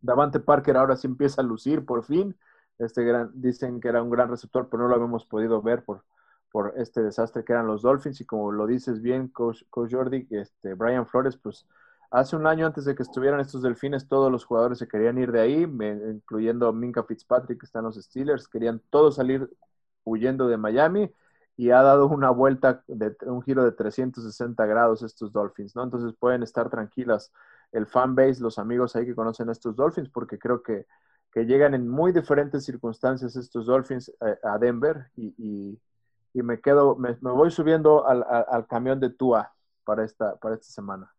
Davante 0.00 0.40
Parker 0.40 0.76
ahora 0.76 0.96
sí 0.96 1.06
empieza 1.06 1.42
a 1.42 1.44
lucir 1.44 1.84
por 1.84 2.04
fin. 2.04 2.36
Este 2.78 3.02
gran, 3.04 3.30
dicen 3.34 3.80
que 3.80 3.88
era 3.88 4.02
un 4.02 4.10
gran 4.10 4.28
receptor, 4.28 4.68
pero 4.70 4.84
no 4.84 4.88
lo 4.88 4.94
habíamos 4.94 5.26
podido 5.26 5.60
ver 5.60 5.84
por, 5.84 6.04
por 6.52 6.74
este 6.76 7.02
desastre 7.02 7.44
que 7.44 7.52
eran 7.52 7.66
los 7.66 7.82
Dolphins. 7.82 8.20
Y 8.20 8.24
como 8.24 8.52
lo 8.52 8.66
dices 8.66 9.02
bien, 9.02 9.28
Coach, 9.28 9.64
Jordi, 9.72 10.28
este, 10.30 10.74
Brian 10.74 11.06
Flores, 11.06 11.36
pues 11.36 11.66
hace 12.10 12.36
un 12.36 12.46
año 12.46 12.66
antes 12.66 12.84
de 12.84 12.94
que 12.94 13.02
estuvieran 13.02 13.40
estos 13.40 13.62
Delfines, 13.62 14.08
todos 14.08 14.30
los 14.30 14.44
jugadores 14.44 14.78
se 14.78 14.88
querían 14.88 15.18
ir 15.18 15.32
de 15.32 15.40
ahí, 15.40 15.62
incluyendo 15.62 16.72
Minka 16.72 17.02
Fitzpatrick, 17.02 17.60
que 17.60 17.66
están 17.66 17.84
los 17.84 17.96
Steelers, 17.96 18.48
querían 18.48 18.80
todos 18.90 19.16
salir 19.16 19.50
huyendo 20.04 20.46
de 20.46 20.56
Miami 20.56 21.12
y 21.58 21.72
ha 21.72 21.82
dado 21.82 22.06
una 22.06 22.30
vuelta, 22.30 22.84
de 22.86 23.16
un 23.26 23.42
giro 23.42 23.64
de 23.64 23.72
360 23.72 24.64
grados 24.64 25.02
estos 25.02 25.32
Dolphins, 25.32 25.74
¿no? 25.74 25.82
Entonces 25.82 26.14
pueden 26.16 26.44
estar 26.44 26.70
tranquilas 26.70 27.32
el 27.72 27.86
fan 27.88 28.14
base, 28.14 28.40
los 28.40 28.60
amigos 28.60 28.94
ahí 28.94 29.04
que 29.04 29.16
conocen 29.16 29.48
a 29.48 29.52
estos 29.52 29.74
Dolphins, 29.74 30.08
porque 30.08 30.38
creo 30.38 30.62
que, 30.62 30.86
llegan 31.34 31.72
en 31.74 31.88
muy 31.88 32.10
diferentes 32.10 32.64
circunstancias 32.64 33.36
estos 33.36 33.66
Dolphins 33.66 34.08
eh, 34.08 34.38
a 34.42 34.58
Denver 34.58 35.08
y, 35.16 35.78
me 36.32 36.60
quedo, 36.60 36.96
me, 36.96 37.12
voy 37.20 37.50
subiendo 37.52 38.06
al, 38.06 38.66
camión 38.66 38.98
de 38.98 39.10
Tua 39.10 39.52
para 39.84 40.04
esta, 40.04 40.36
para 40.36 40.56
esta 40.56 40.66
semana. 40.66 41.12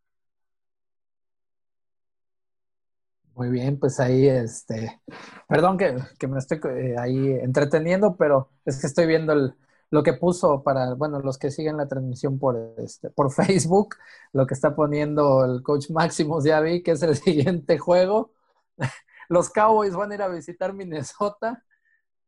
Muy 3.36 3.50
bien, 3.50 3.80
pues 3.80 4.00
ahí, 4.02 4.28
este, 4.28 5.02
perdón 5.48 5.78
que, 5.78 6.28
me 6.28 6.38
estoy 6.38 6.60
eh, 6.66 6.96
ahí 6.98 7.32
entreteniendo, 7.42 8.18
pero 8.18 8.50
es 8.66 8.80
que 8.82 8.88
estoy 8.88 9.06
viendo 9.06 9.32
el, 9.32 9.56
lo 9.92 10.04
que 10.04 10.14
puso 10.14 10.64
para, 10.64 10.94
bueno, 10.94 11.20
los 11.20 11.38
que 11.38 11.52
siguen 11.52 11.78
la 11.78 11.88
transmisión 11.88 12.40
por, 12.40 12.76
este, 12.78 13.10
por 13.10 13.32
Facebook, 13.34 13.96
lo 14.34 14.46
que 14.48 14.54
está 14.54 14.76
poniendo 14.76 15.46
el 15.46 15.64
coach 15.64 15.90
Maximus, 15.90 16.44
ya 16.44 16.60
vi 16.62 16.84
que 16.84 16.92
es 16.92 17.02
el 17.04 17.16
siguiente 17.18 17.78
juego. 17.78 18.34
Los 19.30 19.50
Cowboys 19.52 19.96
van 19.96 20.12
a 20.12 20.16
ir 20.16 20.22
a 20.24 20.28
visitar 20.28 20.74
Minnesota, 20.74 21.64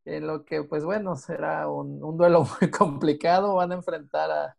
en 0.04 0.26
lo 0.26 0.44
que, 0.44 0.64
pues 0.64 0.84
bueno, 0.84 1.16
será 1.16 1.68
un, 1.68 2.02
un 2.02 2.16
duelo 2.16 2.46
muy 2.60 2.70
complicado. 2.70 3.56
Van 3.56 3.72
a 3.72 3.76
enfrentar 3.76 4.30
a 4.30 4.56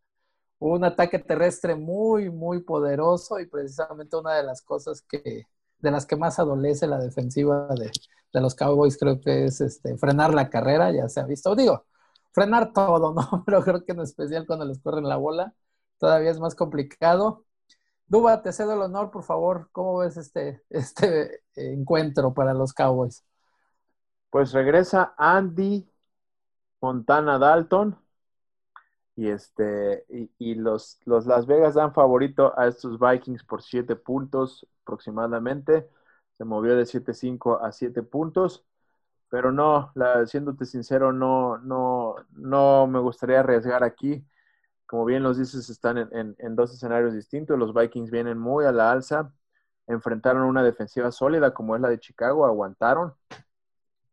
un 0.60 0.84
ataque 0.84 1.20
terrestre 1.20 1.76
muy, 1.76 2.30
muy 2.30 2.62
poderoso 2.62 3.40
y 3.40 3.48
precisamente 3.48 4.18
una 4.18 4.36
de 4.36 4.44
las 4.44 4.62
cosas 4.62 5.02
que, 5.02 5.48
de 5.80 5.92
las 5.92 6.06
que 6.06 6.16
más 6.16 6.40
adolece 6.40 6.88
la 6.88 7.00
defensiva 7.00 7.68
de, 7.76 7.92
de 8.34 8.42
los 8.42 8.56
Cowboys, 8.56 8.98
creo 8.98 9.20
que 9.22 9.46
es 9.46 9.62
este, 9.62 9.98
frenar 9.98 10.34
la 10.34 10.50
carrera, 10.50 10.92
ya 10.92 11.10
se 11.10 11.20
ha 11.20 11.26
visto. 11.26 11.56
Digo, 11.56 11.86
frenar 12.34 12.74
todo, 12.74 13.14
¿no? 13.14 13.44
Pero 13.46 13.64
creo 13.64 13.86
que 13.86 13.94
en 13.94 14.02
especial 14.02 14.46
cuando 14.46 14.66
les 14.66 14.80
corren 14.82 15.08
la 15.08 15.18
bola, 15.18 15.54
todavía 15.98 16.32
es 16.32 16.40
más 16.40 16.56
complicado. 16.56 17.46
Duba, 18.08 18.42
te 18.42 18.52
cedo 18.52 18.74
el 18.74 18.82
honor, 18.82 19.12
por 19.12 19.24
favor. 19.24 19.70
¿Cómo 19.72 19.98
ves 20.00 20.18
este, 20.18 20.64
este 20.70 21.42
encuentro 21.56 22.34
para 22.34 22.54
los 22.54 22.74
Cowboys? 22.74 23.24
Pues 24.30 24.52
regresa 24.52 25.14
Andy 25.18 25.90
Montana 26.82 27.40
Dalton. 27.40 27.98
Y 29.16 29.30
este, 29.30 30.06
y, 30.40 30.56
los, 30.56 31.00
los 31.06 31.28
Las 31.28 31.46
Vegas 31.46 31.76
dan 31.76 31.94
favorito 31.94 32.58
a 32.58 32.68
estos 32.68 33.00
Vikings 33.00 33.44
por 33.44 33.62
siete 33.62 33.96
puntos 33.96 34.68
aproximadamente. 34.82 35.88
Se 36.38 36.46
movió 36.46 36.76
de 36.76 36.86
7-5 36.86 37.60
a 37.62 37.72
7 37.72 38.02
puntos 38.02 38.66
pero 39.34 39.52
no, 39.52 39.92
la, 39.96 40.28
siéndote 40.28 40.64
sincero, 40.64 41.12
no, 41.12 41.58
no, 41.58 42.18
no 42.34 42.86
me 42.86 43.00
gustaría 43.00 43.40
arriesgar 43.40 43.84
aquí. 43.84 44.24
Como 44.86 45.06
bien 45.06 45.24
los 45.24 45.40
dices, 45.40 45.72
están 45.72 45.98
en, 45.98 46.36
en, 46.38 46.56
dos 46.56 46.72
escenarios 46.72 47.16
distintos. 47.16 47.58
Los 47.58 47.74
Vikings 47.74 48.12
vienen 48.12 48.38
muy 48.38 48.66
a 48.66 48.72
la 48.72 48.92
alza, 48.92 49.34
enfrentaron 49.88 50.44
una 50.44 50.62
defensiva 50.62 51.12
sólida 51.12 51.52
como 51.52 51.76
es 51.76 51.82
la 51.82 51.90
de 51.90 52.00
Chicago, 52.00 52.46
aguantaron, 52.46 53.16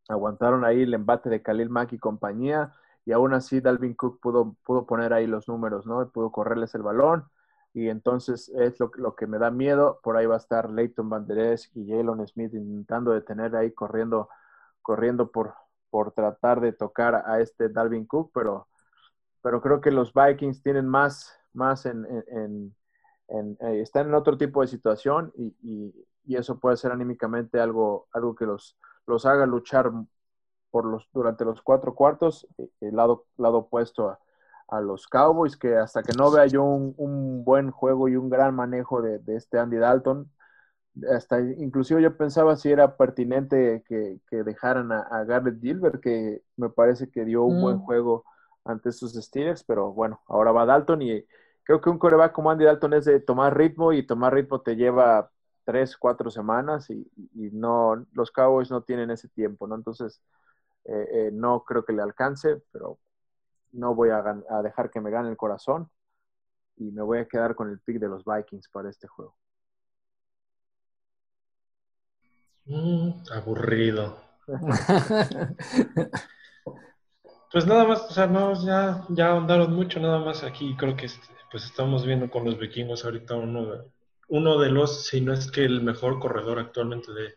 aguantaron 0.09 0.65
ahí 0.65 0.85
el 0.85 0.95
embate 0.95 1.29
de 1.29 1.43
Khalil 1.43 1.69
Mack 1.69 1.93
y 1.93 1.99
compañía, 1.99 2.73
y 3.05 3.13
aún 3.13 3.35
así 3.35 3.61
Dalvin 3.61 3.93
Cook 3.93 4.21
pudo, 4.21 4.57
pudo 4.65 4.87
poner 4.87 5.13
ahí 5.13 5.27
los 5.27 5.49
números, 5.49 5.85
¿no? 5.85 6.09
Pudo 6.09 6.33
correrles 6.33 6.75
el 6.75 6.83
balón, 6.83 7.27
y 7.75 7.91
entonces 7.91 8.49
es 8.57 8.81
lo, 8.81 8.91
lo 8.97 9.15
que 9.15 9.27
me 9.27 9.37
da 9.37 9.51
miedo. 9.51 10.01
Por 10.03 10.17
ahí 10.17 10.25
va 10.25 10.37
a 10.37 10.39
estar 10.39 10.71
Leighton 10.71 11.11
Van 11.11 11.27
y 11.75 11.91
Jalen 11.91 12.27
Smith 12.27 12.55
intentando 12.55 13.13
detener 13.13 13.55
ahí 13.55 13.73
corriendo 13.73 14.31
corriendo 14.83 15.31
por, 15.31 15.55
por 15.91 16.13
tratar 16.13 16.61
de 16.61 16.73
tocar 16.73 17.23
a 17.27 17.41
este 17.41 17.69
Dalvin 17.69 18.07
Cook, 18.07 18.31
pero, 18.35 18.69
pero 19.43 19.61
creo 19.61 19.81
que 19.81 19.91
los 19.91 20.13
Vikings 20.13 20.63
tienen 20.63 20.87
más, 20.87 21.33
más 21.53 21.87
en, 21.87 22.07
en, 22.29 22.75
eh, 23.61 23.81
están 23.81 24.09
en 24.09 24.15
otro 24.15 24.37
tipo 24.37 24.61
de 24.61 24.67
situación 24.69 25.33
y, 25.37 25.55
y, 25.63 26.07
eso 26.37 26.61
puede 26.61 26.77
ser 26.77 26.93
anímicamente 26.93 27.59
algo, 27.59 28.07
algo 28.13 28.37
que 28.37 28.47
los, 28.47 28.79
los 29.07 29.27
haga 29.27 29.47
luchar 29.47 29.91
por 30.71 30.85
los, 30.85 31.09
durante 31.13 31.45
los 31.45 31.61
cuatro 31.61 31.97
cuartos, 31.97 32.47
eh, 32.57 32.71
el 32.83 32.95
lado, 32.95 33.27
lado 33.37 33.59
opuesto 33.59 34.11
a, 34.11 34.21
a 34.69 34.81
los 34.81 35.09
Cowboys, 35.09 35.57
que 35.57 35.77
hasta 35.77 36.03
que 36.03 36.13
no 36.13 36.31
vea 36.31 36.47
yo 36.47 36.63
un, 36.63 36.95
un 36.97 37.45
buen 37.45 37.71
juego 37.73 38.09
y 38.09 38.17
un 38.17 38.31
gran 38.31 38.55
manejo 38.55 39.03
de, 39.03 39.19
de, 39.19 39.37
este 39.37 39.59
Andy 39.59 39.79
Dalton, 39.79 40.31
hasta 41.11 41.41
inclusive 41.41 42.03
yo 42.03 42.17
pensaba 42.17 42.57
si 42.57 42.71
era 42.71 42.97
pertinente 42.97 43.85
que, 43.87 44.21
que 44.29 44.43
dejaran 44.43 44.93
a, 44.93 45.01
a, 45.03 45.25
Garrett 45.25 45.61
Gilbert, 45.61 46.01
que 46.01 46.43
me 46.57 46.69
parece 46.69 47.11
que 47.11 47.25
dio 47.25 47.45
un 47.45 47.61
buen 47.61 47.77
mm. 47.77 47.85
juego 47.85 48.25
ante 48.65 48.93
sus 48.93 49.15
Steelers, 49.15 49.65
pero 49.65 49.93
bueno, 49.93 50.21
ahora 50.27 50.53
va 50.53 50.67
Dalton 50.67 51.03
y 51.03 51.25
creo 51.65 51.81
que 51.81 51.91
un 51.91 51.99
coreback 51.99 52.33
como 52.33 52.51
Andy 52.51 52.65
Dalton 52.65 52.95
es 52.95 53.05
de 53.05 53.21
tomar 53.21 53.57
ritmo 53.57 53.93
y 53.93 54.07
tomar 54.07 54.35
ritmo 54.35 54.61
te 54.61 54.77
lleva 54.77 55.31
tres, 55.65 55.97
cuatro 55.97 56.31
semanas 56.31 56.91
y, 56.91 57.11
y 57.35 57.51
no, 57.53 58.07
los 58.13 58.31
Cowboys 58.31 58.71
no 58.71 58.83
tienen 58.83 59.11
ese 59.11 59.29
tiempo, 59.29 59.67
¿no? 59.67 59.77
Entonces, 59.77 60.21
eh, 60.85 61.09
eh, 61.13 61.31
no 61.33 61.63
creo 61.65 61.85
que 61.85 61.93
le 61.93 62.03
alcance, 62.03 62.63
pero 62.73 62.99
no 63.73 63.95
voy 63.95 64.11
a, 64.11 64.19
a 64.19 64.63
dejar 64.63 64.91
que 64.91 65.01
me 65.01 65.11
gane 65.11 65.29
el 65.29 65.37
corazón 65.37 65.91
y 66.77 66.91
me 66.91 67.03
voy 67.03 67.19
a 67.19 67.29
quedar 67.29 67.55
con 67.55 67.71
el 67.71 67.79
pick 67.81 67.99
de 67.99 68.09
los 68.09 68.25
Vikings 68.25 68.69
para 68.71 68.91
este 68.91 69.07
juego. 69.07 69.37
Mm, 72.71 73.11
aburrido. 73.33 74.17
pues 77.51 77.67
nada 77.67 77.85
más, 77.85 78.03
o 78.03 78.13
sea, 78.13 78.29
no, 78.29 78.55
ya, 78.65 79.05
ya 79.09 79.31
ahondaron 79.33 79.75
mucho, 79.75 79.99
nada 79.99 80.21
más 80.21 80.45
aquí 80.45 80.77
creo 80.77 80.95
que 80.95 81.07
este, 81.07 81.27
pues 81.51 81.65
estamos 81.65 82.07
viendo 82.07 82.31
con 82.31 82.45
los 82.45 82.61
vikingos 82.61 83.05
ahorita 83.05 83.35
uno 83.35 83.67
de, 83.67 83.81
uno 84.29 84.61
de 84.61 84.71
los, 84.71 85.05
si 85.07 85.21
no 85.21 85.33
es 85.33 85.51
que 85.51 85.65
el 85.65 85.83
mejor 85.83 86.21
corredor 86.21 86.61
actualmente 86.61 87.13
de, 87.13 87.35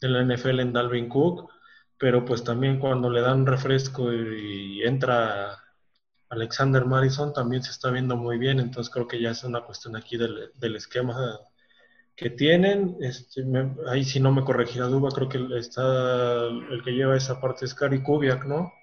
de 0.00 0.08
la 0.08 0.22
NFL 0.22 0.60
en 0.60 0.72
Dalvin 0.72 1.10
Cook, 1.10 1.50
pero 1.98 2.24
pues 2.24 2.42
también 2.42 2.78
cuando 2.78 3.10
le 3.10 3.20
dan 3.20 3.44
refresco 3.44 4.10
y, 4.10 4.82
entra 4.82 5.58
Alexander 6.30 6.86
Madison 6.86 7.34
también 7.34 7.62
se 7.62 7.70
está 7.70 7.90
viendo 7.90 8.16
muy 8.16 8.38
bien, 8.38 8.60
entonces 8.60 8.90
creo 8.90 9.06
que 9.06 9.20
ya 9.20 9.32
es 9.32 9.44
una 9.44 9.60
cuestión 9.62 9.94
aquí 9.96 10.16
del, 10.16 10.52
del 10.54 10.76
esquema 10.76 11.38
que 12.20 12.28
tienen. 12.28 12.98
Este, 13.00 13.42
ahí 13.88 14.04
si 14.04 14.20
no 14.20 14.30
me 14.30 14.44
corregirá 14.44 14.86
Duba, 14.86 15.08
creo 15.08 15.28
que 15.28 15.38
está 15.58 16.44
el 16.46 16.82
que 16.84 16.92
lleva 16.92 17.16
esa 17.16 17.40
parte 17.40 17.64
es 17.64 17.74
Gary 17.74 18.02
Kubiak, 18.02 18.44
¿no? 18.44 18.74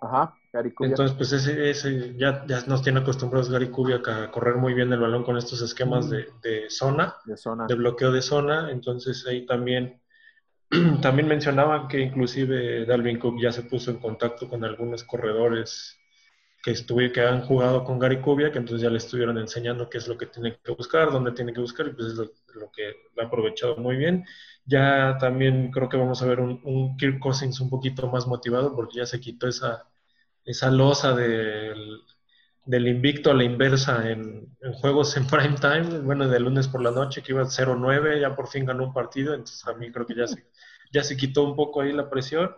Ajá, 0.00 0.36
Gary 0.52 0.72
Kubiak. 0.72 0.92
Entonces, 0.92 1.16
pues 1.16 1.32
ese, 1.32 1.70
ese 1.70 2.14
ya, 2.16 2.44
ya, 2.46 2.60
nos 2.68 2.82
tiene 2.82 3.00
acostumbrados 3.00 3.50
Gary 3.50 3.70
Kubiak 3.70 4.06
a 4.06 4.30
correr 4.30 4.56
muy 4.56 4.74
bien 4.74 4.92
el 4.92 5.00
balón 5.00 5.24
con 5.24 5.36
estos 5.36 5.60
esquemas 5.60 6.08
de, 6.08 6.28
de, 6.40 6.70
zona, 6.70 7.16
de 7.24 7.36
zona, 7.36 7.66
de 7.66 7.74
bloqueo 7.74 8.12
de 8.12 8.22
zona. 8.22 8.70
Entonces 8.70 9.26
ahí 9.26 9.44
también, 9.44 10.00
también 11.02 11.26
mencionaban 11.26 11.88
que 11.88 11.98
inclusive 11.98 12.86
Dalvin 12.86 13.18
Cook 13.18 13.40
ya 13.42 13.50
se 13.50 13.62
puso 13.62 13.90
en 13.90 13.98
contacto 13.98 14.48
con 14.48 14.62
algunos 14.62 15.02
corredores 15.02 15.98
que, 16.64 16.70
estuve, 16.70 17.12
que 17.12 17.20
han 17.20 17.42
jugado 17.42 17.84
con 17.84 17.98
Gary 17.98 18.22
Kubiak, 18.22 18.56
entonces 18.56 18.80
ya 18.80 18.88
le 18.88 18.96
estuvieron 18.96 19.36
enseñando 19.36 19.90
qué 19.90 19.98
es 19.98 20.08
lo 20.08 20.16
que 20.16 20.26
tiene 20.26 20.58
que 20.64 20.72
buscar, 20.72 21.12
dónde 21.12 21.32
tiene 21.32 21.52
que 21.52 21.60
buscar, 21.60 21.88
y 21.88 21.90
pues 21.90 22.08
es 22.08 22.14
lo, 22.14 22.24
lo 22.54 22.70
que 22.72 22.88
ha 23.20 23.26
aprovechado 23.26 23.76
muy 23.76 23.96
bien. 23.96 24.24
Ya 24.64 25.18
también 25.20 25.70
creo 25.70 25.90
que 25.90 25.98
vamos 25.98 26.22
a 26.22 26.26
ver 26.26 26.40
un, 26.40 26.62
un, 26.64 26.96
Kirk 26.96 27.18
Cousins 27.18 27.60
un 27.60 27.68
poquito 27.68 28.08
más 28.08 28.26
motivado 28.26 28.74
porque 28.74 28.96
ya 28.96 29.04
se 29.06 29.20
quitó 29.20 29.46
esa, 29.46 29.86
esa 30.44 30.70
losa 30.70 31.14
del, 31.14 32.00
del 32.64 32.88
invicto 32.88 33.30
a 33.30 33.34
la 33.34 33.44
inversa 33.44 34.10
en, 34.10 34.56
en, 34.62 34.72
juegos 34.72 35.16
en 35.18 35.26
prime 35.26 35.56
time, 35.60 36.00
bueno, 36.00 36.28
de 36.28 36.40
lunes 36.40 36.68
por 36.68 36.82
la 36.82 36.90
noche 36.90 37.22
que 37.22 37.32
iba 37.32 37.44
0-9, 37.44 38.20
ya 38.22 38.34
por 38.34 38.48
fin 38.48 38.64
ganó 38.64 38.84
un 38.84 38.94
partido, 38.94 39.34
entonces 39.34 39.66
a 39.66 39.74
mí 39.74 39.92
creo 39.92 40.06
que 40.06 40.14
ya 40.16 40.26
se, 40.26 40.46
ya 40.92 41.04
se 41.04 41.16
quitó 41.16 41.44
un 41.44 41.56
poco 41.56 41.82
ahí 41.82 41.92
la 41.92 42.08
presión. 42.08 42.56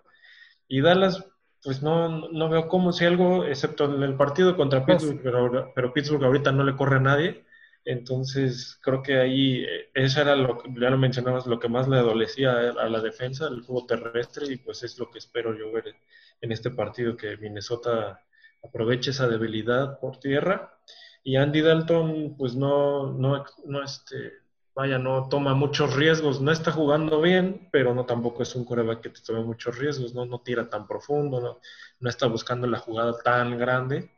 Y 0.68 0.80
Dallas, 0.80 1.24
pues 1.62 1.82
no, 1.82 2.28
no 2.28 2.48
veo 2.48 2.68
cómo, 2.68 2.92
si 2.92 3.04
algo, 3.04 3.44
excepto 3.44 3.84
en 3.94 4.02
el 4.02 4.16
partido 4.16 4.56
contra 4.56 4.84
pues 4.84 4.98
Pittsburgh, 4.98 5.22
pero, 5.22 5.72
pero 5.74 5.92
Pittsburgh 5.92 6.24
ahorita 6.24 6.52
no 6.52 6.64
le 6.64 6.76
corre 6.76 6.96
a 6.96 7.00
nadie. 7.00 7.44
Entonces, 7.84 8.78
creo 8.82 9.00
que 9.02 9.18
ahí, 9.20 9.64
eh, 9.64 9.90
eso 9.94 10.20
era 10.20 10.34
lo 10.34 10.58
que, 10.58 10.68
ya 10.74 10.90
lo 10.90 10.98
mencionabas, 10.98 11.46
lo 11.46 11.60
que 11.60 11.68
más 11.68 11.86
le 11.86 11.98
adolecía 11.98 12.52
a 12.52 12.88
la 12.88 13.00
defensa, 13.00 13.46
el 13.46 13.62
juego 13.62 13.86
terrestre, 13.86 14.52
y 14.52 14.56
pues 14.56 14.82
es 14.82 14.98
lo 14.98 15.10
que 15.10 15.18
espero 15.18 15.56
yo 15.56 15.70
ver 15.70 15.94
en 16.40 16.52
este 16.52 16.70
partido, 16.70 17.16
que 17.16 17.36
Minnesota 17.36 18.20
aproveche 18.62 19.10
esa 19.10 19.28
debilidad 19.28 20.00
por 20.00 20.18
tierra. 20.18 20.76
Y 21.22 21.36
Andy 21.36 21.60
Dalton, 21.60 22.34
pues 22.36 22.56
no, 22.56 23.12
no, 23.12 23.44
no 23.64 23.82
este, 23.82 24.32
vaya, 24.76 24.98
no 24.98 25.28
toma 25.30 25.54
muchos 25.54 25.96
riesgos, 25.96 26.42
no 26.42 26.52
está 26.52 26.70
jugando 26.70 27.22
bien, 27.22 27.68
pero 27.72 27.94
no 27.94 28.04
tampoco 28.04 28.42
es 28.42 28.54
un 28.54 28.66
coreback 28.66 29.00
que 29.00 29.08
te 29.08 29.22
tome 29.22 29.42
muchos 29.42 29.78
riesgos, 29.78 30.14
no, 30.14 30.26
no 30.26 30.40
tira 30.42 30.68
tan 30.68 30.86
profundo, 30.86 31.40
no, 31.40 31.60
no 32.00 32.10
está 32.10 32.26
buscando 32.26 32.66
la 32.66 32.78
jugada 32.78 33.16
tan 33.24 33.56
grande. 33.58 34.10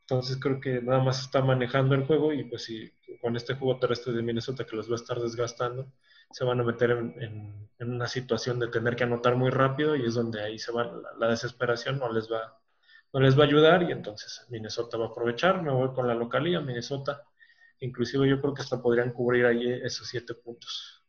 Entonces 0.00 0.36
creo 0.40 0.60
que 0.60 0.82
nada 0.82 1.02
más 1.02 1.20
está 1.20 1.42
manejando 1.42 1.94
el 1.94 2.04
juego 2.06 2.32
y 2.32 2.44
pues 2.44 2.64
si 2.64 2.92
con 3.20 3.36
este 3.36 3.54
juego 3.54 3.78
terrestre 3.78 4.12
de 4.12 4.22
Minnesota 4.22 4.66
que 4.66 4.76
los 4.76 4.90
va 4.90 4.94
a 4.94 4.96
estar 4.96 5.20
desgastando, 5.20 5.86
se 6.32 6.44
van 6.44 6.60
a 6.60 6.64
meter 6.64 6.90
en, 6.90 7.68
en, 7.78 7.90
una 7.90 8.08
situación 8.08 8.58
de 8.58 8.68
tener 8.68 8.96
que 8.96 9.04
anotar 9.04 9.36
muy 9.36 9.50
rápido 9.50 9.94
y 9.94 10.04
es 10.06 10.14
donde 10.14 10.42
ahí 10.42 10.58
se 10.58 10.72
va 10.72 10.84
la, 10.84 11.12
la, 11.18 11.28
desesperación, 11.28 11.98
no 11.98 12.12
les 12.12 12.30
va 12.30 12.58
no 13.12 13.20
les 13.20 13.38
va 13.38 13.44
a 13.44 13.46
ayudar 13.46 13.82
y 13.84 13.92
entonces 13.92 14.44
Minnesota 14.50 14.96
va 14.96 15.06
a 15.06 15.08
aprovechar, 15.08 15.62
me 15.62 15.70
voy 15.70 15.94
con 15.94 16.08
la 16.08 16.14
localía, 16.14 16.60
Minnesota 16.60 17.22
Inclusive 17.84 18.28
yo 18.28 18.40
creo 18.40 18.54
que 18.54 18.62
hasta 18.62 18.80
podrían 18.80 19.12
cubrir 19.12 19.44
ahí 19.44 19.70
esos 19.84 20.08
siete 20.08 20.34
puntos. 20.34 21.02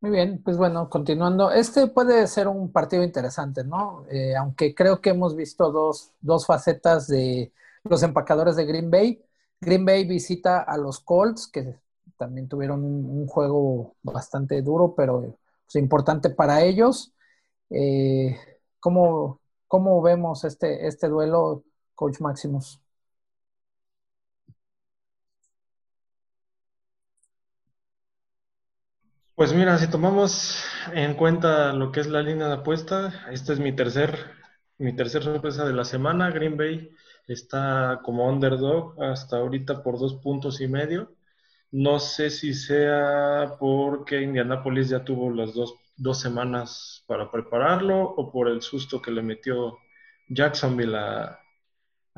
Muy 0.00 0.10
bien, 0.12 0.42
pues 0.44 0.56
bueno, 0.56 0.88
continuando, 0.88 1.50
este 1.50 1.88
puede 1.88 2.26
ser 2.28 2.46
un 2.46 2.70
partido 2.70 3.02
interesante, 3.02 3.64
¿no? 3.64 4.04
Eh, 4.10 4.36
aunque 4.36 4.74
creo 4.74 5.00
que 5.00 5.10
hemos 5.10 5.34
visto 5.34 5.72
dos, 5.72 6.12
dos 6.20 6.46
facetas 6.46 7.08
de 7.08 7.52
los 7.84 8.02
empacadores 8.02 8.56
de 8.56 8.64
Green 8.64 8.90
Bay. 8.90 9.22
Green 9.60 9.84
Bay 9.84 10.04
visita 10.06 10.60
a 10.62 10.76
los 10.76 11.00
Colts, 11.00 11.48
que 11.48 11.80
también 12.16 12.48
tuvieron 12.48 12.84
un, 12.84 13.26
juego 13.26 13.96
bastante 14.02 14.62
duro, 14.62 14.94
pero 14.96 15.36
pues, 15.66 15.76
importante 15.76 16.30
para 16.30 16.62
ellos. 16.62 17.12
Eh, 17.70 18.36
¿cómo, 18.80 19.40
¿Cómo 19.68 20.00
vemos 20.02 20.44
este, 20.44 20.86
este 20.86 21.08
duelo, 21.08 21.64
Coach 21.94 22.20
Maximus? 22.20 22.80
Pues 29.38 29.52
mira, 29.54 29.78
si 29.78 29.88
tomamos 29.88 30.64
en 30.92 31.14
cuenta 31.14 31.72
lo 31.72 31.92
que 31.92 32.00
es 32.00 32.08
la 32.08 32.22
línea 32.22 32.48
de 32.48 32.54
apuesta, 32.54 33.24
esta 33.30 33.52
es 33.52 33.60
mi 33.60 33.72
tercer, 33.72 34.18
mi 34.78 34.96
tercer 34.96 35.22
sorpresa 35.22 35.64
de 35.64 35.72
la 35.72 35.84
semana. 35.84 36.32
Green 36.32 36.56
Bay 36.56 36.90
está 37.28 38.00
como 38.02 38.28
underdog 38.28 39.00
hasta 39.00 39.36
ahorita 39.36 39.84
por 39.84 39.96
dos 40.00 40.16
puntos 40.16 40.60
y 40.60 40.66
medio. 40.66 41.14
No 41.70 42.00
sé 42.00 42.30
si 42.30 42.52
sea 42.52 43.54
porque 43.60 44.22
Indianapolis 44.22 44.88
ya 44.88 45.04
tuvo 45.04 45.30
las 45.30 45.54
dos, 45.54 45.72
dos 45.96 46.20
semanas 46.20 47.04
para 47.06 47.30
prepararlo 47.30 48.02
o 48.02 48.32
por 48.32 48.48
el 48.48 48.60
susto 48.60 49.00
que 49.00 49.12
le 49.12 49.22
metió 49.22 49.78
Jacksonville 50.28 50.96
a, 50.96 51.38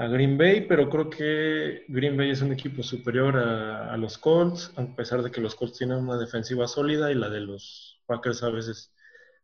a 0.01 0.07
Green 0.07 0.39
Bay, 0.39 0.63
pero 0.63 0.89
creo 0.89 1.11
que 1.11 1.85
Green 1.89 2.17
Bay 2.17 2.31
es 2.31 2.41
un 2.41 2.53
equipo 2.53 2.83
superior 2.83 3.37
a, 3.37 3.95
los 3.99 4.17
Colts, 4.17 4.73
a 4.77 4.97
pesar 4.97 5.23
de 5.23 5.31
que 5.31 5.43
los 5.43 5.55
Colts 5.55 5.77
tienen 5.77 5.99
una 5.99 6.17
defensiva 6.17 6.67
sólida 6.67 7.13
y 7.13 7.15
la 7.15 7.29
de 7.29 7.41
los 7.41 8.01
Packers 8.07 8.43
a 8.43 8.49
veces 8.49 8.95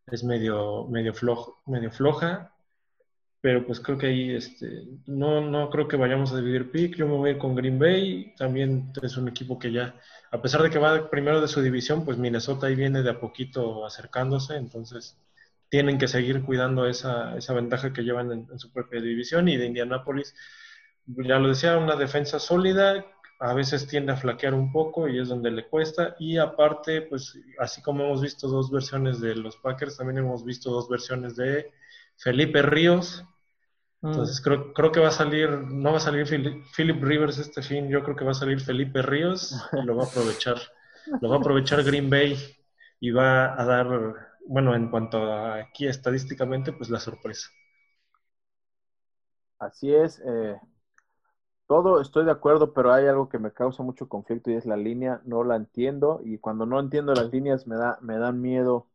es 0.06 0.24
medio, 0.24 0.86
medio, 0.88 1.12
flojo, 1.12 1.60
medio 1.66 1.90
floja. 1.90 2.54
Pero 3.42 3.66
pues 3.66 3.80
creo 3.80 3.98
que 3.98 4.06
ahí 4.06 4.34
este, 4.34 4.84
no, 5.04 5.42
no 5.42 5.68
creo 5.68 5.88
que 5.88 5.98
vayamos 5.98 6.32
a 6.32 6.38
dividir 6.38 6.70
pick. 6.70 6.96
Yo 6.96 7.06
me 7.06 7.16
voy 7.16 7.36
con 7.36 7.54
Green 7.54 7.78
Bay. 7.78 8.34
También 8.38 8.92
es 9.02 9.16
un 9.18 9.28
equipo 9.28 9.58
que 9.58 9.70
ya, 9.70 9.94
a 10.30 10.40
pesar 10.40 10.62
de 10.62 10.70
que 10.70 10.78
va 10.78 11.10
primero 11.10 11.42
de 11.42 11.48
su 11.48 11.60
división, 11.60 12.02
pues 12.02 12.16
Minnesota 12.16 12.68
ahí 12.68 12.76
viene 12.76 13.02
de 13.02 13.10
a 13.10 13.20
poquito 13.20 13.84
acercándose. 13.84 14.56
Entonces, 14.56 15.18
tienen 15.68 15.98
que 15.98 16.08
seguir 16.08 16.42
cuidando 16.42 16.86
esa, 16.86 17.36
esa 17.36 17.54
ventaja 17.54 17.92
que 17.92 18.02
llevan 18.02 18.32
en, 18.32 18.46
en, 18.50 18.58
su 18.58 18.72
propia 18.72 19.00
división 19.00 19.48
y 19.48 19.56
de 19.56 19.66
Indianápolis, 19.66 20.34
ya 21.06 21.38
lo 21.38 21.48
decía, 21.48 21.78
una 21.78 21.96
defensa 21.96 22.38
sólida, 22.38 23.04
a 23.38 23.52
veces 23.52 23.86
tiende 23.86 24.12
a 24.12 24.16
flaquear 24.16 24.54
un 24.54 24.72
poco 24.72 25.08
y 25.08 25.18
es 25.18 25.28
donde 25.28 25.50
le 25.50 25.68
cuesta 25.68 26.16
y 26.18 26.38
aparte, 26.38 27.02
pues 27.02 27.38
así 27.58 27.82
como 27.82 28.04
hemos 28.04 28.22
visto 28.22 28.48
dos 28.48 28.70
versiones 28.70 29.20
de 29.20 29.36
los 29.36 29.56
Packers, 29.58 29.96
también 29.96 30.18
hemos 30.18 30.44
visto 30.44 30.70
dos 30.70 30.88
versiones 30.88 31.36
de 31.36 31.70
Felipe 32.16 32.62
Ríos. 32.62 33.24
Mm. 34.00 34.08
Entonces 34.08 34.40
creo, 34.40 34.72
creo 34.72 34.90
que 34.90 35.00
va 35.00 35.08
a 35.08 35.12
salir, 35.12 35.50
no 35.50 35.90
va 35.90 35.98
a 35.98 36.00
salir 36.00 36.26
Philip 36.26 37.02
Rivers 37.02 37.38
este 37.38 37.62
fin, 37.62 37.88
yo 37.88 38.02
creo 38.02 38.16
que 38.16 38.24
va 38.24 38.30
a 38.30 38.34
salir 38.34 38.60
Felipe 38.60 39.02
Ríos 39.02 39.54
y 39.72 39.84
lo 39.84 39.96
va 39.96 40.04
a 40.04 40.06
aprovechar, 40.06 40.56
lo 41.20 41.28
va 41.28 41.36
a 41.36 41.38
aprovechar 41.38 41.82
Green 41.84 42.08
Bay 42.08 42.36
y 43.00 43.10
va 43.10 43.60
a 43.60 43.64
dar 43.66 44.25
bueno, 44.48 44.74
en 44.74 44.88
cuanto 44.88 45.18
a 45.32 45.56
aquí 45.56 45.86
estadísticamente, 45.86 46.72
pues 46.72 46.90
la 46.90 47.00
sorpresa. 47.00 47.48
Así 49.58 49.94
es. 49.94 50.22
Eh, 50.24 50.56
todo 51.66 52.00
estoy 52.00 52.24
de 52.24 52.30
acuerdo, 52.30 52.72
pero 52.72 52.92
hay 52.92 53.06
algo 53.06 53.28
que 53.28 53.38
me 53.38 53.52
causa 53.52 53.82
mucho 53.82 54.08
conflicto 54.08 54.50
y 54.50 54.54
es 54.54 54.66
la 54.66 54.76
línea. 54.76 55.20
No 55.24 55.44
la 55.44 55.56
entiendo 55.56 56.20
y 56.24 56.38
cuando 56.38 56.66
no 56.66 56.78
entiendo 56.78 57.14
las 57.14 57.30
líneas 57.32 57.66
me 57.66 57.76
da 57.76 57.98
me 58.00 58.18
dan 58.18 58.40
miedo. 58.40 58.86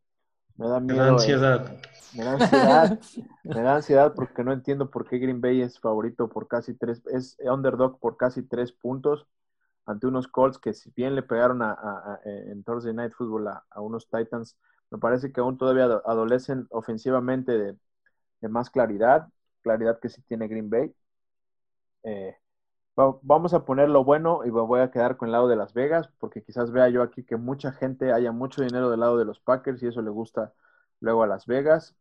Me 0.58 0.68
da 0.68 0.80
miedo. 0.80 0.98
Me 0.98 1.04
da 1.04 1.10
ansiedad. 1.10 1.78
me 2.16 2.24
da 2.24 2.32
ansiedad. 2.34 3.00
me 3.44 3.62
da 3.62 3.76
ansiedad 3.76 4.14
porque 4.14 4.44
no 4.44 4.54
entiendo 4.54 4.90
por 4.90 5.08
qué 5.08 5.18
Green 5.18 5.42
Bay 5.42 5.62
es 5.62 5.80
favorito 5.80 6.30
por 6.30 6.48
casi 6.48 6.74
tres, 6.74 7.02
es 7.08 7.38
underdog 7.40 8.00
por 8.00 8.18
casi 8.18 8.44
tres 8.44 8.72
puntos 8.72 9.28
ante 9.86 10.08
unos 10.08 10.28
Colts 10.28 10.58
que 10.58 10.74
si 10.74 10.92
bien 10.96 11.16
le 11.16 11.24
pegaron 11.24 11.62
a, 11.62 12.20
en 12.24 12.64
Thursday 12.64 12.94
Night 12.94 13.14
Football 13.14 13.48
a, 13.48 13.82
unos 13.82 14.08
Titans, 14.10 14.58
me 14.92 15.00
parece 15.00 15.32
que 15.32 15.42
aún 15.42 15.58
todavía 15.58 15.86
adolecen 16.06 16.68
ofensivamente 16.72 17.58
de, 17.58 18.50
más 18.50 18.70
claridad, 18.70 19.30
claridad 19.62 20.00
que 20.00 20.10
sí 20.10 20.22
tiene 20.24 20.48
Green 20.48 20.70
Bay. 20.70 20.94
Eh, 22.04 22.36
vamos 22.96 23.54
a 23.54 23.66
poner 23.66 23.90
lo 23.90 24.04
bueno 24.04 24.42
y 24.46 24.52
me 24.52 24.62
voy 24.62 24.82
a 24.82 24.92
quedar 24.92 25.18
con 25.18 25.30
el 25.30 25.34
lado 25.34 25.48
de 25.48 25.56
Las 25.56 25.74
Vegas, 25.74 26.10
porque 26.20 26.44
quizás 26.44 26.72
vea 26.72 26.90
yo 26.90 27.02
aquí 27.04 27.24
que 27.24 27.38
mucha 27.38 27.72
gente 27.72 28.12
haya 28.14 28.32
mucho 28.32 28.62
dinero 28.64 28.90
del 28.90 29.00
lado 29.00 29.18
de 29.18 29.26
los 29.26 29.40
Packers 29.40 29.82
y 29.84 29.88
eso 29.88 30.02
le 30.02 30.10
gusta 30.12 30.54
luego 31.00 31.24
a 31.24 31.28
Las 31.28 31.46
Vegas. 31.48 31.96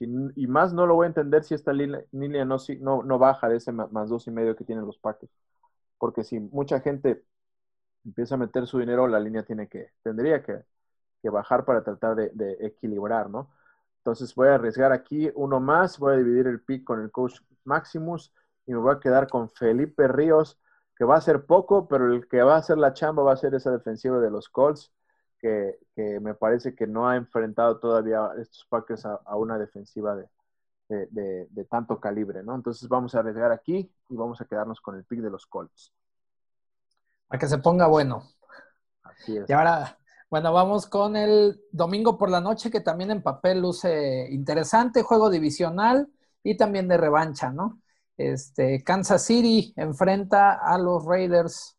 y 0.00 0.46
más 0.46 0.72
no 0.74 0.86
lo 0.86 0.94
voy 0.96 1.04
a 1.04 1.08
entender 1.08 1.44
si 1.44 1.54
esta 1.54 1.72
línea, 1.72 2.04
no, 2.44 2.56
no, 2.80 3.02
no 3.02 3.18
baja 3.18 3.48
de 3.48 3.56
ese 3.56 3.72
más 3.72 4.08
dos 4.08 4.26
y 4.26 4.30
medio 4.30 4.56
que 4.56 4.64
tienen 4.64 4.86
los 4.86 4.98
Packers 4.98 5.32
porque 6.02 6.24
si 6.24 6.40
mucha 6.40 6.80
gente 6.80 7.24
empieza 8.04 8.34
a 8.34 8.38
meter 8.38 8.66
su 8.66 8.80
dinero, 8.80 9.06
la 9.06 9.20
línea 9.20 9.44
tiene 9.44 9.68
que, 9.68 9.92
tendría 10.02 10.42
que, 10.42 10.64
bajar 11.30 11.64
para 11.64 11.82
tratar 11.82 12.16
de, 12.16 12.56
equilibrar, 12.60 13.30
¿no? 13.30 13.50
Entonces 13.98 14.34
voy 14.34 14.48
a 14.48 14.54
arriesgar 14.54 14.92
aquí 14.92 15.30
uno 15.34 15.60
más, 15.60 15.98
voy 15.98 16.14
a 16.14 16.16
dividir 16.16 16.46
el 16.46 16.60
pick 16.60 16.84
con 16.84 17.00
el 17.00 17.10
coach 17.10 17.40
Maximus 17.64 18.34
y 18.66 18.72
me 18.72 18.78
voy 18.78 18.94
a 18.94 19.00
quedar 19.00 19.28
con 19.28 19.48
Felipe 19.48 20.08
Ríos, 20.08 20.58
que 20.96 21.04
va 21.04 21.16
a 21.16 21.20
ser 21.20 21.46
poco, 21.46 21.86
pero 21.88 22.12
el 22.12 22.28
que 22.28 22.42
va 22.42 22.56
a 22.56 22.58
hacer 22.58 22.78
la 22.78 22.92
chamba 22.92 23.22
va 23.22 23.32
a 23.32 23.36
ser 23.36 23.54
esa 23.54 23.70
defensiva 23.70 24.18
de 24.18 24.30
los 24.30 24.48
Colts, 24.48 24.92
que, 25.38 25.78
me 25.96 26.34
parece 26.34 26.74
que 26.74 26.86
no 26.86 27.08
ha 27.08 27.16
enfrentado 27.16 27.78
todavía 27.78 28.30
estos 28.38 28.64
Packers 28.68 29.06
a 29.06 29.36
una 29.36 29.58
defensiva 29.58 30.14
de, 30.14 30.28
de, 30.92 31.64
tanto 31.70 32.00
calibre, 32.00 32.42
¿no? 32.42 32.54
Entonces 32.54 32.88
vamos 32.88 33.14
a 33.14 33.20
arriesgar 33.20 33.52
aquí 33.52 33.90
y 34.08 34.16
vamos 34.16 34.40
a 34.40 34.44
quedarnos 34.44 34.80
con 34.80 34.96
el 34.96 35.04
pick 35.04 35.20
de 35.20 35.30
los 35.30 35.46
Colts. 35.46 35.92
Para 37.28 37.38
que 37.38 37.48
se 37.48 37.58
ponga 37.58 37.86
bueno. 37.86 38.24
Así 39.02 39.36
es. 39.36 39.48
Y 39.48 39.52
ahora, 39.52 39.98
bueno, 40.32 40.50
vamos 40.50 40.86
con 40.86 41.14
el 41.14 41.60
domingo 41.72 42.16
por 42.16 42.30
la 42.30 42.40
noche, 42.40 42.70
que 42.70 42.80
también 42.80 43.10
en 43.10 43.22
papel 43.22 43.60
luce 43.60 44.28
interesante, 44.30 45.02
juego 45.02 45.28
divisional 45.28 46.08
y 46.42 46.56
también 46.56 46.88
de 46.88 46.96
revancha, 46.96 47.50
¿no? 47.50 47.82
Este, 48.16 48.82
Kansas 48.82 49.26
City 49.26 49.74
enfrenta 49.76 50.54
a 50.54 50.78
los 50.78 51.04
Raiders 51.04 51.76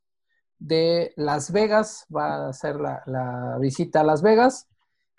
de 0.60 1.14
Las 1.16 1.52
Vegas, 1.52 2.06
va 2.16 2.50
a 2.50 2.74
la, 2.74 3.02
la 3.08 3.58
visita 3.60 4.02
a 4.02 4.04
Las 4.04 4.22
Vegas. 4.22 4.68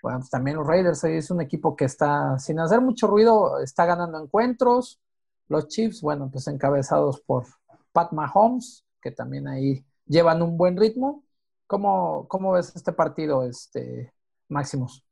Bueno, 0.01 0.19
pues 0.19 0.29
también 0.29 0.55
los 0.55 0.65
Raiders 0.65 1.03
es 1.03 1.29
un 1.29 1.41
equipo 1.41 1.75
que 1.75 1.83
está, 1.83 2.39
sin 2.39 2.57
hacer 2.61 2.79
mucho 2.79 3.05
ruido, 3.05 3.59
está 3.59 3.85
ganando 3.85 4.17
encuentros. 4.17 5.01
Los 5.49 5.67
Chiefs, 5.67 5.99
bueno, 5.99 6.29
pues 6.31 6.47
encabezados 6.47 7.19
por 7.19 7.47
Pat 7.91 8.13
Mahomes, 8.13 8.85
que 9.01 9.11
también 9.11 9.49
ahí 9.49 9.85
llevan 10.05 10.41
un 10.41 10.55
buen 10.55 10.77
ritmo. 10.77 11.24
¿Cómo, 11.67 12.27
cómo 12.27 12.53
ves 12.53 12.75
este 12.75 12.93
partido, 12.93 13.43
este 13.43 14.13
Máximos? 14.49 15.03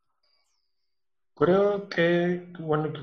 Creo 1.36 1.90
que, 1.90 2.54
bueno, 2.60 2.94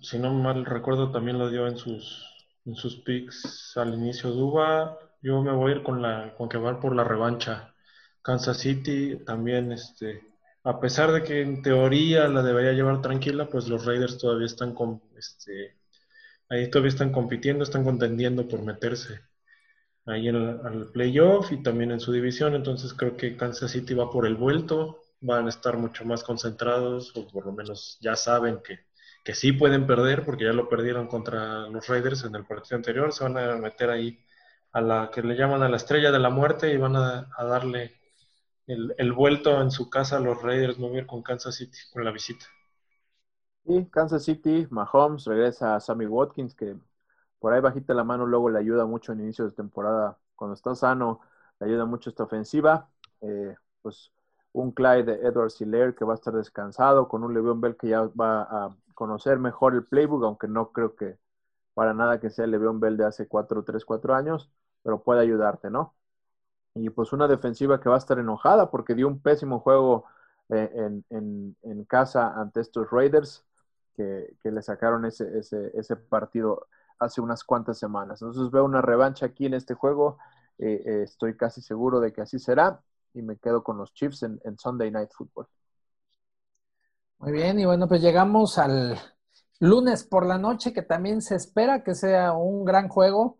si, 0.00 0.18
no 0.18 0.32
mal 0.32 0.64
recuerdo, 0.64 1.10
también 1.10 1.38
lo 1.38 1.50
dio 1.50 1.66
en 1.66 1.76
sus, 1.76 2.24
en 2.64 2.76
sus 2.76 2.96
picks 3.02 3.76
al 3.76 3.94
inicio 3.94 4.30
Duba. 4.30 4.96
Yo 5.22 5.42
me 5.42 5.52
voy 5.52 5.72
a 5.72 5.76
ir 5.76 5.82
con 5.82 6.00
la, 6.00 6.34
con 6.36 6.48
que 6.48 6.58
va 6.58 6.78
por 6.78 6.94
la 6.94 7.02
revancha. 7.02 7.74
Kansas 8.22 8.58
City 8.58 9.16
también, 9.26 9.72
este, 9.72 10.22
a 10.62 10.78
pesar 10.78 11.10
de 11.10 11.24
que 11.24 11.42
en 11.42 11.62
teoría 11.62 12.28
la 12.28 12.42
debería 12.42 12.72
llevar 12.72 13.02
tranquila, 13.02 13.48
pues 13.48 13.68
los 13.68 13.84
Raiders 13.84 14.18
todavía 14.18 14.46
están 14.46 14.72
con, 14.72 15.02
este, 15.16 15.76
ahí 16.48 16.70
todavía 16.70 16.90
están 16.90 17.12
compitiendo, 17.12 17.64
están 17.64 17.84
contendiendo 17.84 18.46
por 18.46 18.62
meterse 18.62 19.20
ahí 20.06 20.28
en 20.28 20.36
el, 20.36 20.60
al 20.64 20.86
playoff 20.92 21.52
y 21.52 21.62
también 21.62 21.90
en 21.92 22.00
su 22.00 22.12
división. 22.12 22.54
Entonces 22.54 22.94
creo 22.94 23.16
que 23.16 23.36
Kansas 23.36 23.72
City 23.72 23.94
va 23.94 24.10
por 24.10 24.26
el 24.26 24.36
vuelto, 24.36 25.02
van 25.20 25.46
a 25.46 25.50
estar 25.50 25.76
mucho 25.78 26.04
más 26.04 26.24
concentrados, 26.24 27.16
o 27.16 27.26
por 27.28 27.46
lo 27.46 27.52
menos 27.52 27.98
ya 28.00 28.16
saben 28.16 28.60
que, 28.62 28.80
que 29.24 29.34
sí 29.34 29.52
pueden 29.52 29.86
perder, 29.86 30.24
porque 30.24 30.44
ya 30.44 30.52
lo 30.52 30.68
perdieron 30.68 31.06
contra 31.08 31.68
los 31.68 31.86
Raiders 31.88 32.24
en 32.24 32.34
el 32.34 32.44
partido 32.46 32.76
anterior. 32.76 33.12
Se 33.12 33.24
van 33.24 33.38
a 33.38 33.56
meter 33.56 33.90
ahí 33.90 34.18
a 34.72 34.80
la 34.80 35.10
que 35.12 35.22
le 35.22 35.36
llaman 35.36 35.62
a 35.62 35.68
la 35.68 35.76
estrella 35.76 36.10
de 36.10 36.18
la 36.18 36.30
muerte 36.30 36.72
y 36.72 36.76
van 36.76 36.96
a 36.96 37.28
darle 37.44 37.92
el, 38.66 39.12
vuelto 39.12 39.60
en 39.60 39.70
su 39.70 39.90
casa 39.90 40.16
a 40.16 40.20
los 40.20 40.40
Raiders, 40.42 40.78
no 40.78 40.92
ir 40.94 41.06
con 41.06 41.22
Kansas 41.22 41.56
City, 41.56 41.78
con 41.92 42.04
la 42.04 42.10
visita. 42.10 42.46
Sí, 43.66 43.86
Kansas 43.90 44.24
City, 44.24 44.66
Mahomes, 44.70 45.24
regresa 45.24 45.74
a 45.74 45.80
Sammy 45.80 46.06
Watkins, 46.06 46.54
que 46.54 46.76
por 47.44 47.52
ahí 47.52 47.60
bajita 47.60 47.92
la 47.92 48.04
mano 48.04 48.24
luego 48.24 48.48
le 48.48 48.58
ayuda 48.58 48.86
mucho 48.86 49.12
en 49.12 49.20
inicio 49.20 49.44
de 49.44 49.50
temporada. 49.50 50.18
Cuando 50.34 50.54
está 50.54 50.74
sano, 50.74 51.20
le 51.60 51.66
ayuda 51.66 51.84
mucho 51.84 52.08
esta 52.08 52.22
ofensiva. 52.24 52.88
Eh, 53.20 53.54
pues 53.82 54.12
un 54.52 54.72
Clyde 54.72 55.04
de 55.04 55.26
Edward 55.28 55.50
Siller 55.50 55.94
que 55.94 56.06
va 56.06 56.14
a 56.14 56.16
estar 56.16 56.32
descansado, 56.32 57.06
con 57.06 57.22
un 57.22 57.34
Le'Veon 57.34 57.60
Bell 57.60 57.76
que 57.76 57.88
ya 57.88 58.00
va 58.18 58.42
a 58.44 58.74
conocer 58.94 59.38
mejor 59.38 59.74
el 59.74 59.84
playbook, 59.84 60.24
aunque 60.24 60.48
no 60.48 60.72
creo 60.72 60.96
que 60.96 61.18
para 61.74 61.92
nada 61.92 62.18
que 62.18 62.30
sea 62.30 62.46
Le'Veon 62.46 62.80
Bell 62.80 62.96
de 62.96 63.04
hace 63.04 63.28
4, 63.28 63.62
3, 63.62 63.84
4 63.84 64.14
años, 64.14 64.50
pero 64.82 65.02
puede 65.02 65.20
ayudarte, 65.20 65.68
¿no? 65.68 65.94
y 66.74 66.88
pues 66.90 67.12
una 67.12 67.28
defensiva 67.28 67.78
que 67.78 67.90
va 67.90 67.96
a 67.96 67.98
estar 67.98 68.18
enojada 68.18 68.70
porque 68.70 68.94
dio 68.94 69.06
un 69.06 69.20
pésimo 69.20 69.60
juego 69.60 70.06
eh, 70.48 71.02
en, 71.10 71.84
casa 71.86 72.40
ante 72.40 72.60
estos 72.60 72.90
Raiders 72.90 73.44
que, 73.96 74.36
le 74.42 74.62
sacaron 74.62 75.04
ese, 75.04 75.38
ese, 75.38 75.96
partido 75.96 76.66
hace 76.98 77.20
unas 77.20 77.44
cuantas 77.44 77.78
semanas. 77.78 78.22
Entonces 78.22 78.50
veo 78.50 78.64
una 78.64 78.82
revancha 78.82 79.26
aquí 79.26 79.46
en 79.46 79.54
este 79.54 79.74
juego, 79.74 80.18
eh, 80.58 80.82
eh, 80.84 81.02
estoy 81.02 81.36
casi 81.36 81.60
seguro 81.60 82.00
de 82.00 82.12
que 82.12 82.22
así 82.22 82.38
será 82.38 82.80
y 83.12 83.22
me 83.22 83.36
quedo 83.36 83.62
con 83.62 83.76
los 83.78 83.92
Chiefs 83.92 84.22
en, 84.22 84.40
en 84.44 84.58
Sunday 84.58 84.90
Night 84.90 85.10
Football. 85.12 85.46
Muy 87.18 87.32
bien, 87.32 87.58
y 87.58 87.64
bueno, 87.64 87.88
pues 87.88 88.02
llegamos 88.02 88.58
al 88.58 88.98
lunes 89.60 90.04
por 90.04 90.26
la 90.26 90.36
noche, 90.38 90.72
que 90.72 90.82
también 90.82 91.22
se 91.22 91.36
espera 91.36 91.82
que 91.82 91.94
sea 91.94 92.32
un 92.32 92.64
gran 92.64 92.88
juego 92.88 93.38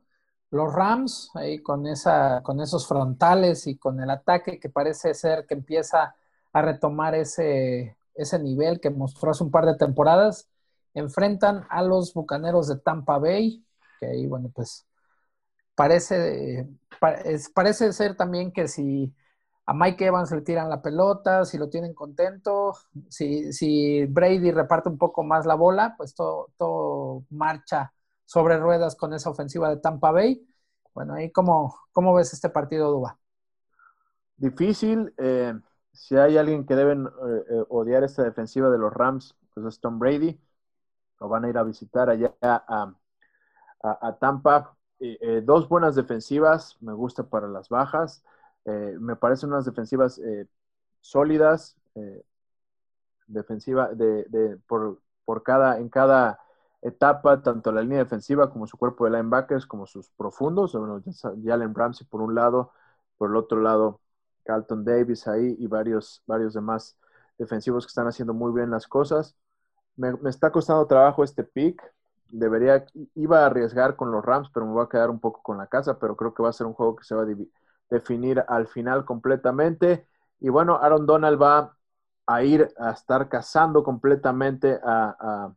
los 0.55 0.72
Rams, 0.72 1.30
ahí 1.34 1.61
con, 1.61 1.86
esa, 1.86 2.40
con 2.42 2.61
esos 2.61 2.86
frontales 2.86 3.66
y 3.66 3.76
con 3.76 4.00
el 4.00 4.09
ataque 4.09 4.61
que 4.61 4.68
parece 4.68 5.12
ser 5.12 5.46
que 5.46 5.55
empieza 5.55 6.14
a 6.52 6.62
retomar 6.62 7.16
ese, 7.16 7.96
ese 8.14 8.38
nivel 8.38 8.80
que 8.80 8.90
mostró 8.90 9.32
hace 9.32 9.42
un 9.42 9.50
par 9.50 9.66
de 9.66 9.74
temporadas, 9.74 10.48
enfrentan 10.95 11.66
a 11.70 11.82
los 11.82 12.14
Bucaneros 12.14 12.68
de 12.68 12.78
Tampa 12.78 13.18
Bay, 13.18 13.64
que 14.01 14.07
ahí, 14.07 14.26
bueno, 14.26 14.51
pues 14.55 14.86
parece, 15.74 16.68
parece 17.55 17.92
ser 17.92 18.16
también 18.16 18.53
que 18.53 18.68
si 18.68 19.14
a 19.66 19.74
Mike 19.74 20.07
Evans 20.07 20.30
le 20.30 20.42
tiran 20.42 20.68
la 20.68 20.82
pelota, 20.82 21.45
si 21.45 21.59
lo 21.59 21.68
tienen 21.68 21.95
contento, 21.95 22.74
si, 23.09 23.53
si 23.53 24.05
Brady 24.07 24.51
reparte 24.51 24.88
un 24.88 24.99
poco 24.99 25.22
más 25.24 25.47
la 25.47 25.55
bola, 25.55 25.95
pues 25.97 26.14
todo, 26.14 26.49
todo 26.57 27.24
marcha 27.30 27.92
sobre 28.26 28.59
ruedas 28.59 28.97
con 28.97 29.14
esa 29.14 29.30
ofensiva 29.30 29.70
de 29.70 29.78
Tampa 29.78 30.11
Bay. 30.11 30.47
Bueno, 30.95 31.14
ahí 31.14 31.32
cómo, 31.32 31.74
cómo 31.92 32.14
ves 32.14 32.32
este 32.32 32.51
partido, 32.51 32.90
Duba. 32.90 33.18
Difícil. 34.36 35.12
Eh, 35.18 35.55
si 35.92 36.16
hay 36.16 36.36
alguien 36.36 36.66
que 36.66 36.74
deben 36.74 37.07
eh, 37.07 37.45
eh, 37.51 37.64
odiar 37.68 38.05
esta 38.05 38.22
defensiva 38.22 38.68
de 38.70 38.78
los 38.78 38.92
Rams, 38.92 39.36
pues 39.55 39.66
es 39.66 39.80
Tom 39.80 39.99
Brady. 39.99 40.38
Van 41.28 41.44
a 41.44 41.48
ir 41.48 41.58
a 41.58 41.62
visitar 41.62 42.10
allá 42.10 42.34
a, 42.40 42.92
Tampa. 44.20 44.76
dos 45.42 45.68
buenas 45.68 45.94
defensivas, 45.94 46.76
me 46.80 46.92
gusta 46.92 47.24
para 47.24 47.48
las 47.48 47.68
bajas. 47.68 48.24
me 48.64 49.16
parecen 49.16 49.50
unas 49.50 49.64
defensivas 49.64 50.20
sólidas, 51.00 51.76
defensiva 53.26 53.88
de, 53.94 54.58
por, 54.66 55.00
por, 55.24 55.42
cada, 55.42 55.78
en 55.78 55.88
cada 55.88 56.38
etapa, 56.82 57.42
tanto 57.42 57.72
la 57.72 57.82
línea 57.82 57.98
defensiva 57.98 58.50
como 58.50 58.66
su 58.66 58.76
cuerpo 58.76 59.04
de 59.04 59.12
linebackers, 59.12 59.66
como 59.66 59.86
sus 59.86 60.10
profundos, 60.10 60.74
bueno, 60.74 61.02
Jalen 61.44 61.74
Ramsey 61.74 62.06
por 62.06 62.20
un 62.20 62.34
lado, 62.34 62.72
por 63.16 63.30
el 63.30 63.36
otro 63.36 63.60
lado 63.60 64.00
Carlton 64.44 64.84
Davis 64.84 65.26
ahí 65.26 65.56
y 65.58 65.66
varios, 65.66 66.22
varios 66.26 66.54
demás 66.54 66.98
defensivos 67.38 67.86
que 67.86 67.90
están 67.90 68.06
haciendo 68.06 68.34
muy 68.34 68.52
bien 68.52 68.70
las 68.70 68.86
cosas. 68.86 69.36
Me, 69.97 70.12
está 70.28 70.51
costando 70.51 70.86
trabajo 70.86 71.24
este 71.24 71.45
pick. 71.45 71.82
Debería, 72.28 72.84
iba 73.14 73.42
a 73.42 73.47
arriesgar 73.47 73.97
con 73.97 74.11
los 74.11 74.24
Rams, 74.24 74.51
pero 74.53 74.66
me 74.66 74.72
voy 74.72 74.84
a 74.84 74.88
quedar 74.88 75.11
un 75.11 75.20
poco 75.20 75.42
con 75.42 75.59
la 75.59 75.68
casa, 75.68 75.99
pero 75.99 76.16
creo 76.16 76.34
que 76.34 76.42
va 76.42 76.49
a 76.51 76.53
ser 76.53 76.66
un 76.66 76.74
juego 76.74 76.97
que 76.97 77.05
se 77.05 77.14
va 77.14 77.22
a 77.22 77.26
definir 77.90 78.45
al 78.49 78.66
final 78.66 79.05
completamente. 79.05 80.07
Y 80.40 80.49
bueno, 80.49 80.76
Aaron 80.76 81.07
Donald 81.07 81.40
va 81.40 81.76
a 82.26 82.42
ir 82.42 82.68
a 82.78 82.90
estar 82.92 83.28
cazando 83.28 83.82
completamente 83.84 84.80
a, 84.82 85.53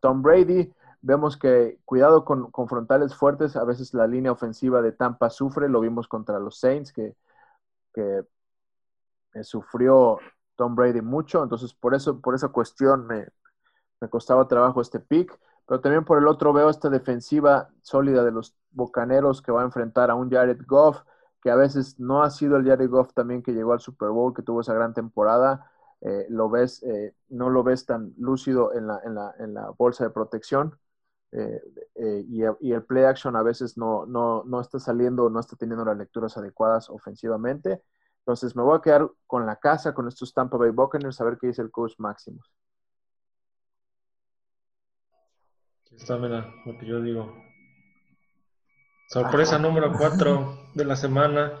Tom 0.00 0.22
Brady. 0.22 0.72
Vemos 1.02 1.36
que 1.36 1.78
cuidado 1.84 2.24
con, 2.24 2.50
frontales 2.68 3.14
fuertes, 3.14 3.56
a 3.56 3.64
veces 3.64 3.94
la 3.94 4.06
línea 4.06 4.32
ofensiva 4.32 4.82
de 4.82 4.92
Tampa 4.92 5.30
sufre, 5.30 5.68
lo 5.68 5.80
vimos 5.80 6.08
contra 6.08 6.38
los 6.38 6.58
Saints, 6.58 6.92
que, 6.92 7.14
que 7.94 8.24
eh, 9.34 9.44
sufrió 9.44 10.18
Tom 10.56 10.74
Brady 10.74 11.00
mucho, 11.00 11.42
entonces 11.42 11.74
por 11.74 11.94
eso, 11.94 12.20
por 12.20 12.34
esa 12.34 12.48
cuestión 12.48 13.06
me, 13.06 13.26
me 14.00 14.08
costaba 14.08 14.48
trabajo 14.48 14.80
este 14.80 15.00
pick, 15.00 15.38
pero 15.66 15.80
también 15.80 16.04
por 16.04 16.18
el 16.18 16.26
otro 16.26 16.52
veo 16.52 16.68
esta 16.70 16.90
defensiva 16.90 17.70
sólida 17.82 18.24
de 18.24 18.32
los 18.32 18.56
Bocaneros 18.70 19.42
que 19.42 19.52
va 19.52 19.62
a 19.62 19.64
enfrentar 19.64 20.10
a 20.10 20.14
un 20.14 20.30
Jared 20.30 20.60
Goff, 20.66 21.02
que 21.40 21.50
a 21.50 21.56
veces 21.56 21.98
no 21.98 22.22
ha 22.22 22.30
sido 22.30 22.56
el 22.56 22.66
Jared 22.66 22.88
Goff 22.88 23.12
también 23.14 23.42
que 23.42 23.52
llegó 23.52 23.72
al 23.72 23.80
Super 23.80 24.10
Bowl, 24.10 24.34
que 24.34 24.42
tuvo 24.42 24.60
esa 24.60 24.74
gran 24.74 24.94
temporada, 24.94 25.70
eh, 26.00 26.26
lo 26.28 26.50
ves, 26.50 26.82
eh, 26.82 27.14
no 27.28 27.48
lo 27.48 27.62
ves 27.62 27.86
tan 27.86 28.12
lúcido 28.18 28.74
en 28.74 28.88
la, 28.88 29.00
en 29.04 29.14
la, 29.14 29.34
en 29.38 29.54
la 29.54 29.70
bolsa 29.70 30.04
de 30.04 30.10
protección. 30.10 30.76
Eh, 31.30 31.62
y, 32.28 32.42
y, 32.60 32.72
el 32.72 32.84
play 32.84 33.04
action 33.04 33.36
a 33.36 33.42
veces 33.42 33.78
no, 33.78 34.04
no, 34.04 34.44
no 34.44 34.60
está 34.60 34.78
saliendo, 34.78 35.30
no 35.30 35.40
está 35.40 35.56
teniendo 35.56 35.84
las 35.84 35.96
lecturas 35.96 36.36
adecuadas 36.36 36.90
ofensivamente. 36.90 37.82
Entonces 38.22 38.54
me 38.54 38.62
voy 38.62 38.78
a 38.78 38.80
quedar 38.80 39.10
con 39.26 39.46
la 39.46 39.56
casa, 39.56 39.92
con 39.92 40.06
estos 40.06 40.32
Tampa 40.32 40.56
Bay 40.56 40.70
Buccaneers, 40.70 41.20
a 41.20 41.24
ver 41.24 41.38
qué 41.40 41.48
dice 41.48 41.60
el 41.60 41.72
coach 41.72 41.94
Maximus. 41.98 42.52
Está, 45.90 46.16
mira, 46.16 46.54
lo 46.64 46.78
que 46.78 46.86
yo 46.86 47.02
digo. 47.02 47.34
Sorpresa 49.08 49.58
número 49.58 49.92
4 49.92 50.70
de 50.74 50.84
la 50.84 50.96
semana. 50.96 51.60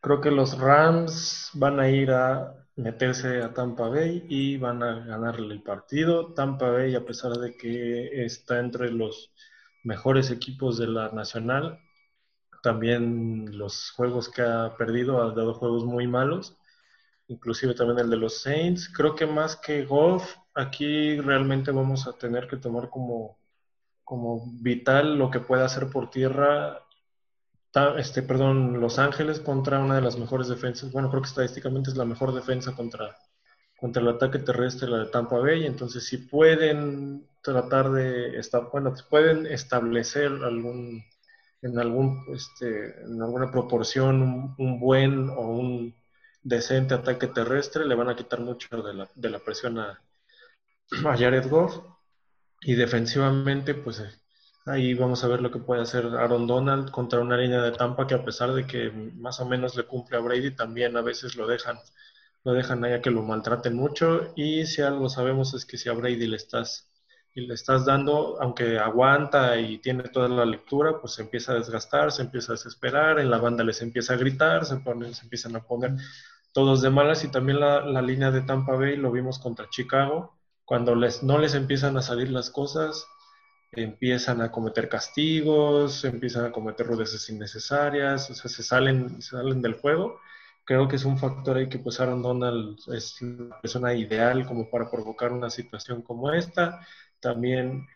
Creo 0.00 0.20
que 0.20 0.32
los 0.32 0.58
Rams 0.58 1.50
van 1.54 1.78
a 1.78 1.88
ir 1.88 2.10
a 2.10 2.66
meterse 2.74 3.42
a 3.42 3.54
Tampa 3.54 3.88
Bay 3.88 4.26
y 4.28 4.56
van 4.56 4.82
a 4.82 5.06
ganarle 5.06 5.54
el 5.54 5.62
partido. 5.62 6.34
Tampa 6.34 6.70
Bay, 6.70 6.96
a 6.96 7.06
pesar 7.06 7.32
de 7.32 7.56
que 7.56 8.24
está 8.24 8.58
entre 8.58 8.90
los 8.90 9.32
mejores 9.84 10.30
equipos 10.30 10.78
de 10.78 10.88
la 10.88 11.10
Nacional, 11.10 11.78
también 12.62 13.58
los 13.58 13.90
juegos 13.90 14.28
que 14.28 14.42
ha 14.42 14.76
perdido 14.76 15.22
ha 15.22 15.34
dado 15.34 15.54
juegos 15.54 15.84
muy 15.84 16.06
malos, 16.06 16.56
inclusive 17.28 17.74
también 17.74 17.98
el 17.98 18.10
de 18.10 18.16
los 18.16 18.42
Saints. 18.42 18.88
Creo 18.88 19.14
que 19.14 19.26
más 19.26 19.56
que 19.56 19.84
golf, 19.84 20.36
aquí 20.54 21.20
realmente 21.20 21.70
vamos 21.70 22.06
a 22.06 22.12
tener 22.14 22.48
que 22.48 22.56
tomar 22.56 22.88
como 22.90 23.38
como 24.04 24.44
vital 24.60 25.16
lo 25.16 25.30
que 25.30 25.40
puede 25.40 25.64
hacer 25.64 25.88
por 25.88 26.10
tierra, 26.10 26.84
este, 27.96 28.22
perdón, 28.22 28.80
Los 28.80 28.98
Ángeles 28.98 29.40
contra 29.40 29.78
una 29.78 29.94
de 29.94 30.02
las 30.02 30.18
mejores 30.18 30.48
defensas. 30.48 30.92
Bueno, 30.92 31.08
creo 31.08 31.22
que 31.22 31.28
estadísticamente 31.28 31.90
es 31.90 31.96
la 31.96 32.04
mejor 32.04 32.34
defensa 32.34 32.74
contra, 32.74 33.16
contra 33.80 34.02
el 34.02 34.08
ataque 34.08 34.38
terrestre, 34.38 34.90
la 34.90 34.98
de 34.98 35.06
Tampa 35.06 35.38
Bay. 35.38 35.64
Entonces, 35.64 36.06
si 36.06 36.18
pueden 36.18 37.26
tratar 37.40 37.90
de, 37.90 38.38
bueno, 38.70 38.94
pueden 39.08 39.46
establecer 39.46 40.26
algún, 40.26 41.02
en, 41.62 41.78
algún, 41.78 42.24
este, 42.34 43.02
en 43.02 43.22
alguna 43.22 43.50
proporción 43.50 44.54
un, 44.58 44.80
buen 44.80 45.30
o 45.30 45.40
un 45.40 45.94
decente 46.42 46.94
ataque 46.94 47.28
terrestre, 47.28 47.86
le 47.86 47.94
van 47.94 48.10
a 48.10 48.16
quitar 48.16 48.40
mucho 48.40 48.82
de 48.82 48.94
la, 48.94 49.08
de 49.14 49.30
la 49.30 49.38
presión 49.38 49.78
a, 49.78 50.00
Jared 50.90 51.48
Goff. 51.48 51.78
Y 52.64 52.74
defensivamente, 52.74 53.74
pues 53.74 54.00
eh, 54.00 54.10
ahí 54.66 54.94
vamos 54.94 55.24
a 55.24 55.28
ver 55.28 55.40
lo 55.40 55.50
que 55.50 55.58
puede 55.58 55.82
hacer 55.82 56.06
Aaron 56.06 56.46
Donald 56.46 56.90
contra 56.90 57.20
una 57.20 57.36
línea 57.36 57.62
de 57.62 57.72
Tampa 57.72 58.06
que 58.06 58.14
a 58.14 58.24
pesar 58.24 58.52
de 58.52 58.66
que 58.66 58.90
más 58.90 59.40
o 59.40 59.46
menos 59.46 59.76
le 59.76 59.84
cumple 59.84 60.16
a 60.16 60.20
Brady, 60.20 60.54
también 60.54 60.96
a 60.96 61.02
veces 61.02 61.34
lo 61.36 61.46
dejan, 61.46 61.78
lo 62.44 62.52
dejan 62.52 62.84
a 62.84 63.00
que 63.00 63.10
lo 63.10 63.22
maltraten 63.22 63.74
mucho. 63.74 64.32
Y 64.36 64.66
si 64.66 64.82
algo 64.82 65.08
sabemos 65.08 65.54
es 65.54 65.64
que 65.64 65.78
si 65.78 65.88
a 65.88 65.92
Brady 65.92 66.26
le 66.26 66.36
estás, 66.36 66.91
y 67.34 67.46
le 67.46 67.54
estás 67.54 67.84
dando, 67.86 68.38
aunque 68.40 68.78
aguanta 68.78 69.58
y 69.58 69.78
tiene 69.78 70.04
toda 70.04 70.28
la 70.28 70.44
lectura, 70.44 71.00
pues 71.00 71.14
se 71.14 71.22
empieza 71.22 71.52
a 71.52 71.56
desgastar, 71.56 72.12
se 72.12 72.22
empieza 72.22 72.52
a 72.52 72.56
desesperar, 72.56 73.18
en 73.20 73.30
la 73.30 73.38
banda 73.38 73.64
les 73.64 73.80
empieza 73.82 74.14
a 74.14 74.16
gritar, 74.18 74.64
se, 74.66 74.76
ponen, 74.78 75.14
se 75.14 75.24
empiezan 75.24 75.56
a 75.56 75.62
poner 75.62 75.92
todos 76.52 76.82
de 76.82 76.90
malas 76.90 77.24
y 77.24 77.28
también 77.28 77.60
la, 77.60 77.80
la 77.86 78.02
línea 78.02 78.30
de 78.30 78.42
Tampa 78.42 78.74
Bay 78.76 78.96
lo 78.96 79.10
vimos 79.10 79.38
contra 79.38 79.68
Chicago 79.70 80.36
cuando 80.64 80.94
les, 80.94 81.22
no 81.22 81.38
les 81.38 81.54
empiezan 81.54 81.96
a 81.96 82.02
salir 82.02 82.30
las 82.30 82.50
cosas, 82.50 83.06
empiezan 83.72 84.40
a 84.42 84.50
cometer 84.50 84.88
castigos, 84.88 86.04
empiezan 86.04 86.46
a 86.46 86.52
cometer 86.52 86.86
rudeces 86.86 87.28
innecesarias, 87.30 88.30
o 88.30 88.34
sea, 88.34 88.50
se 88.50 88.62
salen, 88.62 89.20
salen 89.22 89.62
del 89.62 89.74
juego. 89.74 90.20
Creo 90.64 90.88
que 90.88 90.96
es 90.96 91.04
un 91.04 91.18
factor 91.18 91.56
ahí 91.56 91.68
que 91.68 91.78
pues 91.78 92.00
Aaron 92.00 92.22
Donald 92.22 92.78
es 92.94 93.20
la 93.20 93.60
persona 93.60 93.94
ideal 93.94 94.46
como 94.46 94.70
para 94.70 94.90
provocar 94.90 95.32
una 95.32 95.50
situación 95.50 96.02
como 96.02 96.32
esta. 96.32 96.86
También 97.22 97.86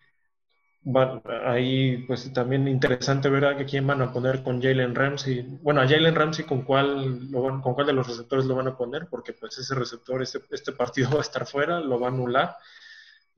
ahí 1.44 2.04
pues 2.06 2.32
también 2.32 2.68
interesante 2.68 3.28
ver 3.28 3.44
a 3.44 3.66
quién 3.66 3.86
van 3.86 4.02
a 4.02 4.12
poner 4.12 4.42
con 4.42 4.62
Jalen 4.62 4.94
Ramsey. 4.94 5.42
Bueno, 5.62 5.80
a 5.80 5.88
Jalen 5.88 6.14
Ramsey 6.14 6.44
con 6.44 6.62
cuál, 6.62 7.28
con 7.32 7.74
cuál 7.74 7.86
de 7.86 7.92
los 7.92 8.06
receptores 8.06 8.46
lo 8.46 8.54
van 8.54 8.68
a 8.68 8.76
poner, 8.76 9.08
porque 9.10 9.32
pues 9.32 9.58
ese 9.58 9.74
receptor, 9.74 10.22
este, 10.22 10.40
este 10.50 10.72
partido 10.72 11.10
va 11.14 11.18
a 11.18 11.22
estar 11.22 11.46
fuera, 11.46 11.80
lo 11.80 11.98
va 11.98 12.08
a 12.08 12.10
anular. 12.10 12.56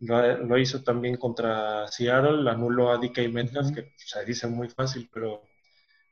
Lo, 0.00 0.56
hizo 0.58 0.82
también 0.84 1.16
contra 1.16 1.88
Seattle, 1.88 2.48
anuló 2.48 2.92
a 2.92 2.98
DK 2.98 3.28
Metcalf, 3.32 3.74
que 3.74 3.94
se 3.96 4.24
dice 4.24 4.46
muy 4.46 4.68
fácil, 4.68 5.10
pero 5.12 5.42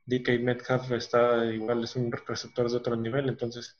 DK 0.06 0.40
Metcalf 0.40 0.90
está 0.92 1.44
igual, 1.46 1.84
es 1.84 1.94
un 1.94 2.10
receptor 2.10 2.70
de 2.70 2.76
otro 2.78 2.96
nivel, 2.96 3.28
entonces 3.28 3.76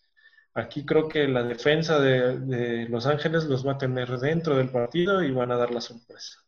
aquí 0.57 0.85
creo 0.87 1.07
que 1.09 1.29
la 1.29 1.43
defensa 1.43 2.01
de, 2.01 2.39
de 2.41 2.89
Los 2.89 3.07
Ángeles 3.07 3.45
los 3.45 3.67
va 3.67 3.73
a 3.73 3.79
tener 3.79 4.09
dentro 4.19 4.57
del 4.57 4.71
partido 4.71 5.23
y 5.23 5.31
van 5.31 5.53
a 5.53 5.57
dar 5.57 5.71
la 5.71 5.81
sorpresa. 5.81 6.39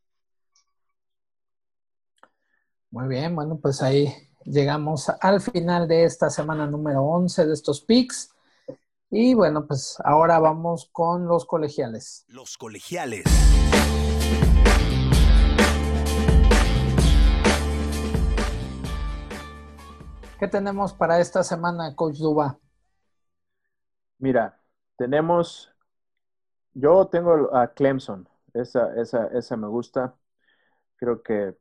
Muy 2.91 3.07
bien, 3.07 3.35
bueno, 3.37 3.59
pues 3.61 3.83
ahí 3.83 4.13
llegamos 4.45 5.11
al 5.21 5.43
final 5.43 5.87
de 5.87 6.05
esta 6.05 6.31
semana 6.31 6.67
número 6.67 7.03
11 7.03 7.47
de 7.47 7.53
estos 7.53 7.83
picks. 7.83 8.31
Y 9.11 9.35
bueno, 9.35 9.67
pues 9.67 9.97
ahora 10.03 10.39
vamos 10.39 10.89
con 10.91 11.27
los 11.27 11.45
colegiales. 11.45 12.25
Los 12.29 12.57
colegiales. 12.57 13.25
¿Qué 20.39 20.49
tenemos 20.49 20.95
para 20.95 21.21
esta 21.21 21.43
semana, 21.43 21.95
Coach 21.95 22.19
Duba? 22.19 22.59
Mira, 24.19 24.61
tenemos, 24.97 25.73
yo 26.75 27.07
tengo 27.09 27.55
a 27.55 27.69
Clemson, 27.75 28.29
esa, 28.55 28.95
esa, 29.01 29.27
esa 29.29 29.57
me 29.57 29.66
gusta. 29.69 30.14
Creo 30.97 31.23
que 31.23 31.57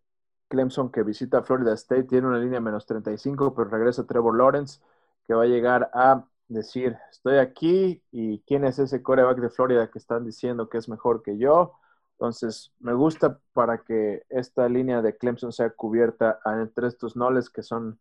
Clemson 0.49 0.91
que 0.91 1.03
visita 1.03 1.43
Florida 1.43 1.74
State 1.76 2.05
tiene 2.05 2.28
una 2.28 2.39
línea 2.39 2.60
menos 2.62 2.86
35, 2.86 3.55
pero 3.55 3.70
regresa 3.70 4.05
Trevor 4.08 4.38
Lawrence, 4.38 4.82
que 5.28 5.34
va 5.34 5.43
a 5.43 5.47
llegar 5.47 5.91
a 5.93 6.28
decir, 6.49 6.97
estoy 7.12 7.38
aquí 7.39 8.03
y 8.12 8.41
quién 8.41 8.66
es 8.66 8.80
ese 8.80 9.03
coreback 9.03 9.39
de 9.39 9.49
Florida 9.51 9.91
que 9.91 9.99
están 9.99 10.26
diciendo 10.26 10.70
que 10.70 10.78
es 10.80 10.89
mejor 10.89 11.24
que 11.24 11.38
yo. 11.38 11.74
Entonces, 12.14 12.74
me 12.80 12.93
gusta 12.93 13.39
para 13.53 13.80
que 13.84 14.26
esta 14.30 14.70
línea 14.70 15.01
de 15.01 15.18
Clemson 15.18 15.53
sea 15.53 15.72
cubierta 15.72 16.39
entre 16.45 16.88
estos 16.88 17.16
noles 17.18 17.49
que 17.49 17.64
son, 17.64 17.99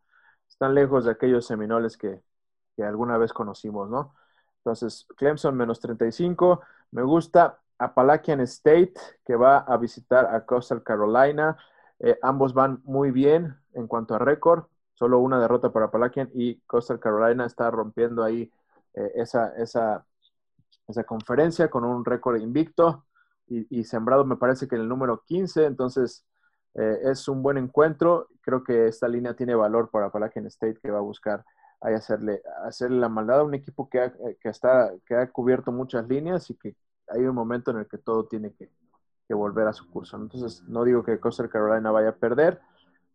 están 0.49 0.75
lejos 0.75 1.05
de 1.07 1.13
aquellos 1.13 1.47
seminoles 1.47 1.97
que, 1.99 2.23
que 2.77 2.85
alguna 2.85 3.19
vez 3.19 3.33
conocimos, 3.33 3.91
¿no? 3.91 4.15
Entonces, 4.67 5.07
Clemson 5.17 5.57
menos 5.57 5.79
35. 5.79 6.61
Me 6.91 7.03
gusta 7.05 7.61
Appalachian 7.79 8.41
State, 8.41 8.95
que 9.25 9.37
va 9.37 9.59
a 9.59 9.77
visitar 9.77 10.35
a 10.35 10.45
Coastal 10.45 10.83
Carolina. 10.83 11.57
Eh, 12.01 12.19
ambos 12.21 12.53
van 12.53 12.81
muy 12.83 13.12
bien 13.12 13.55
en 13.75 13.87
cuanto 13.87 14.17
a 14.17 14.19
récord, 14.19 14.64
solo 14.95 15.21
una 15.21 15.39
derrota 15.39 15.73
para 15.73 15.93
Palakian 15.93 16.31
y 16.35 16.57
Coastal 16.67 16.99
Carolina 16.99 17.47
está 17.47 17.71
rompiendo 17.71 18.25
ahí 18.25 18.51
eh, 18.95 19.12
esa, 19.14 19.55
esa, 19.57 20.05
esa, 20.89 21.05
conferencia 21.05 21.71
con 21.71 21.85
un 21.85 22.05
récord 22.05 22.41
invicto 22.41 23.05
y, 23.47 23.85
sembrado 23.85 24.25
me 24.25 24.37
parece 24.37 24.67
que 24.67 24.75
en 24.75 24.81
el 24.81 24.89
número 24.89 25.23
15, 25.25 25.64
entonces 25.64 26.27
eh, 26.75 26.99
es 27.05 27.29
un 27.29 27.41
buen 27.41 27.57
encuentro. 27.57 28.27
Creo 28.41 28.64
que 28.64 28.89
esta 28.89 29.07
línea 29.07 29.35
tiene 29.35 29.55
valor 29.55 29.91
para 29.91 30.11
Palakian 30.11 30.47
State 30.47 30.81
que 30.83 30.91
va 30.91 30.99
a 30.99 31.03
buscar 31.03 31.45
ahí 31.81 31.95
hacerle, 31.95 32.43
hacerle 32.64 32.99
la 32.99 33.09
maldad 33.09 33.41
a 33.41 33.45
un 33.45 33.55
equipo 33.55 33.89
que 33.89 34.12
que, 34.41 34.49
está, 34.49 34.93
que 35.07 35.14
ha 35.14 35.31
cubierto 35.31 35.72
muchas 35.72 36.07
líneas 36.09 36.51
y 36.51 36.55
que 36.55 36.77
hay 37.09 37.22
un 37.24 37.35
momento 37.35 37.70
en 37.70 37.79
el 37.79 37.89
que 37.89 37.99
todo 37.99 38.27
tiene 38.27 38.53
que, 38.55 38.70
volver 39.29 39.66
a 39.66 39.72
su 39.72 39.91
curso. 39.91 40.16
Entonces, 40.16 40.62
no 40.68 40.85
digo 40.85 41.03
que 41.03 41.18
Coastal 41.18 41.49
Carolina 41.49 41.91
vaya 41.91 42.11
a 42.11 42.14
perder, 42.14 42.61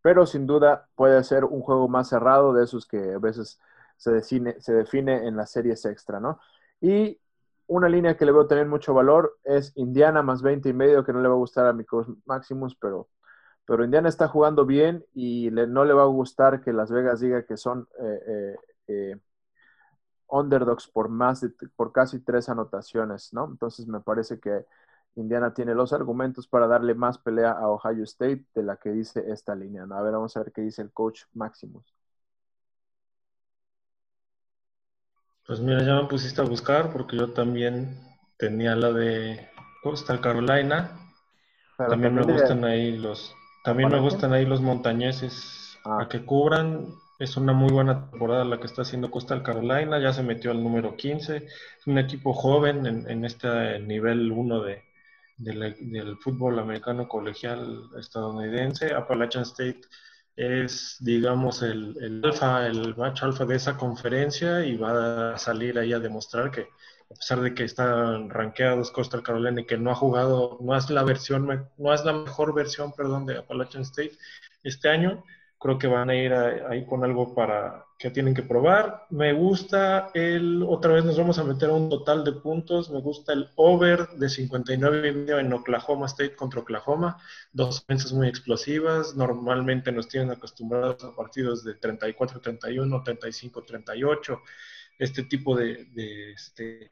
pero 0.01 0.26
sin 0.26 0.45
duda 0.45 0.89
puede 0.95 1.24
ser 1.24 1.45
un 1.45 1.62
juego 1.62 1.88
más 1.88 2.09
cerrado 2.09 2.53
de 2.53 2.66
esos 2.66 2.86
que 2.86 3.14
a 3.14 3.18
veces 3.18 3.59
se 3.95 4.12
define, 4.12 4.59
se 4.59 4.74
define 4.74 5.26
en 5.28 5.38
las 5.38 5.51
series 5.51 5.86
extra, 5.86 6.20
¿no? 6.20 6.39
Y 6.82 7.22
una 7.68 7.88
línea 7.88 8.18
que 8.18 8.26
le 8.26 8.34
veo 8.34 8.47
tener 8.47 8.68
mucho 8.68 8.93
valor 8.93 9.38
es 9.45 9.72
Indiana 9.78 10.22
más 10.22 10.41
20 10.41 10.68
y 10.68 10.74
medio, 10.74 11.05
que 11.05 11.14
no 11.14 11.22
le 11.22 11.30
va 11.30 11.36
a 11.36 11.38
gustar 11.38 11.68
a 11.68 11.74
mi 11.74 11.86
Maximus, 12.26 12.76
pero, 12.76 13.07
pero 13.72 13.86
Indiana 13.86 14.09
está 14.09 14.28
jugando 14.28 14.65
bien 14.65 15.05
y 15.13 15.49
no 15.49 15.86
le 15.86 15.93
va 15.93 16.01
a 16.01 16.07
gustar 16.07 16.59
que 16.59 16.74
Las 16.74 16.91
Vegas 16.91 17.22
diga 17.22 17.45
que 17.45 17.55
son 17.55 17.88
eh, 18.01 18.19
eh, 18.28 18.55
eh, 18.88 19.19
underdogs 20.28 20.89
por 20.89 21.07
más 21.07 21.39
de, 21.39 21.51
por 21.78 21.93
casi 21.93 22.19
tres 22.19 22.49
anotaciones, 22.49 23.32
¿no? 23.32 23.45
Entonces 23.45 23.88
me 23.88 24.01
parece 24.01 24.41
que 24.41 24.65
Indiana 25.15 25.53
tiene 25.53 25.74
los 25.74 25.93
argumentos 25.93 26.49
para 26.49 26.67
darle 26.67 26.95
más 26.95 27.17
pelea 27.17 27.51
a 27.51 27.69
Ohio 27.69 28.03
State 28.03 28.43
de 28.53 28.61
la 28.61 28.76
que 28.76 28.89
dice 28.89 29.24
esta 29.32 29.55
línea. 29.55 29.86
¿no? 29.86 29.95
A 29.95 30.01
ver, 30.01 30.11
vamos 30.11 30.36
a 30.36 30.41
ver 30.41 30.51
qué 30.51 30.63
dice 30.63 30.82
el 30.82 30.91
coach 30.91 31.22
Maximus. 31.34 31.95
Pues 35.47 35.61
mira, 35.61 35.82
ya 35.82 35.95
me 35.95 36.09
pusiste 36.09 36.41
a 36.41 36.43
buscar 36.43 36.91
porque 36.91 37.15
yo 37.15 37.32
también 37.32 37.97
tenía 38.36 38.76
la 38.76 38.91
de 38.91 39.47
Coastal 39.82 40.19
Carolina. 40.19 40.91
también, 41.78 42.13
me 42.13 42.24
gustan 42.24 42.65
ahí 42.65 42.97
los, 42.97 43.34
también 43.64 43.89
me 43.89 43.99
gustan 43.99 44.34
ahí 44.34 44.45
los 44.45 44.62
montañeses 44.62 45.78
ah. 45.86 46.03
a 46.03 46.09
que 46.09 46.26
cubran. 46.26 46.88
Es 47.20 47.38
una 47.38 47.53
muy 47.53 47.72
buena 47.72 48.09
temporada 48.09 48.43
la 48.43 48.59
que 48.59 48.66
está 48.66 48.82
haciendo 48.82 49.12
Coastal 49.12 49.43
Carolina. 49.43 49.99
Ya 49.99 50.12
se 50.12 50.24
metió 50.24 50.51
al 50.51 50.64
número 50.64 50.95
15. 50.95 51.38
Es 51.38 51.88
un 51.88 51.99
equipo 51.99 52.34
joven 52.34 52.86
en, 52.88 53.09
en 53.09 53.26
este 53.26 53.80
nivel 53.80 54.32
1 54.32 54.62
de, 54.64 54.84
del, 55.38 56.18
fútbol 56.18 56.59
americano 56.59 57.07
colegial 57.07 57.89
estadounidense. 57.99 58.93
Appalachian 58.93 59.43
State 59.43 59.82
es, 60.36 60.97
digamos, 60.99 61.62
el, 61.62 61.95
el 62.01 62.22
alfa, 62.24 62.66
el 62.68 62.95
macho 62.95 63.26
alfa 63.26 63.45
de 63.45 63.55
esa 63.55 63.78
conferencia 63.78 64.66
y 64.66 64.78
va 64.78 65.34
a 65.34 65.38
salir 65.38 65.78
ahí 65.78 65.93
a 65.93 65.99
demostrar 65.99 66.51
que, 66.51 66.70
a 67.12 67.16
pesar 67.16 67.41
de 67.41 67.53
que 67.53 67.64
están 67.64 68.30
rankeados 68.30 68.91
Coastal 68.91 69.24
Carolina 69.24 69.62
y 69.62 69.66
que 69.66 69.78
no 69.78 69.91
ha 69.91 69.95
jugado, 69.95 70.57
no 70.62 70.76
es 70.76 70.89
la 70.89 71.03
versión, 71.03 71.68
no 71.78 71.93
es 71.93 72.05
la 72.05 72.14
mejor 72.14 72.53
versión, 72.53 72.93
perdón, 72.93 73.26
de 73.26 73.38
Appalachian 73.38 73.84
State 73.84 74.18
este 74.64 74.89
año, 74.89 75.24
creo 75.59 75.78
que 75.78 75.88
van 75.88 76.09
a 76.09 76.16
ir 76.16 76.34
ahí 76.34 76.86
con 76.86 77.03
algo 77.03 77.36
para 77.36 77.86
que 77.99 78.09
tienen 78.09 78.34
que 78.34 78.41
probar. 78.41 79.05
Me 79.12 79.32
gusta 79.34 80.09
el, 80.16 80.64
otra 80.64 80.93
vez 80.93 81.05
nos 81.05 81.18
vamos 81.18 81.38
a 81.38 81.43
meter 81.43 81.70
a 81.70 81.74
un 81.74 81.88
total 81.88 82.24
de 82.24 82.32
puntos, 82.32 82.89
me 82.89 82.99
gusta 82.99 83.34
el 83.34 83.49
over 83.55 84.07
de 84.09 84.28
59 84.28 85.07
y 85.07 85.12
medio 85.12 85.38
en 85.38 85.53
Oklahoma 85.53 86.07
State 86.07 86.36
contra 86.36 86.62
Oklahoma, 86.62 87.22
dos 87.53 87.82
defensas 87.82 88.12
muy 88.14 88.28
explosivas, 88.28 89.16
normalmente 89.16 89.91
nos 89.91 90.07
tienen 90.07 90.32
acostumbrados 90.32 91.03
a 91.03 91.16
partidos 91.16 91.64
de 91.64 91.80
34-31, 91.80 93.03
35-38, 93.03 94.41
este 94.97 95.24
tipo 95.24 95.55
de, 95.55 95.86
de, 95.93 96.32
este, 96.32 96.89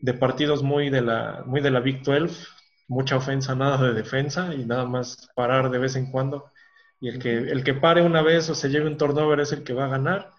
de 0.00 0.14
partidos 0.14 0.62
muy 0.62 0.90
de, 0.90 1.02
la, 1.02 1.42
muy 1.46 1.60
de 1.60 1.70
la 1.70 1.80
Big 1.80 2.02
12, 2.02 2.46
mucha 2.88 3.16
ofensa, 3.16 3.54
nada 3.54 3.86
de 3.86 3.94
defensa 3.94 4.54
y 4.54 4.64
nada 4.64 4.84
más 4.84 5.28
parar 5.34 5.70
de 5.70 5.78
vez 5.78 5.96
en 5.96 6.10
cuando 6.10 6.52
y 7.04 7.08
el 7.08 7.18
que, 7.18 7.36
el 7.36 7.62
que 7.62 7.74
pare 7.74 8.00
una 8.00 8.22
vez 8.22 8.48
o 8.48 8.54
se 8.54 8.70
lleve 8.70 8.86
un 8.86 8.96
turnover 8.96 9.38
es 9.40 9.52
el 9.52 9.62
que 9.62 9.74
va 9.74 9.84
a 9.84 9.88
ganar. 9.88 10.30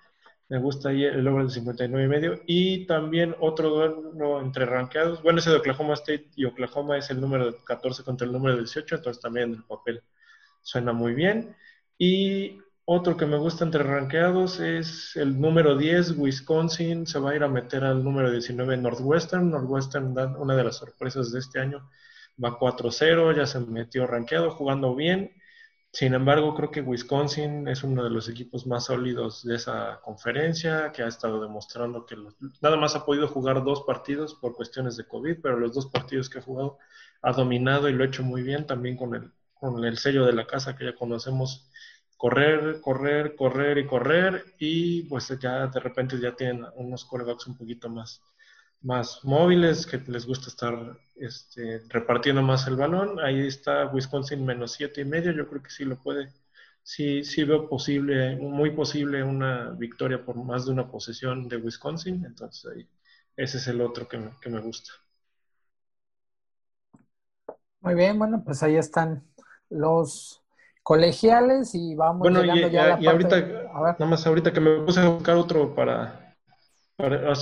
Me 0.49 0.57
gusta 0.57 0.89
ahí 0.89 1.03
el 1.03 1.27
over 1.27 1.45
de 1.45 1.51
59 1.51 2.05
y 2.05 2.07
medio. 2.07 2.41
Y 2.47 2.87
también 2.87 3.35
otro 3.39 3.69
duelo 3.69 4.41
entre 4.41 4.65
rankeados. 4.65 5.21
Bueno, 5.21 5.37
ese 5.37 5.51
de 5.51 5.57
Oklahoma 5.57 5.93
State 5.93 6.31
y 6.35 6.45
Oklahoma 6.45 6.97
es 6.97 7.11
el 7.11 7.21
número 7.21 7.55
14 7.63 8.03
contra 8.03 8.25
el 8.25 8.33
número 8.33 8.57
18, 8.57 8.95
entonces 8.95 9.21
también 9.21 9.53
el 9.53 9.63
papel 9.63 10.01
suena 10.63 10.91
muy 10.91 11.13
bien. 11.13 11.55
Y 11.99 12.59
otro 12.85 13.17
que 13.17 13.25
me 13.25 13.37
gusta 13.37 13.65
entre 13.65 13.83
rankeados 13.83 14.59
es 14.59 15.15
el 15.15 15.39
número 15.39 15.75
10, 15.75 16.17
Wisconsin. 16.17 17.07
Se 17.07 17.19
va 17.19 17.31
a 17.31 17.35
ir 17.35 17.43
a 17.43 17.47
meter 17.47 17.83
al 17.83 18.03
número 18.03 18.31
19, 18.31 18.77
Northwestern. 18.77 19.49
Northwestern, 19.51 20.15
una 20.37 20.55
de 20.55 20.63
las 20.63 20.77
sorpresas 20.77 21.31
de 21.31 21.39
este 21.39 21.59
año, 21.59 21.89
va 22.43 22.59
4-0, 22.59 23.35
ya 23.35 23.45
se 23.45 23.59
metió 23.59 24.07
rankeado, 24.07 24.51
jugando 24.51 24.95
bien. 24.95 25.33
Sin 25.91 26.13
embargo, 26.13 26.53
creo 26.55 26.71
que 26.71 26.81
Wisconsin 26.81 27.69
es 27.69 27.83
uno 27.83 28.03
de 28.03 28.09
los 28.09 28.27
equipos 28.27 28.67
más 28.67 28.85
sólidos 28.85 29.45
de 29.45 29.55
esa 29.55 30.01
conferencia, 30.03 30.91
que 30.91 31.03
ha 31.03 31.07
estado 31.07 31.41
demostrando 31.41 32.05
que 32.05 32.17
nada 32.61 32.75
más 32.75 32.95
ha 32.97 33.05
podido 33.05 33.29
jugar 33.29 33.63
dos 33.63 33.83
partidos 33.83 34.35
por 34.35 34.55
cuestiones 34.55 34.97
de 34.97 35.07
COVID, 35.07 35.37
pero 35.41 35.57
los 35.57 35.73
dos 35.73 35.85
partidos 35.87 36.29
que 36.29 36.39
ha 36.39 36.41
jugado 36.41 36.77
ha 37.21 37.31
dominado 37.31 37.87
y 37.87 37.93
lo 37.93 38.03
ha 38.03 38.07
hecho 38.07 38.23
muy 38.23 38.43
bien, 38.43 38.67
también 38.67 38.97
con 38.97 39.15
el, 39.15 39.31
con 39.53 39.85
el 39.85 39.97
sello 39.97 40.25
de 40.25 40.33
la 40.33 40.45
casa 40.45 40.75
que 40.75 40.83
ya 40.83 40.95
conocemos, 40.95 41.69
correr, 42.17 42.79
correr, 42.81 43.35
correr 43.35 43.77
y 43.77 43.87
correr, 43.87 44.45
y 44.59 45.03
pues 45.03 45.27
ya 45.39 45.67
de 45.67 45.79
repente 45.79 46.19
ya 46.19 46.35
tienen 46.35 46.65
unos 46.75 47.05
quarterbacks 47.05 47.47
un 47.47 47.57
poquito 47.57 47.89
más, 47.89 48.21
más 48.81 49.19
móviles, 49.23 49.85
que 49.85 49.97
les 50.07 50.25
gusta 50.25 50.47
estar 50.49 50.97
este, 51.15 51.81
repartiendo 51.89 52.41
más 52.41 52.67
el 52.67 52.75
balón. 52.75 53.19
Ahí 53.19 53.47
está 53.47 53.87
Wisconsin 53.87 54.45
menos 54.45 54.73
siete 54.73 55.01
y 55.01 55.05
medio. 55.05 55.31
Yo 55.31 55.47
creo 55.47 55.61
que 55.61 55.69
sí 55.69 55.85
lo 55.85 55.97
puede, 55.97 56.31
sí, 56.83 57.23
sí 57.23 57.43
veo 57.43 57.67
posible, 57.67 58.35
muy 58.37 58.71
posible 58.71 59.23
una 59.23 59.71
victoria 59.71 60.23
por 60.23 60.35
más 60.37 60.65
de 60.65 60.71
una 60.71 60.89
posesión 60.89 61.47
de 61.47 61.57
Wisconsin. 61.57 62.25
Entonces 62.25 62.71
ahí, 62.71 62.87
ese 63.35 63.57
es 63.57 63.67
el 63.67 63.81
otro 63.81 64.07
que 64.07 64.17
me, 64.17 64.31
que 64.39 64.49
me 64.49 64.61
gusta. 64.61 64.91
Muy 67.81 67.93
bien, 67.93 68.17
bueno, 68.17 68.43
pues 68.43 68.63
ahí 68.63 68.77
están 68.77 69.23
los 69.69 70.44
colegiales 70.85 71.73
y 71.73 71.95
vamos 71.95 72.19
bueno, 72.19 72.45
y, 72.45 72.69
ya 72.69 72.93
a 72.93 72.99
la 72.99 73.11
ahorita, 73.11 73.41
nada 73.73 74.05
más 74.05 74.27
ahorita 74.27 74.53
que 74.53 74.59
me 74.59 74.81
puse 74.81 74.99
a 74.99 75.09
buscar 75.09 75.35
otro 75.35 75.73
para 75.73 76.35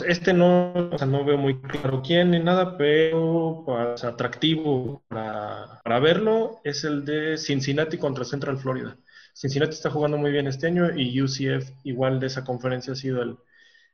este 0.07 0.33
no, 0.33 0.73
no 0.73 1.25
veo 1.25 1.37
muy 1.37 1.59
claro 1.59 2.01
quién 2.01 2.31
ni 2.31 2.39
nada, 2.39 2.77
pero 2.77 3.63
pues, 3.65 4.05
atractivo 4.05 5.03
para, 5.09 5.99
verlo 5.99 6.61
es 6.63 6.85
el 6.85 7.03
de 7.03 7.37
Cincinnati 7.37 7.97
contra 7.97 8.23
Central 8.23 8.57
Florida. 8.57 8.95
Cincinnati 9.33 9.73
está 9.73 9.91
jugando 9.91 10.17
muy 10.17 10.31
bien 10.31 10.47
este 10.47 10.67
año 10.67 10.95
y 10.95 11.21
UCF 11.21 11.69
igual 11.83 12.21
de 12.21 12.27
esa 12.27 12.45
conferencia 12.45 12.93
ha 12.93 12.95
sido 12.95 13.21
el, 13.21 13.37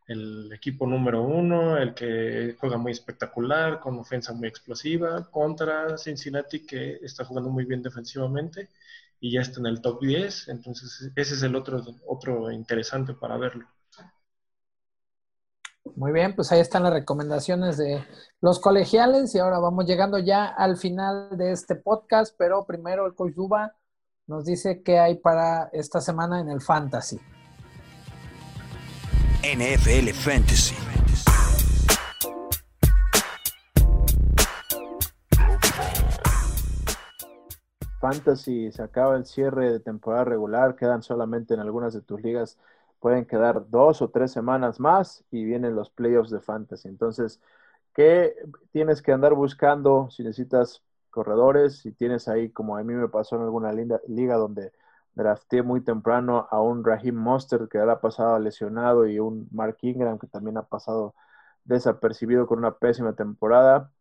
el 0.07 0.53
equipo 0.53 0.85
número 0.85 1.23
uno, 1.23 1.75
el 1.75 1.95
que 1.95 2.55
juega 2.59 2.77
muy 2.77 2.91
espectacular, 2.91 3.79
con 3.79 3.97
ofensa 3.97 4.31
muy 4.31 4.47
explosiva, 4.47 5.27
contra 5.31 5.97
Cincinnati 5.97 6.67
que 6.67 6.99
está 7.01 7.25
jugando 7.25 7.49
muy 7.49 7.65
bien 7.65 7.81
defensivamente 7.81 8.69
y 9.19 9.33
ya 9.33 9.41
está 9.41 9.59
en 9.59 9.67
el 9.67 9.81
top 9.81 10.01
10, 10.01 10.47
entonces 10.49 11.11
ese 11.15 11.33
es 11.35 11.43
el 11.43 11.55
otro, 11.55 11.83
otro 12.07 12.51
interesante 12.51 13.13
para 13.13 13.37
verlo. 13.37 13.67
Muy 15.95 16.11
bien, 16.11 16.35
pues 16.35 16.51
ahí 16.51 16.59
están 16.59 16.83
las 16.83 16.93
recomendaciones 16.93 17.77
de 17.77 18.03
los 18.41 18.59
colegiales 18.59 19.33
y 19.35 19.39
ahora 19.39 19.59
vamos 19.59 19.85
llegando 19.85 20.19
ya 20.19 20.45
al 20.45 20.77
final 20.77 21.37
de 21.37 21.51
este 21.51 21.75
podcast, 21.75 22.35
pero 22.37 22.65
primero 22.65 23.05
el 23.05 23.15
coach 23.15 23.33
Duba 23.33 23.75
nos 24.27 24.45
dice 24.45 24.81
qué 24.83 24.99
hay 24.99 25.15
para 25.15 25.69
esta 25.73 25.99
semana 25.99 26.39
en 26.39 26.49
el 26.49 26.61
Fantasy. 26.61 27.19
NFL 29.41 30.09
Fantasy. 30.13 30.75
Fantasy, 37.99 38.71
se 38.71 38.81
acaba 38.81 39.15
el 39.15 39.25
cierre 39.25 39.71
de 39.71 39.79
temporada 39.79 40.23
regular, 40.25 40.75
quedan 40.75 41.03
solamente 41.03 41.53
en 41.53 41.59
algunas 41.59 41.93
de 41.93 42.01
tus 42.01 42.21
ligas 42.21 42.57
pueden 42.99 43.25
quedar 43.25 43.69
dos 43.69 44.01
o 44.01 44.09
tres 44.09 44.31
semanas 44.31 44.79
más 44.79 45.23
y 45.31 45.43
vienen 45.45 45.75
los 45.75 45.89
playoffs 45.89 46.29
de 46.29 46.41
fantasy. 46.41 46.87
Entonces, 46.87 47.41
¿qué 47.93 48.35
tienes 48.71 49.01
que 49.01 49.11
andar 49.11 49.33
buscando 49.33 50.09
si 50.11 50.23
necesitas 50.23 50.83
corredores? 51.09 51.77
Si 51.79 51.91
tienes 51.91 52.27
ahí, 52.27 52.49
como 52.49 52.77
a 52.77 52.83
mí 52.83 52.93
me 52.93 53.07
pasó 53.09 53.35
en 53.37 53.43
alguna 53.43 53.71
liga 53.73 54.35
donde 54.35 54.73
drafté 55.15 55.63
muy 55.63 55.81
temprano 55.81 56.47
a 56.51 56.61
un 56.61 56.83
Raheem 56.83 57.15
Monster 57.15 57.67
que 57.69 57.79
ahora 57.79 57.93
ha 57.93 58.01
pasado 58.01 58.39
lesionado 58.39 59.07
y 59.07 59.19
un 59.19 59.47
Mark 59.51 59.77
Ingram 59.81 60.19
que 60.19 60.27
también 60.27 60.57
ha 60.57 60.63
pasado 60.63 61.15
desapercibido 61.65 62.47
con 62.47 62.59
una 62.59 62.77
pésima 62.77 63.13
temporada, 63.13 63.91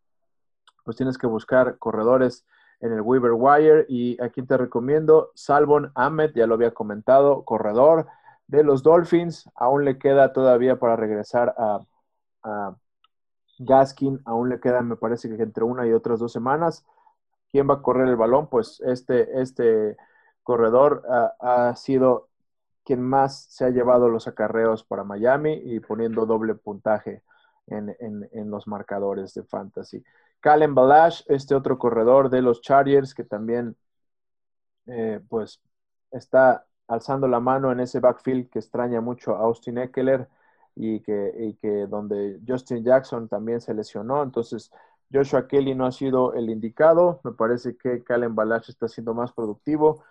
pues 0.85 0.97
tienes 0.97 1.19
que 1.19 1.27
buscar 1.27 1.79
corredores 1.79 2.47
en 2.81 2.93
el 2.93 3.01
Weaver 3.01 3.33
Wire 3.33 3.87
y 3.89 4.21
aquí 4.23 4.43
te 4.43 4.57
recomiendo 4.57 5.31
Salvon 5.35 5.91
Ahmed, 5.95 6.33
ya 6.35 6.47
lo 6.47 6.55
había 6.55 6.73
comentado, 6.73 7.45
corredor, 7.45 8.07
de 8.47 8.63
los 8.65 8.83
Dolphins. 8.83 9.49
Aún 9.55 9.85
le 9.85 9.99
queda 9.99 10.33
todavía 10.33 10.79
para 10.79 10.97
regresar 10.97 11.55
a, 11.59 11.81
Gaskin. 13.59 14.21
Aún 14.25 14.49
le 14.49 14.61
queda, 14.61 14.83
me 14.83 14.97
parece 14.97 15.29
que 15.37 15.43
entre 15.43 15.65
una 15.65 15.87
y 15.87 15.93
otras 15.93 16.21
dos 16.21 16.33
semanas. 16.33 16.87
¿Quién 17.51 17.69
va 17.69 17.75
a 17.75 17.83
correr 17.83 18.09
el 18.09 18.17
balón? 18.17 18.49
Pues 18.49 18.81
este, 18.87 19.41
este 19.41 19.97
corredor 20.43 21.03
ha 21.41 21.75
sido 21.77 22.29
quien 22.85 23.03
más 23.03 23.45
se 23.51 23.67
ha 23.67 23.71
llevado 23.71 24.09
los 24.09 24.29
acarreos 24.29 24.83
para 24.83 25.05
Miami 25.05 25.61
y 25.63 25.81
poniendo 25.81 26.25
doble 26.25 26.55
puntaje 26.55 27.23
en, 27.67 28.51
los 28.51 28.67
marcadores 28.67 29.35
de 29.35 29.45
fantasy. 29.45 30.03
Calen 30.41 30.75
Balash, 30.75 31.23
este 31.29 31.55
otro 31.55 31.79
corredor 31.79 32.31
de 32.31 32.43
los 32.43 32.61
Chargers 32.61 33.15
que 33.15 33.25
también 33.25 33.77
eh, 34.87 35.21
pues 35.29 35.61
está 36.11 36.67
alzando 36.87 37.29
la 37.29 37.41
mano 37.41 37.71
en 37.73 37.81
ese 37.81 38.01
backfield 38.01 38.49
que 38.51 38.59
extraña 38.59 39.01
mucho 39.01 39.35
a 39.37 39.41
Austin 39.41 39.79
Eckler 39.79 40.29
y 40.75 41.01
que, 41.01 41.57
que 41.61 41.87
donde 41.87 42.41
Justin 42.47 42.85
Jackson 42.85 43.29
también 43.29 43.61
se 43.61 43.75
lesionó. 43.75 44.23
Entonces, 44.23 44.71
Joshua 45.13 45.47
Kelly 45.49 45.75
no 45.75 45.87
ha 45.87 45.93
sido 45.93 46.35
el 46.35 46.51
indicado. 46.51 47.21
Me 47.25 47.33
parece 47.33 47.77
que 47.77 48.03
Calen 48.05 48.35
Balach 48.35 48.69
está 48.69 48.89
siendo 48.89 49.15
más 49.15 49.33
productivo. 49.33 50.05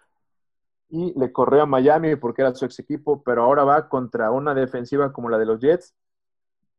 Y 0.89 1.17
le 1.19 1.31
corrió 1.31 1.63
a 1.63 1.65
Miami 1.65 2.15
porque 2.15 2.41
era 2.41 2.53
su 2.55 2.65
ex 2.65 2.79
equipo, 2.79 3.23
pero 3.23 3.43
ahora 3.43 3.63
va 3.63 3.89
contra 3.89 4.31
una 4.31 4.53
defensiva 4.53 5.11
como 5.13 5.29
la 5.29 5.37
de 5.37 5.45
los 5.45 5.59
Jets, 5.59 5.93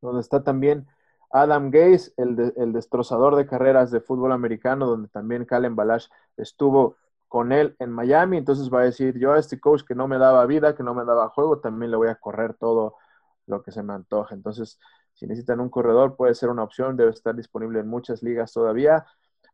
donde 0.01 0.21
está 0.21 0.43
también 0.45 0.87
Adam 1.31 1.71
Gaze, 1.71 2.13
el, 2.17 2.73
destrozador 2.73 3.37
de 3.37 3.47
carreras 3.47 3.91
de 3.91 4.01
fútbol 4.01 4.33
americano, 4.33 4.87
donde 4.87 5.09
también 5.09 5.45
Calen 5.45 5.77
Balash 5.77 6.09
estuvo 6.37 6.97
con 7.29 7.53
él 7.53 7.77
en 7.79 7.91
Miami, 7.91 8.39
entonces 8.39 8.73
va 8.73 8.81
a 8.81 8.85
decir, 8.85 9.19
yo 9.19 9.33
a 9.33 9.39
este 9.39 9.61
coach 9.61 9.83
que 9.83 9.95
no 9.95 10.09
me 10.09 10.19
daba 10.19 10.47
vida, 10.47 10.75
que 10.75 10.83
no 10.83 10.95
me 10.95 11.05
daba 11.05 11.29
juego, 11.29 11.59
también 11.61 11.91
le 11.91 11.97
voy 11.99 12.09
a 12.09 12.15
correr 12.15 12.55
todo 12.55 12.97
lo 13.47 13.63
que 13.63 13.73
se 13.73 13.83
me 13.83 13.93
antoje. 13.93 14.35
Entonces, 14.35 14.79
si 15.13 15.27
necesitan 15.27 15.61
un 15.61 15.69
corredor, 15.69 16.17
puede 16.17 16.35
ser 16.35 16.49
una 16.49 16.63
opción, 16.63 16.97
debe 16.97 17.11
estar 17.11 17.35
disponible 17.35 17.81
en 17.81 17.89
muchas 17.89 18.23
ligas 18.23 18.53
todavía. 18.53 19.05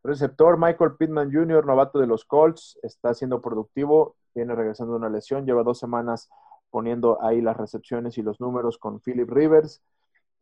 Receptor 0.04 0.58
Michael 0.58 0.96
Pittman 0.96 1.32
Jr., 1.32 1.66
novato 1.66 1.98
de 1.98 2.06
los 2.06 2.24
Colts, 2.24 2.78
está 2.82 3.14
siendo 3.14 3.40
productivo, 3.40 4.16
viene 4.34 4.54
regresando 4.54 4.92
de 4.92 4.98
una 4.98 5.08
lesión, 5.08 5.46
lleva 5.46 5.62
dos 5.62 5.78
semanas 5.78 6.28
poniendo 6.70 7.22
ahí 7.22 7.40
las 7.40 7.56
recepciones 7.56 8.18
y 8.18 8.22
los 8.22 8.40
números 8.40 8.78
con 8.78 9.00
Philip 9.00 9.30
Rivers, 9.30 9.80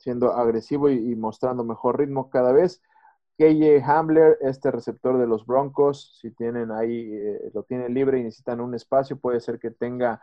siendo 0.03 0.33
agresivo 0.33 0.91
y, 0.91 1.15
mostrando 1.15 1.63
mejor 1.63 1.99
ritmo 2.01 2.29
cada 2.29 2.53
vez. 2.53 2.83
KJ 3.39 3.83
Hamler, 3.85 4.37
este 4.41 4.73
receptor 4.73 5.17
de 5.19 5.29
los 5.29 5.47
Broncos, 5.47 6.19
si 6.21 6.33
tienen 6.33 6.73
ahí, 6.73 7.09
eh, 7.15 7.51
lo 7.55 7.63
tienen 7.63 7.95
libre 7.95 8.19
y 8.19 8.25
necesitan 8.25 8.61
un 8.61 8.75
espacio, 8.75 9.17
puede 9.17 9.41
ser 9.41 9.61
que 9.61 9.71
tenga, 9.71 10.23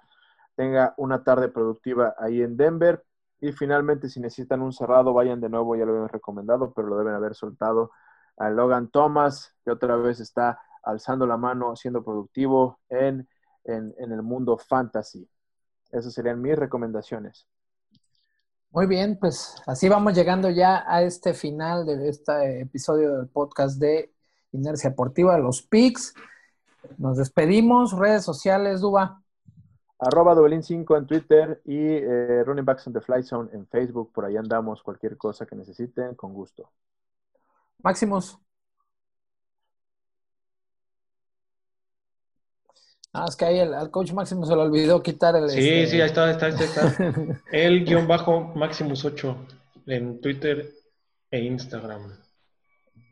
tenga 0.55 0.93
una 0.97 1.23
tarde 1.23 1.47
productiva 1.47 2.13
ahí 2.19 2.41
en 2.41 2.57
Denver. 2.57 3.05
Y 3.39 3.53
finalmente, 3.53 4.09
si 4.09 4.19
necesitan 4.19 4.61
un 4.61 4.73
cerrado, 4.73 5.13
vayan 5.13 5.39
de 5.39 5.47
nuevo, 5.47 5.77
ya 5.77 5.86
lo 5.86 5.91
habíamos 5.91 6.11
recomendado, 6.11 6.73
pero 6.73 6.89
lo 6.89 6.97
deben 6.97 7.13
haber 7.13 7.34
soltado 7.34 7.91
a 8.38 8.49
Logan 8.49 8.89
Thomas, 8.89 9.55
que 9.63 9.71
otra 9.71 9.95
vez 9.95 10.19
está 10.19 10.59
alzando 10.84 11.25
la 11.25 11.38
mano, 11.38 11.77
siendo 11.77 12.03
productivo 12.03 12.80
en, 12.89 13.30
en, 13.63 14.11
el 14.11 14.23
mundo 14.23 14.57
fantasy. 14.57 15.30
Esas 15.91 16.13
serían 16.13 16.41
mis 16.41 16.57
recomendaciones. 16.57 17.47
Muy 18.72 18.86
bien, 18.86 19.17
pues 19.20 19.55
así 19.65 19.89
vamos 19.89 20.13
llegando 20.13 20.51
ya 20.51 20.86
a 20.88 21.01
este 21.01 21.34
final 21.34 21.88
de 21.88 22.07
este 22.07 22.61
episodio 22.61 23.17
del 23.17 23.28
podcast 23.28 23.80
de 23.80 24.13
Inercia 24.51 24.91
Deportiva, 24.91 25.39
los 25.39 25.63
PICs. 25.63 26.13
Nos 26.99 27.17
despedimos, 27.17 27.97
redes 27.97 28.24
sociales, 28.24 28.82
Duba. 28.82 29.24
Arroba 29.97 30.36
Dobelín5 30.36 30.97
en 30.99 31.07
Twitter 31.07 31.61
y 31.65 31.78
eh, 31.78 32.43
Running 32.45 32.63
Backs 32.63 32.86
on 32.86 32.93
the 32.93 33.01
Fly 33.01 33.24
Zone 33.24 33.49
en 33.53 33.65
Facebook. 33.65 34.11
Por 34.13 34.26
ahí 34.26 34.38
andamos, 34.38 34.84
cualquier 34.84 35.17
cosa 35.17 35.47
que 35.47 35.55
necesiten, 35.55 36.13
con 36.13 36.36
gusto. 36.36 36.70
Máximos. 37.82 38.39
Ah, 43.12 43.26
es 43.28 43.36
que 43.36 43.45
ahí 43.45 43.60
al 43.60 43.89
coach 43.89 44.14
Máximo 44.14 44.45
se 44.45 44.55
le 44.55 44.62
olvidó 44.62 45.01
quitar 45.01 45.36
el. 45.36 45.49
Sí, 45.49 45.57
este, 45.60 45.88
sí, 45.88 46.01
ahí 46.01 46.07
está, 46.07 46.26
ahí 46.26 46.32
está, 46.32 46.45
ahí 46.45 46.53
está. 46.53 47.41
el 47.51 47.86
guion 47.86 48.07
bajo 48.07 48.41
Maximus 48.55 49.03
8 49.03 49.47
en 49.88 50.22
Twitter 50.22 50.70
e 51.32 51.39
Instagram. 51.39 52.14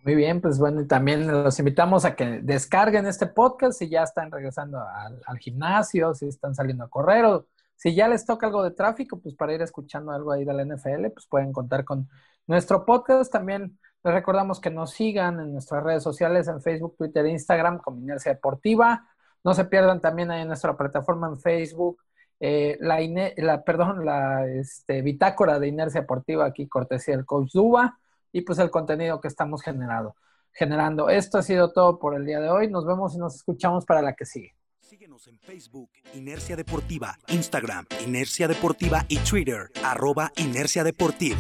Muy 0.04 0.16
bien, 0.16 0.40
pues 0.40 0.60
bueno, 0.60 0.82
y 0.82 0.88
también 0.88 1.28
los 1.28 1.58
invitamos 1.60 2.06
a 2.06 2.16
que 2.16 2.40
descarguen 2.42 3.08
este 3.08 3.28
podcast 3.28 3.80
si 3.80 3.90
ya 3.90 4.04
están 4.04 4.32
regresando 4.32 4.80
al, 4.80 5.20
al, 5.26 5.38
gimnasio, 5.40 6.14
si 6.14 6.28
están 6.28 6.56
saliendo 6.56 6.86
a 6.86 6.90
correr 6.90 7.26
o 7.26 7.48
si 7.76 7.94
ya 7.94 8.08
les 8.08 8.26
toca 8.26 8.48
algo 8.48 8.64
de 8.64 8.72
tráfico, 8.72 9.20
pues 9.20 9.36
para 9.36 9.54
ir 9.54 9.62
escuchando 9.62 10.12
algo 10.12 10.32
ahí 10.32 10.46
de 10.46 10.54
la 10.54 10.64
NFL, 10.64 11.10
pues 11.14 11.28
pueden 11.28 11.52
contar 11.52 11.84
con 11.84 12.08
nuestro 12.46 12.86
podcast. 12.86 13.32
También 13.32 13.78
les 14.04 14.14
recordamos 14.14 14.60
que 14.60 14.70
nos 14.70 14.92
sigan 14.92 15.40
en 15.40 15.54
nuestras 15.54 15.84
redes 15.84 16.04
sociales, 16.04 16.48
en 16.48 16.62
Facebook, 16.62 16.96
Twitter 16.98 17.26
e 17.26 17.32
Instagram, 17.32 17.80
como 17.80 18.00
Inercia 18.00 18.34
Deportiva. 18.34 19.08
No 19.48 19.54
se 19.54 19.64
pierdan 19.64 20.02
también 20.02 20.30
ahí 20.30 20.42
en 20.42 20.50
nuestra 20.50 20.76
plataforma 20.76 21.30
en 21.30 21.40
Facebook, 21.40 22.04
eh, 22.42 22.78
la, 22.82 23.00
la, 23.38 23.64
perdón, 23.64 24.04
la 24.04 24.46
este, 24.46 25.02
bitácora 25.02 25.58
de 25.58 25.70
Inercia 25.70 26.02
Deportiva, 26.02 26.46
aquí 26.46 26.68
cortesía 26.68 27.16
del 27.16 27.26
coach 27.26 27.54
Duba, 27.54 27.98
y 28.34 28.42
pues 28.42 28.60
el 28.60 28.70
contenido 28.70 29.22
que 29.22 29.30
estamos 29.30 29.62
generando. 29.62 30.18
generando. 30.52 31.10
Esto 31.10 31.38
ha 31.38 31.44
sido 31.44 31.72
todo 31.72 31.98
por 31.98 32.16
el 32.16 32.26
día 32.26 32.42
de 32.42 32.50
hoy. 32.50 32.70
Nos 32.70 32.86
vemos 32.86 33.16
y 33.16 33.20
nos 33.20 33.36
escuchamos 33.36 33.86
para 33.86 34.02
la 34.02 34.16
que 34.16 34.26
sigue. 34.26 34.54
Síguenos 34.82 35.26
en 35.30 35.40
Facebook, 35.40 35.92
Inercia 36.14 36.58
Deportiva, 36.58 37.18
Instagram, 37.30 37.86
Inercia 38.06 38.50
Deportiva 38.50 39.06
y 39.08 39.20
Twitter, 39.20 39.72
arroba 39.82 40.34
Inercia 40.36 40.84
Deportiva. 40.84 41.38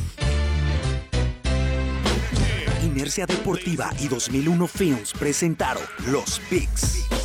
Inercia 2.86 3.26
Deportiva 3.26 3.89
y 3.99 4.08
2001 4.08 4.66
Films 4.68 5.12
presentaron 5.12 5.84
Los 6.10 6.39
Picks. 6.49 7.16